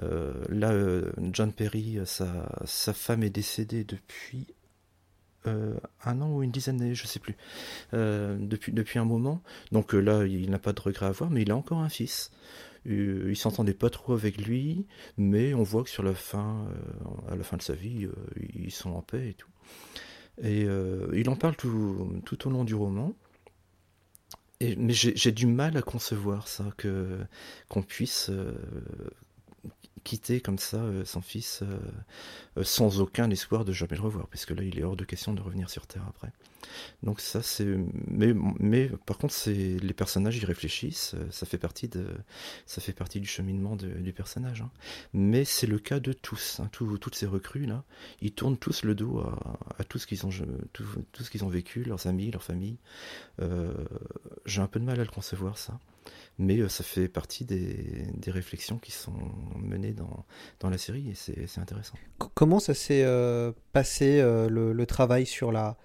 Euh, 0.02 0.32
là, 0.48 0.72
euh, 0.72 1.10
John 1.32 1.52
Perry, 1.52 1.98
sa, 2.04 2.48
sa, 2.64 2.92
femme 2.92 3.22
est 3.22 3.30
décédée 3.30 3.84
depuis 3.84 4.46
euh, 5.46 5.74
un 6.04 6.20
an 6.20 6.30
ou 6.32 6.42
une 6.42 6.50
dizaine 6.50 6.78
d'années, 6.78 6.94
je 6.94 7.06
sais 7.06 7.20
plus, 7.20 7.36
depuis, 7.92 8.72
depuis 8.72 8.98
un 8.98 9.04
moment. 9.04 9.42
Donc 9.72 9.92
là, 9.92 10.24
il 10.24 10.50
n'a 10.50 10.58
pas 10.58 10.72
de 10.72 10.80
regret 10.80 11.06
à 11.06 11.08
avoir, 11.10 11.30
mais 11.30 11.42
il 11.42 11.50
a 11.50 11.56
encore 11.56 11.78
un 11.78 11.88
fils. 11.88 12.30
Il 12.86 13.36
s'entendait 13.36 13.74
pas 13.74 13.90
trop 13.90 14.14
avec 14.14 14.38
lui, 14.38 14.86
mais 15.18 15.52
on 15.52 15.62
voit 15.62 15.82
que 15.84 15.90
sur 15.90 16.02
la 16.02 16.14
fin, 16.14 16.66
à 17.28 17.36
la 17.36 17.44
fin 17.44 17.56
de 17.56 17.62
sa 17.62 17.74
vie, 17.74 18.08
ils 18.54 18.70
sont 18.70 18.90
en 18.90 19.02
paix 19.02 19.30
et 19.30 19.34
tout. 19.34 19.50
Et 20.42 20.66
il 21.12 21.28
en 21.28 21.36
parle 21.36 21.56
tout, 21.56 22.22
tout 22.24 22.46
au 22.46 22.50
long 22.50 22.64
du 22.64 22.74
roman 22.74 23.14
mais 24.60 24.92
j'ai 24.92 25.32
du 25.32 25.46
mal 25.46 25.76
à 25.76 25.82
concevoir 25.82 26.48
ça, 26.48 26.64
qu'on 27.68 27.82
puisse, 27.82 28.30
euh, 28.30 28.52
quitter 30.04 30.40
comme 30.40 30.58
ça 30.58 30.82
son 31.04 31.20
fils 31.20 31.62
sans 32.62 33.00
aucun 33.00 33.30
espoir 33.30 33.64
de 33.64 33.72
jamais 33.72 33.96
le 33.96 34.02
revoir, 34.02 34.26
puisque 34.28 34.50
là, 34.50 34.62
il 34.62 34.78
est 34.78 34.82
hors 34.82 34.96
de 34.96 35.04
question 35.04 35.34
de 35.34 35.40
revenir 35.42 35.70
sur 35.70 35.86
Terre 35.86 36.04
après. 36.08 36.32
Donc 37.02 37.20
ça, 37.20 37.42
c'est... 37.42 37.66
Mais, 38.08 38.32
mais 38.58 38.90
par 39.06 39.18
contre, 39.18 39.34
c'est 39.34 39.52
les 39.52 39.94
personnages 39.94 40.36
y 40.38 40.44
réfléchissent, 40.44 41.14
ça 41.30 41.46
fait 41.46 41.58
partie, 41.58 41.88
de... 41.88 42.06
ça 42.66 42.80
fait 42.80 42.92
partie 42.92 43.20
du 43.20 43.26
cheminement 43.26 43.76
du 43.76 44.12
personnage. 44.12 44.62
Hein. 44.62 44.70
Mais 45.12 45.44
c'est 45.44 45.66
le 45.66 45.78
cas 45.78 46.00
de 46.00 46.12
tous, 46.12 46.60
hein. 46.60 46.68
toutes 46.72 47.14
ces 47.14 47.26
recrues-là, 47.26 47.84
ils 48.20 48.32
tournent 48.32 48.58
tous 48.58 48.82
le 48.82 48.94
dos 48.94 49.20
à, 49.20 49.84
tout 49.84 49.98
ce 49.98 50.06
qu'ils 50.06 50.26
ont, 50.26 50.30
tout, 50.72 50.84
ce 51.20 51.30
qu'ils 51.30 51.44
ont 51.44 51.48
vécu, 51.48 51.84
leurs 51.84 52.06
amis, 52.06 52.30
leur 52.30 52.42
famille. 52.42 52.78
J'ai 54.46 54.60
un 54.60 54.66
peu 54.66 54.80
de 54.80 54.84
mal 54.84 55.00
à 55.00 55.04
le 55.04 55.10
concevoir, 55.10 55.58
ça 55.58 55.78
mais 56.38 56.58
euh, 56.58 56.68
ça 56.68 56.84
fait 56.84 57.08
partie 57.08 57.44
des, 57.44 58.06
des, 58.14 58.30
réflexions 58.30 58.78
qui 58.78 58.92
sont 58.92 59.12
menées 59.56 59.92
dans, 59.92 60.24
dans 60.60 60.70
la 60.70 60.78
série 60.78 61.10
et 61.10 61.14
c'est 61.14 61.60
intéressant. 61.60 61.94
Comment 62.34 62.60
ça 62.60 62.74
s'est 62.74 63.02
euh, 63.04 63.52
passé 63.72 64.20
euh, 64.20 64.48
le, 64.48 64.86
travail 64.86 65.26
sur 65.26 65.52
la, 65.52 65.76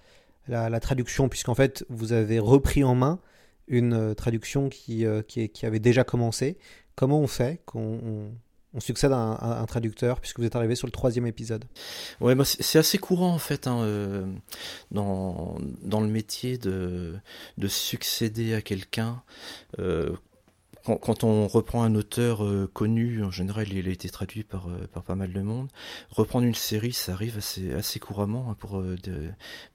la, 0.48 0.80
traduction, 0.80 1.30
puisqu'en 1.30 1.56
fait 1.56 1.86
vous 1.90 2.14
avez 2.14 2.40
repris 2.40 2.84
en 2.84 2.96
main 2.96 3.20
une 3.68 4.14
traduction 4.16 4.70
qui, 4.70 5.06
qui, 5.28 5.50
qui, 5.50 5.66
avait 5.66 5.80
déjà 5.80 6.04
commencé. 6.04 6.58
Comment 6.96 7.20
on 7.20 7.28
fait 7.28 7.62
qu'on 7.66 8.32
on, 8.74 8.80
succède 8.80 9.12
à 9.12 9.18
un, 9.18 9.66
traducteur 9.66 10.20
puisque 10.20 10.40
vous 10.40 10.46
êtes 10.46 10.56
arrivé 10.56 10.76
sur 10.76 10.88
le 10.88 10.92
troisième 10.92 11.28
épisode? 11.28 11.64
Ouais, 12.20 12.36
bah 12.36 12.44
c'est 12.44 12.80
assez 12.80 12.98
courant 12.98 13.32
en 13.34 13.40
fait 13.40 13.68
hein, 13.68 14.28
dans, 14.92 15.58
dans 15.82 16.02
le 16.02 16.08
métier 16.08 16.58
de, 16.58 17.16
de 17.58 17.68
succéder 17.68 18.54
à 18.54 18.62
quelqu'un 18.62 19.24
quand, 20.84 21.24
on 21.24 21.48
reprend 21.48 21.84
un 21.84 21.96
auteur 21.96 22.44
euh, 22.44 22.70
connu, 22.72 23.24
en 23.24 23.32
général 23.32 23.72
il 23.72 23.88
a 23.88 23.92
été 23.92 24.10
traduit 24.10 24.44
par, 24.44 24.68
euh, 24.68 24.88
par 24.92 25.04
pas 25.04 25.16
mal 25.16 25.32
de 25.32 25.42
monde, 25.42 25.70
reprendre 26.10 26.46
une 26.46 26.56
série 26.56 26.92
ça 26.92 27.14
arrive 27.14 27.38
assez, 27.38 27.74
assez 27.74 28.00
couramment 28.00 28.50
hein, 28.50 28.56
pour, 28.60 28.80
euh, 28.80 28.98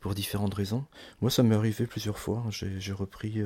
pour 0.00 0.14
différentes 0.14 0.52
raisons. 0.52 0.84
Moi 1.22 1.30
ça 1.30 1.42
m'est 1.42 1.54
arrivé 1.54 1.86
plusieurs 1.86 2.18
fois, 2.18 2.44
hein. 2.46 2.50
j'ai 2.50 2.92
repris 2.92 3.40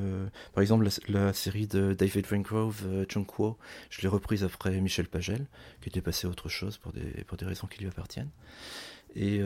par 0.54 0.62
exemple 0.62 0.88
la, 1.08 1.32
série 1.32 1.66
de 1.66 1.94
David 1.94 2.26
Rengrove, 2.26 3.06
Kuo, 3.06 3.56
je 3.90 4.02
l'ai 4.02 4.08
reprise 4.08 4.42
après 4.42 4.80
Michel 4.80 5.06
Pagel, 5.06 5.46
qui 5.80 5.88
était 5.88 6.02
passé 6.02 6.26
à 6.26 6.30
autre 6.30 6.48
chose 6.48 6.78
pour 6.78 6.92
des, 6.92 7.24
pour 7.26 7.36
des 7.36 7.46
raisons 7.46 7.68
qui 7.68 7.80
lui 7.80 7.88
appartiennent. 7.88 8.30
Et, 9.14 9.40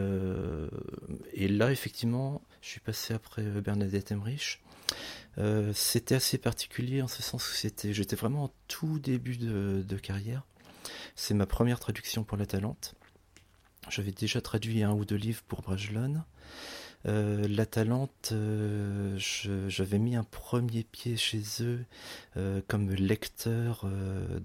et 1.34 1.48
là 1.48 1.70
effectivement 1.70 2.40
je 2.62 2.68
suis 2.68 2.80
passé 2.80 3.12
après 3.12 3.42
Bernadette 3.42 4.10
Emmerich. 4.10 4.60
Euh, 5.38 5.72
c'était 5.74 6.14
assez 6.14 6.38
particulier 6.38 7.02
en 7.02 7.08
ce 7.08 7.22
sens 7.22 7.46
où 7.50 7.54
c'était, 7.54 7.92
j'étais 7.92 8.16
vraiment 8.16 8.44
en 8.44 8.50
tout 8.68 8.98
début 8.98 9.36
de, 9.36 9.96
carrière. 9.96 10.42
C'est 11.14 11.34
ma 11.34 11.46
première 11.46 11.78
traduction 11.78 12.24
pour 12.24 12.36
La 12.38 12.46
Talente. 12.46 12.94
J'avais 13.88 14.12
déjà 14.12 14.40
traduit 14.40 14.82
un 14.82 14.92
ou 14.92 15.04
deux 15.04 15.16
livres 15.16 15.42
pour 15.46 15.62
Brajlon. 15.62 16.22
Euh, 17.06 17.46
la 17.48 17.66
Talente, 17.66 18.30
euh, 18.32 19.16
j'avais 19.68 19.98
mis 19.98 20.16
un 20.16 20.24
premier 20.24 20.82
pied 20.84 21.16
chez 21.16 21.42
eux 21.60 21.84
comme 22.66 22.90
lecteur 22.90 23.86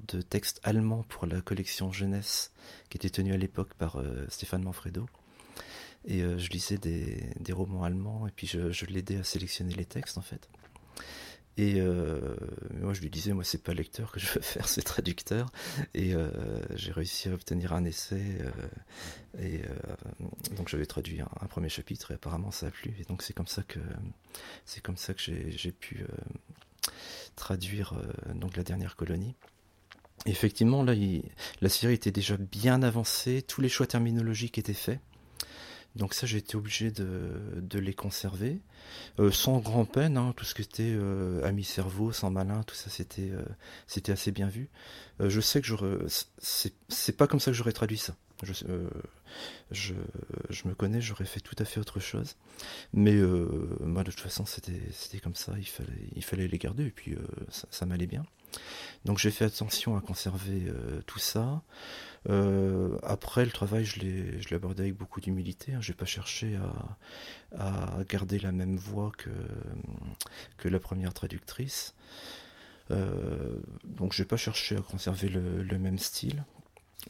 de 0.07 0.21
textes 0.21 0.59
allemands 0.63 1.03
pour 1.03 1.25
la 1.25 1.41
collection 1.41 1.91
jeunesse 1.91 2.51
qui 2.89 2.97
était 2.97 3.09
tenue 3.09 3.33
à 3.33 3.37
l'époque 3.37 3.73
par 3.75 4.01
Stéphane 4.29 4.63
Manfredo. 4.63 5.07
Et 6.05 6.19
je 6.21 6.49
lisais 6.49 6.77
des, 6.77 7.53
romans 7.53 7.83
allemands 7.83 8.27
et 8.27 8.31
puis 8.31 8.47
je 8.47 8.85
l'aidais 8.87 9.17
à 9.17 9.23
sélectionner 9.23 9.73
les 9.73 9.85
textes 9.85 10.17
en 10.17 10.21
fait. 10.21 10.49
Et 11.57 11.75
euh, 11.77 12.19
moi, 12.79 12.93
je 12.93 13.01
lui 13.01 13.09
disais, 13.09 13.33
moi, 13.33 13.43
c'est 13.43 13.61
pas 13.61 13.73
lecteur 13.73 14.11
que 14.11 14.19
je 14.19 14.27
veux 14.33 14.41
faire, 14.41 14.67
c'est 14.67 14.81
traducteur. 14.81 15.51
Et 15.93 16.15
euh, 16.15 16.31
j'ai 16.75 16.91
réussi 16.91 17.29
à 17.29 17.33
obtenir 17.33 17.73
un 17.73 17.83
essai. 17.83 18.37
Euh, 18.39 19.39
et 19.39 19.61
donc, 20.55 20.69
j'avais 20.69 20.85
traduit 20.85 21.21
un, 21.21 21.45
premier 21.47 21.69
chapitre 21.69 22.11
et 22.11 22.13
apparemment, 22.15 22.51
ça 22.51 22.67
a 22.67 22.71
plu. 22.71 22.93
Et 22.99 23.03
donc, 23.03 23.21
c'est 23.21 23.33
comme 23.33 23.47
ça 23.47 23.63
que 23.63 23.79
c'est 24.65 24.81
comme 24.81 24.97
ça 24.97 25.13
que 25.13 25.21
j'ai 25.21 25.71
pu 25.71 26.05
traduire 27.35 27.93
donc 28.33 28.55
la 28.55 28.63
dernière 28.63 28.95
colonie. 28.95 29.35
effectivement, 30.25 30.83
là, 30.83 30.93
la 31.61 31.69
série 31.69 31.93
était 31.93 32.11
déjà 32.11 32.37
bien 32.37 32.81
avancée, 32.81 33.41
tous 33.41 33.61
les 33.61 33.69
choix 33.69 33.87
terminologiques 33.87 34.57
étaient 34.57 34.73
faits. 34.73 34.99
Donc 35.95 36.13
ça, 36.13 36.25
j'ai 36.25 36.37
été 36.37 36.55
obligé 36.55 36.89
de, 36.91 37.79
les 37.79 37.93
conserver, 37.93 38.61
euh, 39.19 39.31
sans 39.31 39.59
grand 39.59 39.85
peine. 39.85 40.17
Hein, 40.17 40.33
tout 40.37 40.45
ce 40.45 40.55
qui 40.55 40.61
était 40.61 40.93
euh, 40.95 41.43
ami 41.43 41.63
cerveau, 41.63 42.11
sans 42.11 42.31
malin, 42.31 42.63
tout 42.63 42.75
ça, 42.75 42.89
c'était 42.89 43.31
euh, 43.31 43.43
assez 44.11 44.31
bien 44.31 44.47
vu. 44.47 44.69
je 45.19 45.41
sais 45.41 45.61
que 45.61 46.07
c'est 46.87 47.17
pas 47.17 47.27
comme 47.27 47.39
ça 47.39 47.51
que 47.51 47.57
j'aurais 47.57 47.73
traduit 47.73 47.97
ça. 47.97 48.15
Je, 48.43 49.93
je, 50.49 50.67
me 50.67 50.73
connais, 50.73 51.01
j'aurais 51.01 51.25
fait 51.25 51.39
tout 51.39 51.55
à 51.59 51.65
fait 51.65 51.79
autre 51.79 51.99
chose. 51.99 52.35
Mais 52.93 53.15
moi, 53.79 54.03
de 54.03 54.11
toute 54.11 54.19
façon, 54.19 54.45
c'était 54.45 55.19
comme 55.19 55.35
ça. 55.35 55.53
Il 56.15 56.23
fallait 56.23 56.47
les 56.47 56.57
garder 56.57 56.85
et 56.85 56.91
puis 56.91 57.15
ça, 57.49 57.67
ça 57.71 57.85
m'allait 57.85 58.07
bien. 58.07 58.25
Donc 59.05 59.17
j'ai 59.17 59.31
fait 59.31 59.45
attention 59.45 59.95
à 59.95 60.01
conserver 60.01 60.71
tout 61.05 61.19
ça. 61.19 61.61
Euh, 62.29 62.97
après, 63.03 63.45
le 63.45 63.51
travail, 63.51 63.85
je 63.85 63.99
l'ai 63.99 64.55
abordé 64.55 64.83
avec 64.83 64.95
beaucoup 64.95 65.21
d'humilité. 65.21 65.73
Hein. 65.73 65.81
Je 65.81 65.91
n'ai 65.91 65.95
pas 65.95 66.05
cherché 66.05 66.57
à, 67.57 68.03
garder 68.09 68.39
la 68.39 68.51
même 68.51 68.77
voix 68.77 69.11
que, 69.17 70.67
la 70.67 70.79
première 70.79 71.13
traductrice. 71.13 71.95
Euh, 72.91 73.55
donc, 73.83 74.13
je 74.13 74.21
n'ai 74.21 74.27
pas 74.27 74.37
cherché 74.37 74.75
à 74.75 74.81
conserver 74.81 75.29
le 75.29 75.77
même 75.77 75.97
style. 75.97 76.43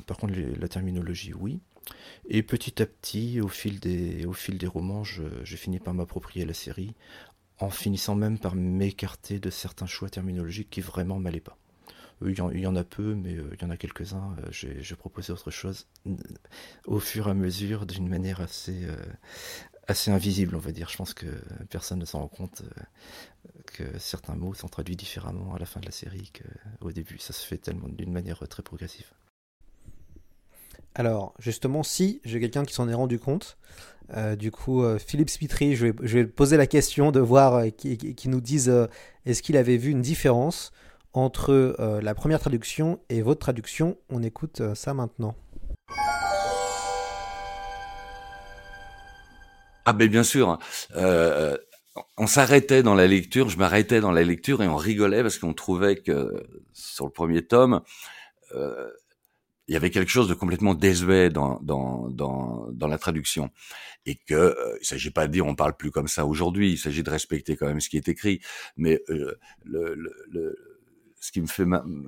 Par 0.05 0.17
contre, 0.17 0.33
la 0.35 0.67
terminologie, 0.67 1.33
oui. 1.33 1.59
Et 2.29 2.43
petit 2.43 2.81
à 2.81 2.85
petit, 2.85 3.41
au 3.41 3.47
fil 3.47 3.79
des, 3.79 4.25
romans, 4.67 5.03
j'ai 5.03 5.57
fini 5.57 5.79
par 5.79 5.93
m'approprier 5.93 6.45
la 6.45 6.53
série, 6.53 6.93
en 7.59 7.69
finissant 7.69 8.15
même 8.15 8.39
par 8.39 8.55
m'écarter 8.55 9.39
de 9.39 9.49
certains 9.49 9.85
choix 9.85 10.09
terminologiques 10.09 10.69
qui 10.69 10.81
vraiment 10.81 11.19
m'allaient 11.19 11.39
pas. 11.39 11.57
Il 12.23 12.37
y, 12.37 12.67
en, 12.67 12.75
a 12.75 12.83
peu, 12.83 13.15
mais 13.15 13.35
euh, 13.35 13.49
il 13.53 13.61
y 13.63 13.65
en 13.65 13.71
a 13.71 13.77
quelques-uns. 13.77 14.35
Euh, 14.39 14.51
j'ai 14.51 14.95
proposé 14.95 15.33
autre 15.33 15.49
chose 15.49 15.87
au 16.85 16.99
fur 16.99 17.27
et 17.27 17.31
à 17.31 17.33
mesure, 17.33 17.87
d'une 17.87 18.07
manière 18.07 18.41
assez, 18.41 18.85
euh, 18.85 18.95
assez 19.87 20.11
invisible, 20.11 20.55
on 20.55 20.59
va 20.59 20.71
dire. 20.71 20.87
Je 20.87 20.97
pense 20.97 21.15
que 21.15 21.25
personne 21.71 21.97
ne 21.97 22.05
s'en 22.05 22.19
rend 22.19 22.27
compte 22.27 22.61
que 23.65 23.97
certains 23.97 24.35
mots 24.35 24.53
sont 24.53 24.67
traduits 24.67 24.95
différemment 24.95 25.55
à 25.55 25.57
la 25.57 25.65
fin 25.65 25.79
de 25.79 25.85
la 25.87 25.91
série 25.91 26.31
qu'au 26.79 26.91
début. 26.91 27.17
Ça 27.17 27.33
se 27.33 27.43
fait 27.43 27.57
tellement 27.57 27.89
d'une 27.89 28.11
manière 28.11 28.47
très 28.47 28.61
progressive. 28.61 29.11
Alors, 30.95 31.33
justement, 31.39 31.83
si 31.83 32.21
j'ai 32.25 32.39
quelqu'un 32.39 32.65
qui 32.65 32.73
s'en 32.73 32.89
est 32.89 32.93
rendu 32.93 33.19
compte, 33.19 33.57
du 34.37 34.51
coup, 34.51 34.83
Philippe 34.99 35.29
Spitry, 35.29 35.77
je 35.77 35.87
vais, 35.87 36.25
poser 36.25 36.57
la 36.57 36.67
question 36.67 37.13
de 37.13 37.21
voir 37.21 37.63
qui, 37.77 37.97
qui, 37.97 38.27
nous 38.27 38.41
dise 38.41 38.69
est-ce 39.25 39.41
qu'il 39.41 39.55
avait 39.55 39.77
vu 39.77 39.91
une 39.91 40.01
différence 40.01 40.73
entre 41.13 41.51
euh, 41.79 42.01
la 42.01 42.15
première 42.15 42.39
traduction 42.39 42.99
et 43.09 43.21
votre 43.21 43.39
traduction? 43.39 43.97
On 44.09 44.23
écoute 44.23 44.61
euh, 44.61 44.75
ça 44.75 44.93
maintenant. 44.93 45.35
Ah 49.85 49.93
ben 49.93 50.07
bien 50.07 50.23
sûr. 50.23 50.57
Euh, 50.95 51.57
on 52.17 52.27
s'arrêtait 52.27 52.83
dans 52.83 52.95
la 52.95 53.07
lecture, 53.07 53.49
je 53.49 53.57
m'arrêtais 53.57 53.99
dans 53.99 54.11
la 54.11 54.23
lecture 54.23 54.63
et 54.63 54.67
on 54.67 54.77
rigolait 54.77 55.21
parce 55.21 55.37
qu'on 55.37 55.53
trouvait 55.53 55.97
que 55.97 56.43
sur 56.71 57.05
le 57.05 57.11
premier 57.11 57.41
tome, 57.41 57.81
il 59.71 59.73
y 59.73 59.77
avait 59.77 59.89
quelque 59.89 60.11
chose 60.11 60.27
de 60.27 60.33
complètement 60.33 60.73
désuet 60.73 61.29
dans, 61.29 61.61
dans, 61.61 62.09
dans, 62.09 62.67
dans 62.73 62.87
la 62.87 62.97
traduction. 62.97 63.51
Et 64.05 64.15
que 64.15 64.33
euh, 64.33 64.77
il 64.81 64.85
s'agit 64.85 65.11
pas 65.11 65.27
de 65.27 65.31
dire 65.31 65.47
on 65.47 65.55
parle 65.55 65.77
plus 65.77 65.91
comme 65.91 66.09
ça 66.09 66.25
aujourd'hui, 66.25 66.73
il 66.73 66.77
s'agit 66.77 67.03
de 67.03 67.09
respecter 67.09 67.55
quand 67.55 67.67
même 67.67 67.79
ce 67.79 67.87
qui 67.87 67.95
est 67.95 68.09
écrit. 68.09 68.41
Mais 68.75 69.01
le, 69.07 69.39
le, 69.63 69.95
le 70.29 70.71
ce 71.21 71.31
qui 71.31 71.39
me 71.39 71.47
fait, 71.47 71.63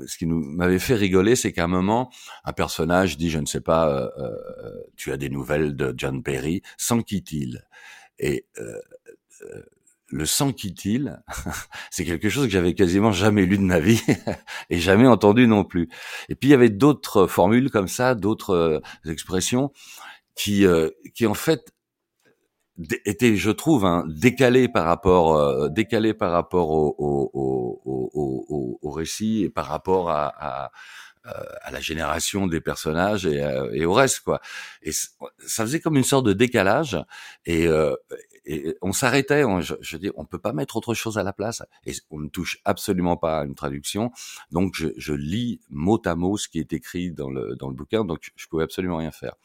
ce 0.08 0.18
qui 0.18 0.26
nous 0.26 0.42
m'avait 0.42 0.80
fait 0.80 0.96
rigoler, 0.96 1.38
c'est 1.38 1.54
qu'à 1.54 1.64
un 1.64 1.68
moment, 1.68 2.12
un 2.44 2.52
personnage 2.52 3.16
dit, 3.16 3.30
je 3.30 3.40
ne 3.40 3.46
sais 3.46 3.62
pas, 3.62 3.88
euh, 3.88 4.10
euh, 4.18 4.84
tu 4.98 5.14
as 5.14 5.18
des 5.18 5.30
nouvelles 5.30 5.78
de 5.78 5.94
John 5.96 6.22
Perry, 6.22 6.64
sans 6.78 7.02
quitte-t-il 7.02 7.66
Et 8.20 8.46
euh, 8.58 8.82
le 10.14 10.26
sans 10.26 10.54
quitte-t-il, 10.54 11.22
c'est 11.92 12.06
quelque 12.06 12.30
chose 12.30 12.46
que 12.46 12.52
j'avais 12.52 12.74
quasiment 12.74 13.12
jamais 13.12 13.46
lu 13.46 13.58
de 13.58 13.64
ma 13.64 13.80
vie 13.80 14.02
et 14.70 14.80
jamais 14.80 15.08
entendu 15.08 15.48
non 15.48 15.64
plus. 15.64 15.90
Et 16.30 16.36
puis 16.36 16.50
il 16.50 16.52
y 16.52 16.56
avait 16.56 16.70
d'autres 16.70 17.28
formules 17.28 17.70
comme 17.70 17.88
ça, 17.88 18.16
d'autres 18.16 18.82
expressions 19.06 19.72
qui, 20.36 20.66
qui 21.14 21.26
en 21.28 21.34
fait 21.34 21.74
était, 23.06 23.36
je 23.36 23.52
trouve, 23.52 23.86
hein, 23.86 24.04
décalé 24.08 24.68
par 24.68 24.86
rapport, 24.86 25.36
euh, 25.36 25.70
par 26.18 26.32
rapport 26.32 26.72
au, 26.72 26.96
au, 26.98 27.32
au, 27.34 28.80
au, 28.82 28.92
récit 28.92 29.44
et 29.44 29.50
par 29.50 29.66
rapport 29.66 30.10
à, 30.10 30.34
à, 30.38 30.72
à 31.26 31.72
la 31.72 31.80
génération 31.80 32.48
des 32.48 32.62
personnages 32.62 33.26
et, 33.26 33.44
et, 33.74 33.86
au 33.86 33.94
reste 33.94 34.22
quoi. 34.22 34.42
Et 34.82 34.92
ça 34.92 35.64
faisait 35.64 35.80
comme 35.80 35.98
une 35.98 36.04
sorte 36.04 36.26
de 36.26 36.34
décalage 36.34 36.98
et, 37.46 37.68
et 38.46 38.76
on 38.82 38.92
s'arrêtait. 38.92 39.44
Je, 39.62 39.76
je 39.80 39.98
dis, 39.98 40.12
on 40.16 40.26
peut 40.26 40.40
pas 40.40 40.54
mettre 40.54 40.76
autre 40.76 40.94
chose 40.94 41.18
à 41.18 41.24
la 41.24 41.34
place. 41.34 41.62
Et 41.86 41.94
on 42.10 42.20
ne 42.20 42.30
touche 42.30 42.60
absolument 42.66 43.18
pas 43.18 43.40
à 43.40 43.46
une 43.46 43.56
traduction. 43.56 44.12
Donc 44.52 44.74
je, 44.76 44.90
je 44.98 45.14
lis 45.14 45.62
mot 45.70 46.02
à 46.06 46.16
mot 46.16 46.38
ce 46.38 46.48
qui 46.48 46.60
est 46.60 46.74
écrit 46.74 47.12
dans 47.12 47.30
le 47.30 47.56
dans 47.56 47.70
le 47.70 47.76
bouquin. 47.76 48.04
Donc 48.04 48.32
je 48.36 48.48
pouvais 48.48 48.64
absolument 48.64 48.98
rien 48.98 49.12
faire. 49.12 49.36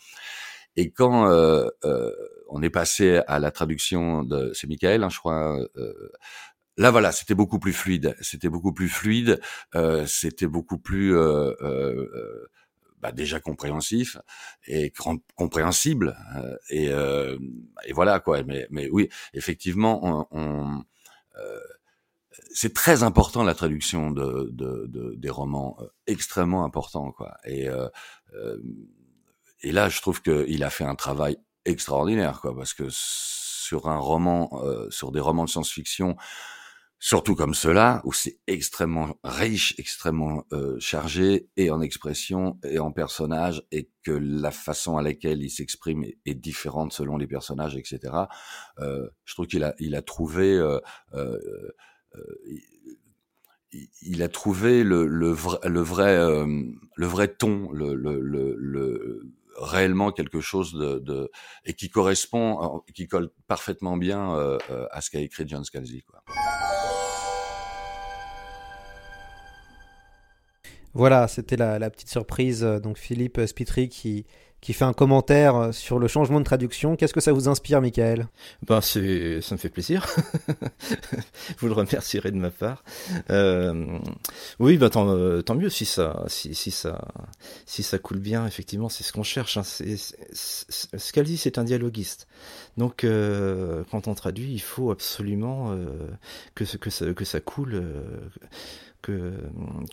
Et 0.76 0.90
quand 0.90 1.28
euh, 1.28 1.68
euh, 1.84 2.12
on 2.48 2.62
est 2.62 2.70
passé 2.70 3.20
à 3.26 3.38
la 3.38 3.50
traduction 3.50 4.22
de, 4.22 4.52
c'est 4.54 4.68
Michael, 4.68 5.02
hein, 5.02 5.08
je 5.08 5.18
crois. 5.18 5.58
Euh, 5.76 6.10
là, 6.78 6.90
voilà, 6.90 7.12
c'était 7.12 7.34
beaucoup 7.34 7.58
plus 7.58 7.74
fluide. 7.74 8.16
C'était 8.20 8.48
beaucoup 8.48 8.72
plus 8.72 8.88
fluide. 8.88 9.40
Euh, 9.74 10.06
c'était 10.06 10.46
beaucoup 10.46 10.78
plus 10.78 11.14
euh, 11.16 11.52
euh, 11.60 12.46
bah, 13.00 13.12
déjà 13.12 13.40
compréhensif 13.40 14.16
et 14.66 14.92
compréhensible. 15.36 16.16
Et, 16.70 16.86
et, 16.86 17.92
voilà 17.92 18.20
quoi. 18.20 18.42
Mais, 18.44 18.66
mais 18.70 18.88
oui, 18.90 19.08
effectivement, 19.34 20.00
on, 20.02 20.26
on 20.30 20.84
c'est 22.50 22.72
très 22.72 23.02
important 23.02 23.42
la 23.44 23.54
traduction 23.54 24.10
de, 24.10 24.48
de, 24.52 24.86
de 24.88 25.14
des 25.16 25.30
romans, 25.30 25.76
extrêmement 26.06 26.64
important 26.64 27.12
quoi. 27.12 27.36
Et 27.44 27.68
euh, 28.34 28.58
et 29.62 29.72
là, 29.72 29.88
je 29.88 30.00
trouve 30.00 30.22
qu'il 30.22 30.62
a 30.62 30.70
fait 30.70 30.84
un 30.84 30.94
travail 30.94 31.38
extraordinaire, 31.64 32.40
quoi, 32.40 32.54
parce 32.54 32.74
que 32.74 32.86
sur 32.90 33.88
un 33.88 33.98
roman, 33.98 34.50
euh, 34.62 34.88
sur 34.90 35.12
des 35.12 35.20
romans 35.20 35.44
de 35.44 35.50
science-fiction, 35.50 36.16
surtout 36.98 37.34
comme 37.34 37.54
cela, 37.54 38.00
où 38.04 38.12
c'est 38.12 38.38
extrêmement 38.46 39.16
riche, 39.22 39.74
extrêmement 39.78 40.44
euh, 40.52 40.76
chargé, 40.80 41.48
et 41.56 41.70
en 41.70 41.80
expression, 41.80 42.58
et 42.64 42.78
en 42.78 42.92
personnages, 42.92 43.62
et 43.70 43.90
que 44.02 44.10
la 44.10 44.50
façon 44.50 44.96
à 44.96 45.02
laquelle 45.02 45.42
il 45.42 45.50
s'exprime 45.50 46.04
est, 46.04 46.34
différente 46.34 46.92
selon 46.92 47.16
les 47.16 47.26
personnages, 47.26 47.76
etc. 47.76 48.14
Euh, 48.78 49.08
je 49.24 49.34
trouve 49.34 49.46
qu'il 49.46 49.64
a, 49.64 49.74
il 49.78 49.94
a 49.94 50.02
trouvé 50.02 50.54
euh, 50.56 50.80
euh, 51.14 51.38
il 54.02 54.22
a 54.22 54.28
trouvé 54.28 54.82
le, 54.82 55.06
le 55.06 55.36
le 55.64 55.80
vrai, 55.80 56.16
le 56.16 57.06
vrai 57.06 57.28
ton, 57.28 57.70
le, 57.70 57.94
le, 57.94 58.18
le, 58.18 59.20
réellement 59.60 60.12
quelque 60.12 60.40
chose 60.40 60.72
de, 60.72 60.98
de, 60.98 61.30
et 61.64 61.74
qui 61.74 61.90
correspond, 61.90 62.82
qui 62.94 63.06
colle 63.06 63.30
parfaitement 63.46 63.96
bien 63.96 64.34
euh, 64.34 64.58
euh, 64.70 64.86
à 64.90 65.00
ce 65.00 65.10
qu'a 65.10 65.20
écrit 65.20 65.44
John 65.46 65.64
Scalzi. 65.64 66.02
Quoi. 66.02 66.22
Voilà, 70.98 71.28
c'était 71.28 71.56
la, 71.56 71.90
petite 71.90 72.10
surprise. 72.10 72.62
Donc 72.82 72.98
Philippe 72.98 73.40
Spitry 73.46 73.88
qui 73.88 74.26
fait 74.72 74.84
un 74.84 74.92
commentaire 74.92 75.54
euh, 75.54 75.70
sur 75.70 76.00
le 76.00 76.08
changement 76.08 76.40
de 76.40 76.44
traduction. 76.44 76.96
Qu'est-ce 76.96 77.14
que 77.14 77.20
ça 77.20 77.32
vous 77.32 77.48
inspire, 77.48 77.80
Michael? 77.80 78.26
Ben 78.66 78.80
ça 78.80 78.98
me 78.98 79.56
fait 79.56 79.68
plaisir. 79.68 80.08
vous 81.58 81.68
le 81.68 81.72
remercierez 81.72 82.32
de 82.32 82.36
ma 82.36 82.50
part. 82.50 82.82
Euh, 83.30 83.98
oui, 84.58 84.76
ben 84.76 84.90
tant, 84.90 85.08
euh, 85.08 85.40
mieux 85.54 85.70
si 85.70 85.84
ça, 85.84 86.24
si, 86.26 86.74
coule 88.02 88.18
bien. 88.18 88.44
Effectivement, 88.44 88.88
c'est 88.88 89.04
ce 89.04 89.12
qu'on 89.12 89.22
cherche. 89.22 89.56
Hein. 89.56 89.62
Ce 89.62 91.12
qu'elle 91.12 91.26
dit, 91.26 91.36
c'est 91.36 91.58
un 91.58 91.64
dialoguiste. 91.64 92.26
Donc, 92.76 93.04
euh, 93.04 93.84
quand 93.90 94.08
on 94.08 94.14
traduit, 94.14 94.52
il 94.52 94.60
faut 94.60 94.90
absolument 94.90 95.72
euh, 95.72 95.86
que, 96.54 96.64
ça, 96.64 96.78
que 96.78 97.24
ça 97.24 97.40
coule. 97.40 97.82
Euh, 99.08 99.38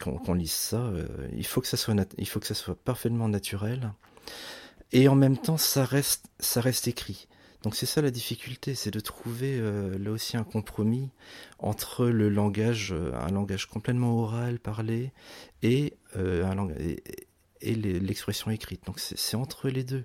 qu'on, 0.01 0.33
lise 0.33 0.51
ça, 0.51 0.91
il 1.35 1.45
faut 1.45 1.61
que 1.61 1.67
ça 1.67 1.77
soit 1.77 1.95
il 2.17 2.27
faut 2.27 2.39
que 2.39 2.47
ça 2.47 2.53
soit 2.53 2.75
parfaitement 2.75 3.29
naturel 3.29 3.93
et 4.91 5.07
en 5.07 5.15
même 5.15 5.37
temps 5.37 5.57
ça 5.57 5.85
reste 5.85 6.87
écrit. 6.87 7.27
Donc 7.65 7.75
c'est 7.75 7.87
ça 7.87 7.99
la 8.03 8.11
difficulté, 8.11 8.75
c'est 8.75 8.91
de 8.91 8.99
trouver 8.99 9.57
euh, 9.57 9.97
là 9.97 10.11
aussi 10.11 10.37
un 10.37 10.43
compromis 10.43 11.09
entre 11.57 12.05
le 12.05 12.29
langage, 12.29 12.93
euh, 12.93 13.11
un 13.15 13.31
langage 13.31 13.65
complètement 13.65 14.21
oral, 14.21 14.59
parlé, 14.59 15.11
euh, 15.63 16.75
et, 17.61 17.73
l'expression 17.73 18.51
écrite. 18.51 18.85
Donc 18.85 18.99
c'est 18.99 19.35
entre 19.35 19.69
les 19.69 19.83
deux. 19.83 20.03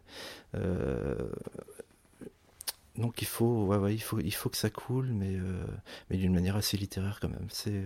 Donc 3.01 3.23
il 3.23 3.27
faut, 3.27 3.67
ouais, 3.67 3.79
ouais, 3.79 3.95
il 3.95 4.01
faut, 4.01 4.21
il 4.21 4.35
faut 4.35 4.51
que 4.51 4.57
ça 4.57 4.71
coule, 4.71 5.09
mais, 5.13 5.37
mais 6.11 6.17
d'une 6.17 6.33
manière 6.33 6.57
assez 6.57 6.77
littéraire 6.77 7.19
quand 7.21 7.29
même. 7.29 7.49
C'est 7.51 7.83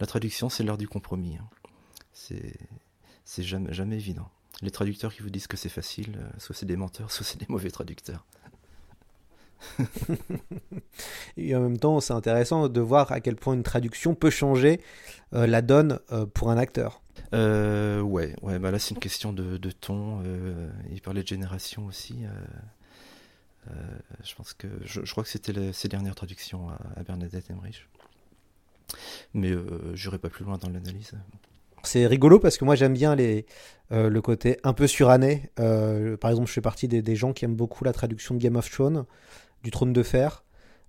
la 0.00 0.06
traduction, 0.06 0.48
c'est 0.48 0.62
l'heure 0.62 0.78
du 0.78 0.88
compromis. 0.88 1.36
Hein. 1.36 1.48
C'est, 2.12 2.56
c'est 3.24 3.42
jamais, 3.42 3.72
jamais 3.72 3.96
évident 3.96 4.28
les 4.62 4.70
traducteurs 4.70 5.12
qui 5.12 5.22
vous 5.22 5.30
disent 5.30 5.48
que 5.48 5.56
c'est 5.56 5.68
facile, 5.68 6.18
euh, 6.18 6.28
soit 6.38 6.54
c'est 6.54 6.66
des 6.66 6.76
menteurs, 6.76 7.10
soit 7.10 7.26
c'est 7.26 7.38
des 7.38 7.46
mauvais 7.48 7.70
traducteurs. 7.70 8.24
et 11.36 11.54
en 11.54 11.60
même 11.60 11.78
temps, 11.78 12.00
c'est 12.00 12.12
intéressant 12.12 12.68
de 12.68 12.80
voir 12.80 13.12
à 13.12 13.20
quel 13.20 13.36
point 13.36 13.54
une 13.54 13.62
traduction 13.62 14.14
peut 14.14 14.30
changer 14.30 14.80
euh, 15.34 15.46
la 15.46 15.62
donne 15.62 16.00
euh, 16.10 16.26
pour 16.26 16.50
un 16.50 16.56
acteur. 16.56 17.00
ouais, 17.32 18.34
ouais, 18.42 18.58
bah 18.58 18.70
là 18.70 18.78
c'est 18.78 18.94
une 18.94 19.00
question 19.00 19.32
de, 19.32 19.56
ton. 19.70 20.22
il 20.90 21.00
parlait 21.00 21.22
de 21.22 21.28
génération 21.28 21.86
aussi. 21.86 22.24
Je 24.24 24.34
pense 24.34 24.54
que 24.54 24.66
je, 24.84 25.10
crois 25.10 25.22
que 25.22 25.30
c'était 25.30 25.72
ses 25.72 25.88
dernières 25.88 26.14
traductions 26.14 26.68
à, 26.68 27.02
Bernadette 27.04 27.50
Emmerich. 27.50 27.88
Mais 29.34 29.52
j'irai 29.94 30.18
pas 30.18 30.28
plus 30.28 30.44
loin 30.44 30.58
dans 30.58 30.68
l'analyse. 30.68 31.14
C'est 31.82 32.06
rigolo 32.06 32.38
parce 32.38 32.58
que 32.58 32.64
moi 32.64 32.76
j'aime 32.76 32.92
bien 32.92 33.16
euh, 33.18 34.08
le 34.08 34.22
côté 34.22 34.58
un 34.62 34.72
peu 34.72 34.86
suranné. 34.86 35.50
Euh, 35.58 36.16
par 36.16 36.30
exemple, 36.30 36.48
je 36.48 36.52
fais 36.52 36.60
partie 36.60 36.88
des, 36.88 37.16
gens 37.16 37.32
qui 37.32 37.44
aiment 37.44 37.56
beaucoup 37.56 37.84
la 37.84 37.92
traduction 37.92 38.34
de 38.34 38.40
Game 38.40 38.56
of 38.56 38.70
Thrones, 38.70 39.04
du 39.64 39.70
Trône 39.70 39.92
de 39.92 40.02
Fer, 40.02 40.44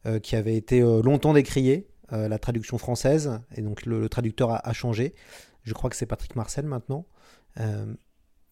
euh, 0.06 0.20
qui 0.20 0.36
avait 0.36 0.56
été 0.56 0.82
longtemps 0.82 1.34
décriée, 1.34 1.88
la 2.12 2.38
traduction 2.38 2.78
française, 2.78 3.40
et 3.56 3.64
donc 3.64 3.88
le, 3.88 4.08
traducteur 4.08 4.52
a, 4.52 4.74
changé. 4.74 5.16
Je 5.64 5.74
crois 5.74 5.90
que 5.90 5.96
c'est 5.96 6.06
Patrick 6.06 6.36
Marcel 6.36 6.66
maintenant. 6.66 7.08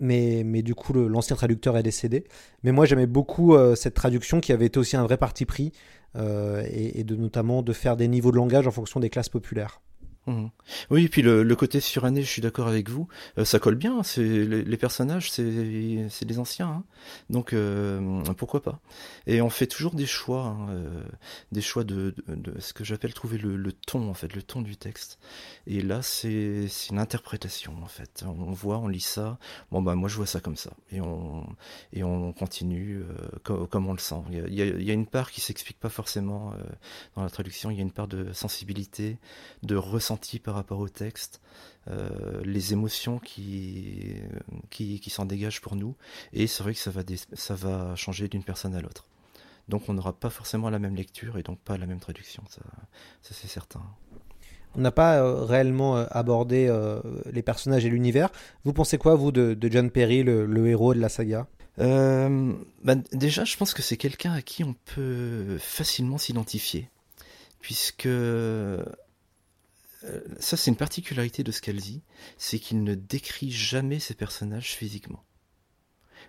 Mais, 0.02 0.62
du 0.62 0.76
coup, 0.76 0.91
l'ancien 0.93 1.36
traducteur 1.36 1.78
est 1.78 1.84
décédé. 1.84 2.26
Mais 2.64 2.72
moi 2.74 2.86
j'aimais 2.86 3.08
beaucoup 3.08 3.56
cette 3.76 3.93
traduction 3.93 4.41
qui 4.41 4.52
avait 4.52 4.66
été 4.66 4.80
aussi 4.80 4.97
un 4.97 5.04
vrai 5.04 5.18
parti 5.18 5.45
pris, 5.45 5.72
et, 6.20 6.99
et 6.99 7.04
notamment 7.06 7.62
de 7.62 7.72
faire 7.72 7.95
des 7.95 8.10
niveaux 8.10 8.32
de 8.32 8.38
langage 8.38 8.68
en 8.68 8.72
fonction 8.72 8.99
des 8.99 9.10
classes 9.10 9.30
populaires. 9.30 9.80
Mmh. 10.28 10.48
Oui, 10.92 11.06
et 11.06 11.10
puis 11.10 11.24
le, 11.24 11.56
côté 11.56 11.80
suranné, 11.80 12.22
je 12.22 12.30
suis 12.30 12.44
d'accord 12.44 12.68
avec 12.68 12.90
vous, 12.90 13.08
euh, 13.40 13.46
ça 13.46 13.58
colle 13.58 13.76
bien. 13.76 14.04
C'est 14.04 14.24
les, 14.24 14.78
personnages, 14.78 15.32
c'est 15.32 16.26
des 16.26 16.40
anciens, 16.40 16.68
hein. 16.68 16.84
donc 17.32 17.54
euh, 17.54 18.22
pourquoi 18.38 18.62
pas. 18.62 18.80
Et 19.26 19.42
on 19.42 19.50
fait 19.50 19.66
toujours 19.66 19.96
des 19.96 20.06
choix, 20.06 20.44
hein, 20.44 20.70
euh, 20.70 21.04
des 21.52 21.62
choix 21.62 21.84
de, 21.84 22.14
ce 22.60 22.74
que 22.74 22.84
j'appelle 22.84 23.16
trouver 23.16 23.40
le, 23.40 23.72
ton 23.74 24.10
en 24.10 24.14
fait, 24.14 24.36
le 24.36 24.44
ton 24.44 24.62
du 24.62 24.78
texte. 24.78 25.18
Et 25.66 25.82
là, 25.82 26.04
c'est 26.04 26.68
une 26.92 27.00
interprétation 27.00 27.74
en 27.82 27.88
fait. 27.88 28.24
On 28.28 28.52
voit, 28.52 28.78
on 28.78 28.88
lit 28.88 29.00
ça. 29.00 29.40
Bon 29.72 29.82
bah 29.82 29.96
moi 29.96 30.08
je 30.08 30.18
vois 30.18 30.28
ça 30.28 30.40
comme 30.40 30.58
ça, 30.58 30.72
et 30.92 31.02
on 31.02 31.48
et 31.94 32.04
on 32.04 32.32
continue 32.32 33.04
comme, 33.44 33.88
on 33.88 33.94
le 33.94 34.00
sent. 34.00 34.22
Il 34.30 34.54
y 34.54 34.62
a, 34.62 34.66
y 34.66 34.92
a 34.92 34.94
une 34.94 35.08
part 35.08 35.32
qui 35.32 35.42
s'explique 35.42 35.80
pas 35.80 35.90
forcément 35.90 36.54
dans 37.16 37.24
la 37.24 37.30
traduction. 37.30 37.72
Il 37.72 37.78
y 37.78 37.80
a 37.80 37.84
une 37.84 37.92
part 37.92 38.08
de 38.08 38.32
sensibilité, 38.34 39.18
de 39.64 39.76
ressenti 39.76 40.11
par 40.43 40.55
rapport 40.55 40.80
au 40.80 40.89
texte, 40.89 41.41
euh, 41.89 42.41
les 42.43 42.74
émotions 42.74 43.20
qui, 43.20 44.16
qui, 44.70 44.99
qui 44.99 45.09
s'en 45.09 45.26
dégagent 45.26 45.62
pour 45.62 45.76
nous. 45.76 45.95
Et 46.34 46.47
c'est 46.47 46.64
vrai 46.64 46.74
que 46.74 46.80
ça 46.80 46.91
va, 46.91 47.01
ça 47.34 47.55
va 47.55 47.95
changer 47.95 48.28
d'une 48.28 48.43
personne 48.43 48.76
à 48.76 48.82
l'autre. 48.82 49.07
Donc 49.68 49.89
on 49.89 49.93
n'aura 49.93 50.14
pas 50.14 50.30
forcément 50.30 50.70
la 50.70 50.80
même 50.80 50.95
lecture 50.95 51.38
et 51.38 51.43
donc 51.43 51.59
pas 51.59 51.78
la 51.78 51.86
même 51.86 51.99
traduction, 51.99 52.43
ça, 52.49 52.62
ça 53.22 53.34
c'est 53.34 53.47
certain. 53.47 53.82
On 54.76 54.82
n'a 54.82 54.91
pas 54.91 55.18
euh, 55.18 55.43
réellement 55.43 55.97
euh, 55.97 56.05
abordé 56.12 56.74
les 57.32 57.41
personnages 57.41 57.86
et 57.86 57.89
l'univers. 57.89 58.30
Vous 58.64 58.74
pensez 58.74 58.97
quoi, 58.97 59.16
vous, 59.16 59.32
de, 59.32 59.57
John 59.70 59.89
Perry, 59.89 60.24
le, 60.24 60.68
héros 60.68 60.93
de 60.93 60.99
la 60.99 61.09
saga? 61.09 61.47
Bah, 61.78 62.95
Déjà, 63.12 63.43
je 63.43 63.57
pense 63.57 63.74
que 63.74 63.82
c'est 63.82 63.97
quelqu'un 63.97 64.34
à 64.34 64.41
qui 64.41 64.64
on 64.64 64.76
peut 64.95 65.57
facilement 65.59 66.18
s'identifier, 66.18 66.89
puisque 67.59 68.07
ça 70.39 70.58
c'est 70.58 70.72
une 70.72 70.78
particularité 70.78 71.43
de 71.43 71.52
Scalzi, 71.52 72.04
c'est 72.38 72.60
qu'il 72.60 72.84
ne 72.84 72.95
décrit 72.95 73.52
jamais 73.52 73.99
ses 73.99 74.14
personnages 74.14 74.74
physiquement. 74.74 75.24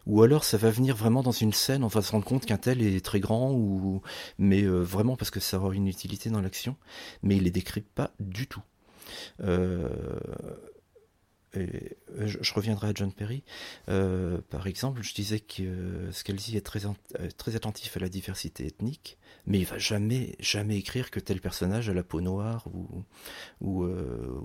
Ou 0.06 0.22
alors 0.22 0.44
ça 0.44 0.56
va 0.56 0.70
venir 0.70 0.96
vraiment 0.96 1.22
dans 1.22 1.32
une 1.32 1.52
scène, 1.52 1.84
on 1.84 1.88
va 1.88 2.02
se 2.02 2.10
rendre 2.12 2.24
compte 2.24 2.46
qu'un 2.46 2.58
tel 2.58 2.82
est 2.82 3.04
très 3.04 3.20
grand, 3.20 3.52
ou 3.52 4.02
mais 4.38 4.62
euh, 4.62 4.80
vraiment 4.80 5.16
parce 5.16 5.30
que 5.30 5.40
ça 5.40 5.58
aura 5.58 5.74
une 5.74 5.86
utilité 5.86 6.30
dans 6.30 6.40
l'action, 6.40 6.76
mais 7.22 7.36
il 7.36 7.44
les 7.44 7.50
décrit 7.50 7.82
pas 7.82 8.12
du 8.18 8.46
tout. 8.46 8.62
Euh, 9.40 9.88
et 11.54 11.96
je, 12.18 12.54
reviendrai 12.54 12.88
à 12.88 12.92
John 12.94 13.12
Perry. 13.12 13.42
Euh, 13.88 14.40
par 14.50 14.66
exemple, 14.66 15.02
je 15.02 15.14
disais 15.14 15.40
que 15.40 15.62
euh, 15.62 16.12
Scalzi 16.12 16.56
est 16.56 16.62
très, 16.62 16.80
très 17.36 17.56
attentif 17.56 17.96
à 17.96 18.00
la 18.00 18.08
diversité 18.08 18.66
ethnique, 18.66 19.18
mais 19.46 19.58
il 19.58 19.66
va 19.66 19.78
jamais, 19.78 20.36
jamais 20.40 20.78
écrire 20.78 21.10
que 21.10 21.20
tel 21.20 21.40
personnage 21.40 21.88
a 21.88 21.94
la 21.94 22.02
peau 22.02 22.20
noire 22.20 22.66
ou, 23.60 23.84
euh, 23.84 24.40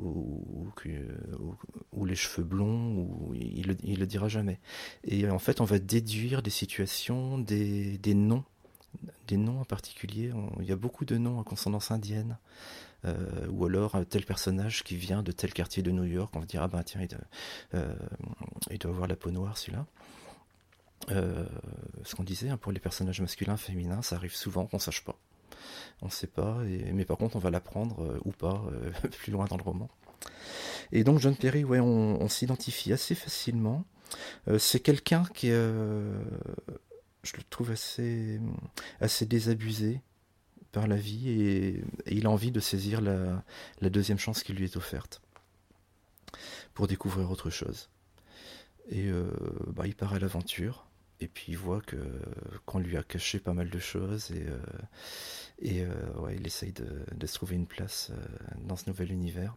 les 2.06 2.16
cheveux 2.16 2.44
blonds, 2.44 3.34
il, 3.34 3.76
il 3.84 4.00
le 4.00 4.06
dira 4.08 4.28
jamais. 4.28 4.60
Et 5.04 5.30
en 5.30 5.40
fait, 5.40 5.62
on 5.62 5.66
va 5.66 5.80
déduire 5.80 6.42
des 6.42 6.50
situations, 6.50 7.38
des, 7.38 7.98
des 7.98 8.14
noms, 8.14 8.44
des 9.28 9.38
noms 9.38 9.60
en 9.60 9.66
particulier. 9.66 10.32
il 10.60 10.66
y 10.66 10.72
a 10.72 10.78
beaucoup 10.78 11.06
de 11.06 11.18
noms 11.18 11.40
à 11.40 11.44
consonance 11.44 11.92
indienne. 11.92 12.38
Euh, 13.06 13.48
ou 13.50 13.66
alors 13.66 13.96
tel 14.10 14.26
personnage 14.26 14.84
qui 14.84 14.96
vient 14.96 15.22
de 15.22 15.32
tel 15.32 15.54
quartier 15.54 15.84
de 15.84 15.92
New 15.92 16.04
York, 16.04 16.36
on 16.36 16.40
va 16.40 16.46
dire 16.46 16.64
ah 16.64 16.68
ben 16.68 16.82
tiens 16.84 17.02
il 17.02 17.08
doit, 17.08 17.20
euh, 17.76 17.94
doit 18.80 18.92
avoir 18.92 19.08
la 19.08 19.16
peau 19.16 19.30
noire 19.30 19.58
celui-là. 19.58 19.86
Euh, 21.12 21.46
ce 22.04 22.16
qu'on 22.16 22.24
disait 22.24 22.50
hein, 22.50 22.58
pour 22.58 22.72
les 22.72 22.80
personnages 22.80 23.22
masculins, 23.22 23.58
féminins, 23.58 24.02
ça 24.02 24.16
arrive 24.16 24.36
souvent 24.36 24.66
qu'on 24.66 24.80
sache 24.80 25.04
pas. 25.04 25.18
On 26.02 26.10
sait 26.10 26.28
pas, 26.28 26.58
mais 26.94 27.06
par 27.06 27.18
contre 27.18 27.36
on 27.36 27.40
va 27.40 27.50
l'apprendre 27.50 28.04
euh, 28.04 28.20
ou 28.26 28.32
pas 28.32 28.64
euh, 28.72 28.92
plus 29.20 29.32
loin 29.32 29.46
dans 29.46 29.58
le 29.58 29.64
roman. 29.64 29.90
Et 30.92 31.04
donc 31.04 31.20
John 31.20 31.36
Perry, 31.36 31.64
ouais, 31.64 31.80
on, 31.80 32.28
s'identifie 32.28 32.94
assez 32.94 33.16
facilement. 33.16 33.86
Euh, 34.48 34.58
c'est 34.58 34.80
quelqu'un 34.80 35.24
qui, 35.34 35.50
je 35.50 36.14
le 37.36 37.44
trouve 37.50 37.72
assez, 37.72 38.40
assez 39.02 39.26
désabusé 39.26 40.02
par 40.72 40.88
la 40.88 40.96
vie 40.96 41.30
et, 41.30 41.84
il 42.08 42.26
a 42.26 42.30
envie 42.30 42.52
de 42.52 42.60
saisir 42.60 43.02
la, 43.02 43.90
deuxième 43.90 44.20
chance 44.20 44.44
qui 44.44 44.54
lui 44.54 44.66
est 44.66 44.78
offerte 44.78 45.22
pour 46.74 46.88
découvrir 46.88 47.32
autre 47.32 47.50
chose. 47.50 47.90
Et 48.90 49.08
euh, 49.08 49.30
bah, 49.68 49.88
il 49.88 49.96
part 49.96 50.14
à 50.14 50.20
l'aventure. 50.20 50.86
Et 51.20 51.28
puis 51.28 51.46
il 51.50 51.58
voit 51.58 51.82
que 51.82 51.98
qu'on 52.66 52.78
lui 52.78 52.96
a 52.96 53.02
caché 53.02 53.40
pas 53.40 53.54
mal 53.54 53.72
de 53.72 53.80
choses 53.80 54.30
et, 54.30 54.46
euh, 54.46 54.60
euh, 55.66 56.36
il 56.36 56.46
essaye 56.46 56.74
de, 56.74 56.86
de, 57.12 57.26
se 57.26 57.34
trouver 57.34 57.56
une 57.56 57.66
place 57.66 58.12
dans 58.60 58.76
ce 58.76 58.88
nouvel 58.88 59.12
univers 59.12 59.56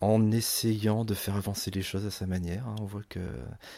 en 0.00 0.30
essayant 0.30 1.04
de 1.04 1.14
faire 1.14 1.36
avancer 1.36 1.70
les 1.70 1.82
choses 1.82 2.06
à 2.06 2.10
sa 2.10 2.26
manière. 2.26 2.66
Hein. 2.68 2.76
On 2.80 2.84
voit 2.84 3.02
que 3.08 3.20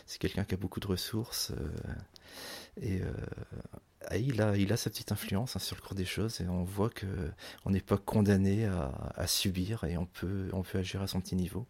c'est 0.06 0.18
quelqu'un 0.18 0.44
qui 0.44 0.54
a 0.54 0.58
beaucoup 0.58 0.80
de 0.80 0.86
ressources 0.86 1.52
et 2.80 3.00
il 4.18 4.40
a, 4.40 4.56
il 4.56 4.72
a 4.72 4.76
sa 4.76 4.90
petite 4.90 5.12
influence 5.12 5.56
hein, 5.56 5.58
sur 5.58 5.76
le 5.76 5.82
cours 5.82 5.94
des 5.94 6.04
choses 6.04 6.40
et 6.40 6.48
on 6.48 6.64
voit 6.64 6.90
que 6.90 7.06
on 7.64 7.70
n'est 7.70 7.80
pas 7.80 7.98
condamné 7.98 8.66
à, 8.66 9.26
subir 9.26 9.84
et 9.84 9.96
on 9.96 10.06
peut, 10.06 10.50
agir 10.74 11.02
à 11.02 11.06
son 11.06 11.20
petit 11.20 11.36
niveau. 11.36 11.66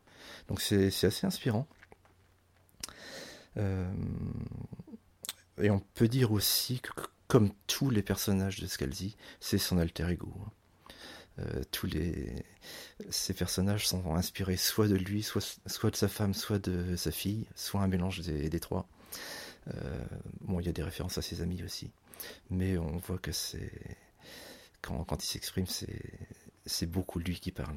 Donc 0.49 0.61
c'est 0.61 0.87
assez 0.87 1.27
inspirant. 1.27 1.67
Euh, 3.57 3.91
et 5.61 5.71
on 5.71 5.81
peut 5.81 6.09
dire 6.09 6.33
aussi 6.33 6.81
que, 6.81 6.91
comme 7.27 7.51
tous 7.67 7.91
les 7.91 8.03
personnages 8.03 8.61
de 8.61 8.67
Scalzi, 8.67 9.17
c'est 9.41 9.59
son 9.59 9.79
alter 9.79 10.09
ego. 10.09 10.33
Euh, 11.41 11.63
tous 11.71 11.87
les 11.87 12.45
ces 13.09 13.33
personnages 13.33 13.89
sont 13.89 14.15
inspirés 14.15 14.57
soit 14.57 14.89
de 14.89 14.97
lui, 14.97 15.23
soit, 15.23 15.57
de 15.91 15.97
sa 15.97 16.09
femme, 16.09 16.35
soit 16.35 16.59
de 16.59 16.97
sa 16.97 17.11
fille, 17.11 17.47
soit 17.55 17.81
un 17.81 17.89
mélange 17.89 18.21
des, 18.21 18.61
trois. 18.61 18.87
Euh, 19.69 20.05
bon, 20.43 20.61
il 20.61 20.67
y 20.67 20.69
a 20.69 20.73
des 20.73 20.83
références 20.83 21.17
à 21.17 21.23
ses 21.23 21.41
amis 21.41 21.63
aussi, 21.63 21.91
mais 22.51 22.77
on 22.77 22.99
voit 22.99 23.19
que 23.19 23.33
c'est 23.33 23.73
quand, 24.83 25.03
quand 25.05 25.25
il 25.25 25.27
s'exprime, 25.27 25.67
c'est 26.67 26.87
beaucoup 26.87 27.19
lui 27.19 27.41
qui 27.41 27.53
parle. 27.53 27.77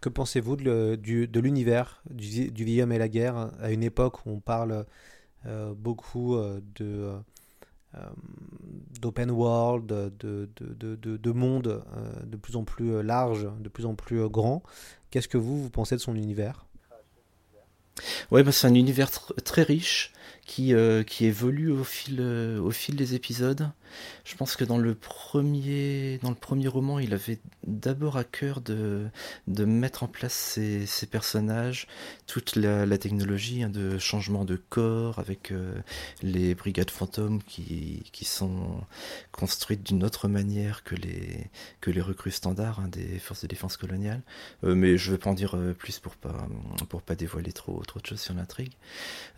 Que 0.00 0.08
pensez-vous 0.08 0.56
de 0.56 1.40
l'univers 1.40 2.02
du, 2.08 2.50
du 2.50 2.68
et 2.68 2.98
la 2.98 3.08
guerre? 3.08 3.50
À 3.60 3.72
une 3.72 3.82
époque 3.82 4.24
où 4.26 4.30
on 4.30 4.40
parle 4.40 4.86
euh, 5.46 5.74
beaucoup 5.74 6.36
de 6.76 7.18
d'open 9.00 9.30
world, 9.30 9.86
de, 9.86 10.10
de, 10.20 10.48
de, 10.96 11.16
de 11.16 11.32
monde 11.32 11.82
euh, 11.96 12.22
de 12.24 12.36
plus 12.36 12.56
en 12.56 12.64
plus 12.64 13.02
large, 13.02 13.48
de 13.60 13.68
plus 13.68 13.86
en 13.86 13.94
plus 13.94 14.28
grand. 14.28 14.62
Qu'est-ce 15.10 15.28
que 15.28 15.38
vous, 15.38 15.62
vous 15.62 15.70
pensez 15.70 15.94
de 15.94 16.00
son 16.00 16.14
univers? 16.14 16.66
Ouais, 18.30 18.42
bah 18.42 18.50
c'est 18.50 18.66
un 18.66 18.74
univers 18.74 19.10
tr 19.10 19.32
très 19.44 19.62
riche 19.62 20.12
qui, 20.44 20.74
euh, 20.74 21.04
qui 21.04 21.26
évolue 21.26 21.70
au 21.70 21.84
fil, 21.84 22.16
euh, 22.20 22.60
au 22.60 22.72
fil 22.72 22.96
des 22.96 23.14
épisodes. 23.14 23.70
Je 24.24 24.34
pense 24.36 24.56
que 24.56 24.64
dans 24.64 24.78
le 24.78 24.94
premier, 24.94 26.18
dans 26.22 26.30
le 26.30 26.36
premier 26.36 26.68
roman, 26.68 26.98
il 26.98 27.12
avait 27.14 27.38
d'abord 27.66 28.16
à 28.16 28.24
cœur 28.24 28.60
de, 28.60 29.06
de 29.46 29.64
mettre 29.64 30.02
en 30.02 30.08
place 30.08 30.34
ces, 30.34 30.86
ces 30.86 31.06
personnages, 31.06 31.86
toute 32.26 32.56
la, 32.56 32.98
technologie 32.98 33.62
hein, 33.62 33.68
de 33.68 33.98
changement 33.98 34.44
de 34.44 34.56
corps 34.56 35.18
avec 35.18 35.50
euh, 35.50 35.74
les 36.22 36.54
brigades 36.54 36.90
fantômes 36.90 37.42
qui, 37.42 38.04
qui 38.12 38.24
sont 38.24 38.80
construites 39.32 39.82
d'une 39.82 40.04
autre 40.04 40.28
manière 40.28 40.84
que 40.84 40.94
les, 40.94 41.50
que 41.80 41.90
les 41.90 42.00
recrues 42.00 42.30
standards 42.30 42.80
hein, 42.80 42.88
des 42.88 43.18
forces 43.18 43.42
de 43.42 43.48
défense 43.48 43.76
coloniales. 43.76 44.22
Euh, 44.64 44.74
mais 44.74 44.96
je 44.96 45.10
ne 45.10 45.16
vais 45.16 45.18
pas 45.18 45.30
en 45.30 45.34
dire 45.34 45.56
euh, 45.56 45.72
plus 45.72 45.98
pour 45.98 46.16
pas, 46.16 46.46
pour 46.88 47.02
pas 47.02 47.14
dévoiler 47.14 47.52
trop, 47.52 47.82
trop 47.86 48.00
de 48.00 48.06
choses 48.06 48.20
sur 48.20 48.34
l'intrigue. 48.34 48.72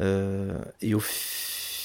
Euh, 0.01 0.63
et 0.81 0.95
au 0.95 1.01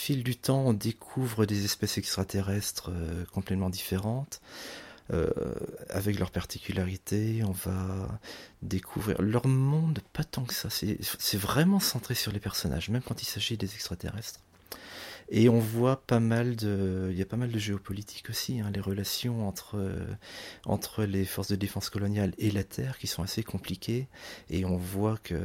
fil 0.01 0.23
du 0.23 0.35
temps, 0.35 0.63
on 0.65 0.73
découvre 0.73 1.45
des 1.45 1.63
espèces 1.63 1.99
extraterrestres 1.99 2.89
euh, 2.89 3.23
complètement 3.31 3.69
différentes. 3.69 4.41
Euh, 5.13 5.29
avec 5.89 6.17
leurs 6.17 6.31
particularités, 6.31 7.43
on 7.43 7.51
va 7.51 8.19
découvrir 8.61 9.21
leur 9.21 9.45
monde, 9.45 9.99
pas 10.13 10.23
tant 10.23 10.43
que 10.43 10.53
ça, 10.53 10.69
c'est 10.69 11.37
vraiment 11.37 11.79
centré 11.79 12.15
sur 12.15 12.31
les 12.31 12.39
personnages, 12.39 12.89
même 12.89 13.01
quand 13.01 13.21
il 13.21 13.25
s'agit 13.25 13.57
des 13.57 13.73
extraterrestres. 13.75 14.39
Et 15.31 15.49
on 15.49 15.59
voit 15.59 16.05
pas 16.05 16.19
mal 16.19 16.55
de, 16.55 17.07
il 17.11 17.17
y 17.17 17.21
a 17.21 17.25
pas 17.25 17.37
mal 17.37 17.51
de 17.51 17.57
géopolitique 17.57 18.29
aussi, 18.29 18.59
hein, 18.59 18.69
les 18.73 18.81
relations 18.81 19.47
entre 19.47 19.77
euh, 19.77 20.05
entre 20.65 21.05
les 21.05 21.25
forces 21.25 21.49
de 21.49 21.55
défense 21.55 21.89
coloniale 21.89 22.33
et 22.37 22.51
la 22.51 22.63
Terre 22.63 22.97
qui 22.97 23.07
sont 23.07 23.23
assez 23.23 23.43
compliquées. 23.43 24.07
Et 24.49 24.65
on 24.65 24.77
voit 24.77 25.17
que 25.17 25.39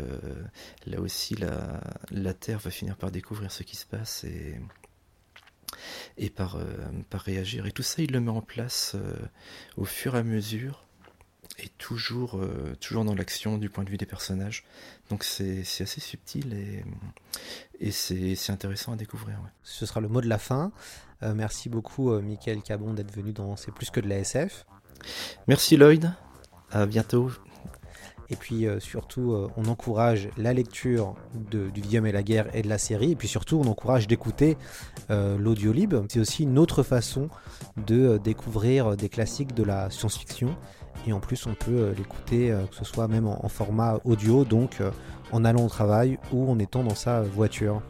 là 0.87 1.01
aussi 1.01 1.37
la 1.37 1.81
la 2.11 2.35
Terre 2.35 2.59
va 2.59 2.71
finir 2.71 2.97
par 2.97 3.11
découvrir 3.11 3.53
ce 3.53 3.63
qui 3.63 3.77
se 3.77 3.87
passe 3.87 4.25
et 4.25 4.61
et 6.19 6.31
par, 6.31 6.57
euh, 6.57 6.65
par 7.11 7.23
réagir. 7.23 7.67
Et 7.67 7.73
tout 7.73 7.83
ça, 7.83 8.03
il 8.03 8.13
le 8.13 8.21
met 8.21 8.31
en 8.31 8.43
place 8.43 8.93
euh, 8.95 9.17
au 9.77 9.85
fur 9.85 10.17
et 10.17 10.19
à 10.19 10.23
mesure 10.23 10.83
et 11.59 11.69
toujours, 11.79 12.39
euh, 12.39 12.77
toujours 12.81 13.05
dans 13.05 13.15
l'action 13.15 13.59
du 13.59 13.71
point 13.71 13.85
de 13.85 13.91
vue 13.91 13.97
des 13.97 14.07
personnages. 14.07 14.65
Donc 15.11 15.25
c'est 15.25 15.61
assez 15.61 16.01
subtil 16.01 16.53
et, 16.55 16.85
et 17.81 17.91
c'est 17.91 18.51
intéressant 18.51 18.93
à 18.93 18.97
découvrir. 18.97 19.37
Ouais. 19.37 19.51
Ce 19.63 19.87
sera 19.87 20.01
le 20.01 20.09
mot 20.09 20.21
de 20.21 20.29
la 20.29 20.39
fin. 20.39 20.73
Euh, 21.23 21.35
merci 21.35 21.69
beaucoup, 21.69 22.13
euh, 22.13 22.21
Michael 22.21 22.63
Cabon, 22.63 22.93
d'être 22.93 23.13
venu 23.13 23.33
dans 23.33 23.57
C'est 23.57 23.73
plus 23.73 23.91
que 23.91 24.01
de 24.01 24.09
la 24.09 24.19
SF. 24.19 24.67
Merci 25.47 25.77
Lloyd. 25.77 26.13
À 26.71 26.87
bientôt. 26.87 27.31
Et 28.29 28.35
puis 28.35 28.67
euh, 28.67 28.81
surtout, 28.81 29.49
on 29.57 29.67
encourage 29.67 30.29
la 30.37 30.53
lecture 30.53 31.15
de, 31.35 31.71
du 31.71 31.81
Guillaume 31.81 32.07
et 32.07 32.13
la 32.13 32.25
guerre 32.25 32.55
et 32.55 32.63
de 32.63 32.69
la 32.69 32.79
série. 32.79 33.13
Et 33.13 33.17
puis 33.17 33.29
surtout, 33.29 33.61
on 33.65 33.69
encourage 33.69 34.09
d'écouter 34.09 34.59
euh, 35.11 35.39
l'audiolib. 35.39 35.95
C'est 36.09 36.19
aussi 36.19 36.43
une 36.43 36.59
autre 36.59 36.83
façon 36.83 37.29
de 37.77 38.19
découvrir 38.19 38.97
des 38.97 39.09
classiques 39.09 39.55
de 39.55 39.63
la 39.63 39.91
science-fiction 39.91 40.57
et 41.07 41.13
en 41.13 41.21
plus 41.21 41.47
on 41.47 41.55
peut 41.55 41.71
euh, 41.71 41.95
l'écouter 41.97 42.51
euh, 42.51 42.65
que 42.67 42.75
ce 42.75 42.85
soit 42.85 43.09
même 43.09 43.27
en, 43.27 43.49
format 43.49 43.99
audio, 44.05 44.45
donc 44.45 44.81
euh, 44.81 44.91
en 45.33 45.45
allant 45.45 45.65
au 45.65 45.69
travail 45.69 46.19
ou 46.33 46.51
en 46.51 46.59
étant 46.59 46.83
dans 46.83 46.95
sa 46.95 47.23
voiture. 47.23 47.83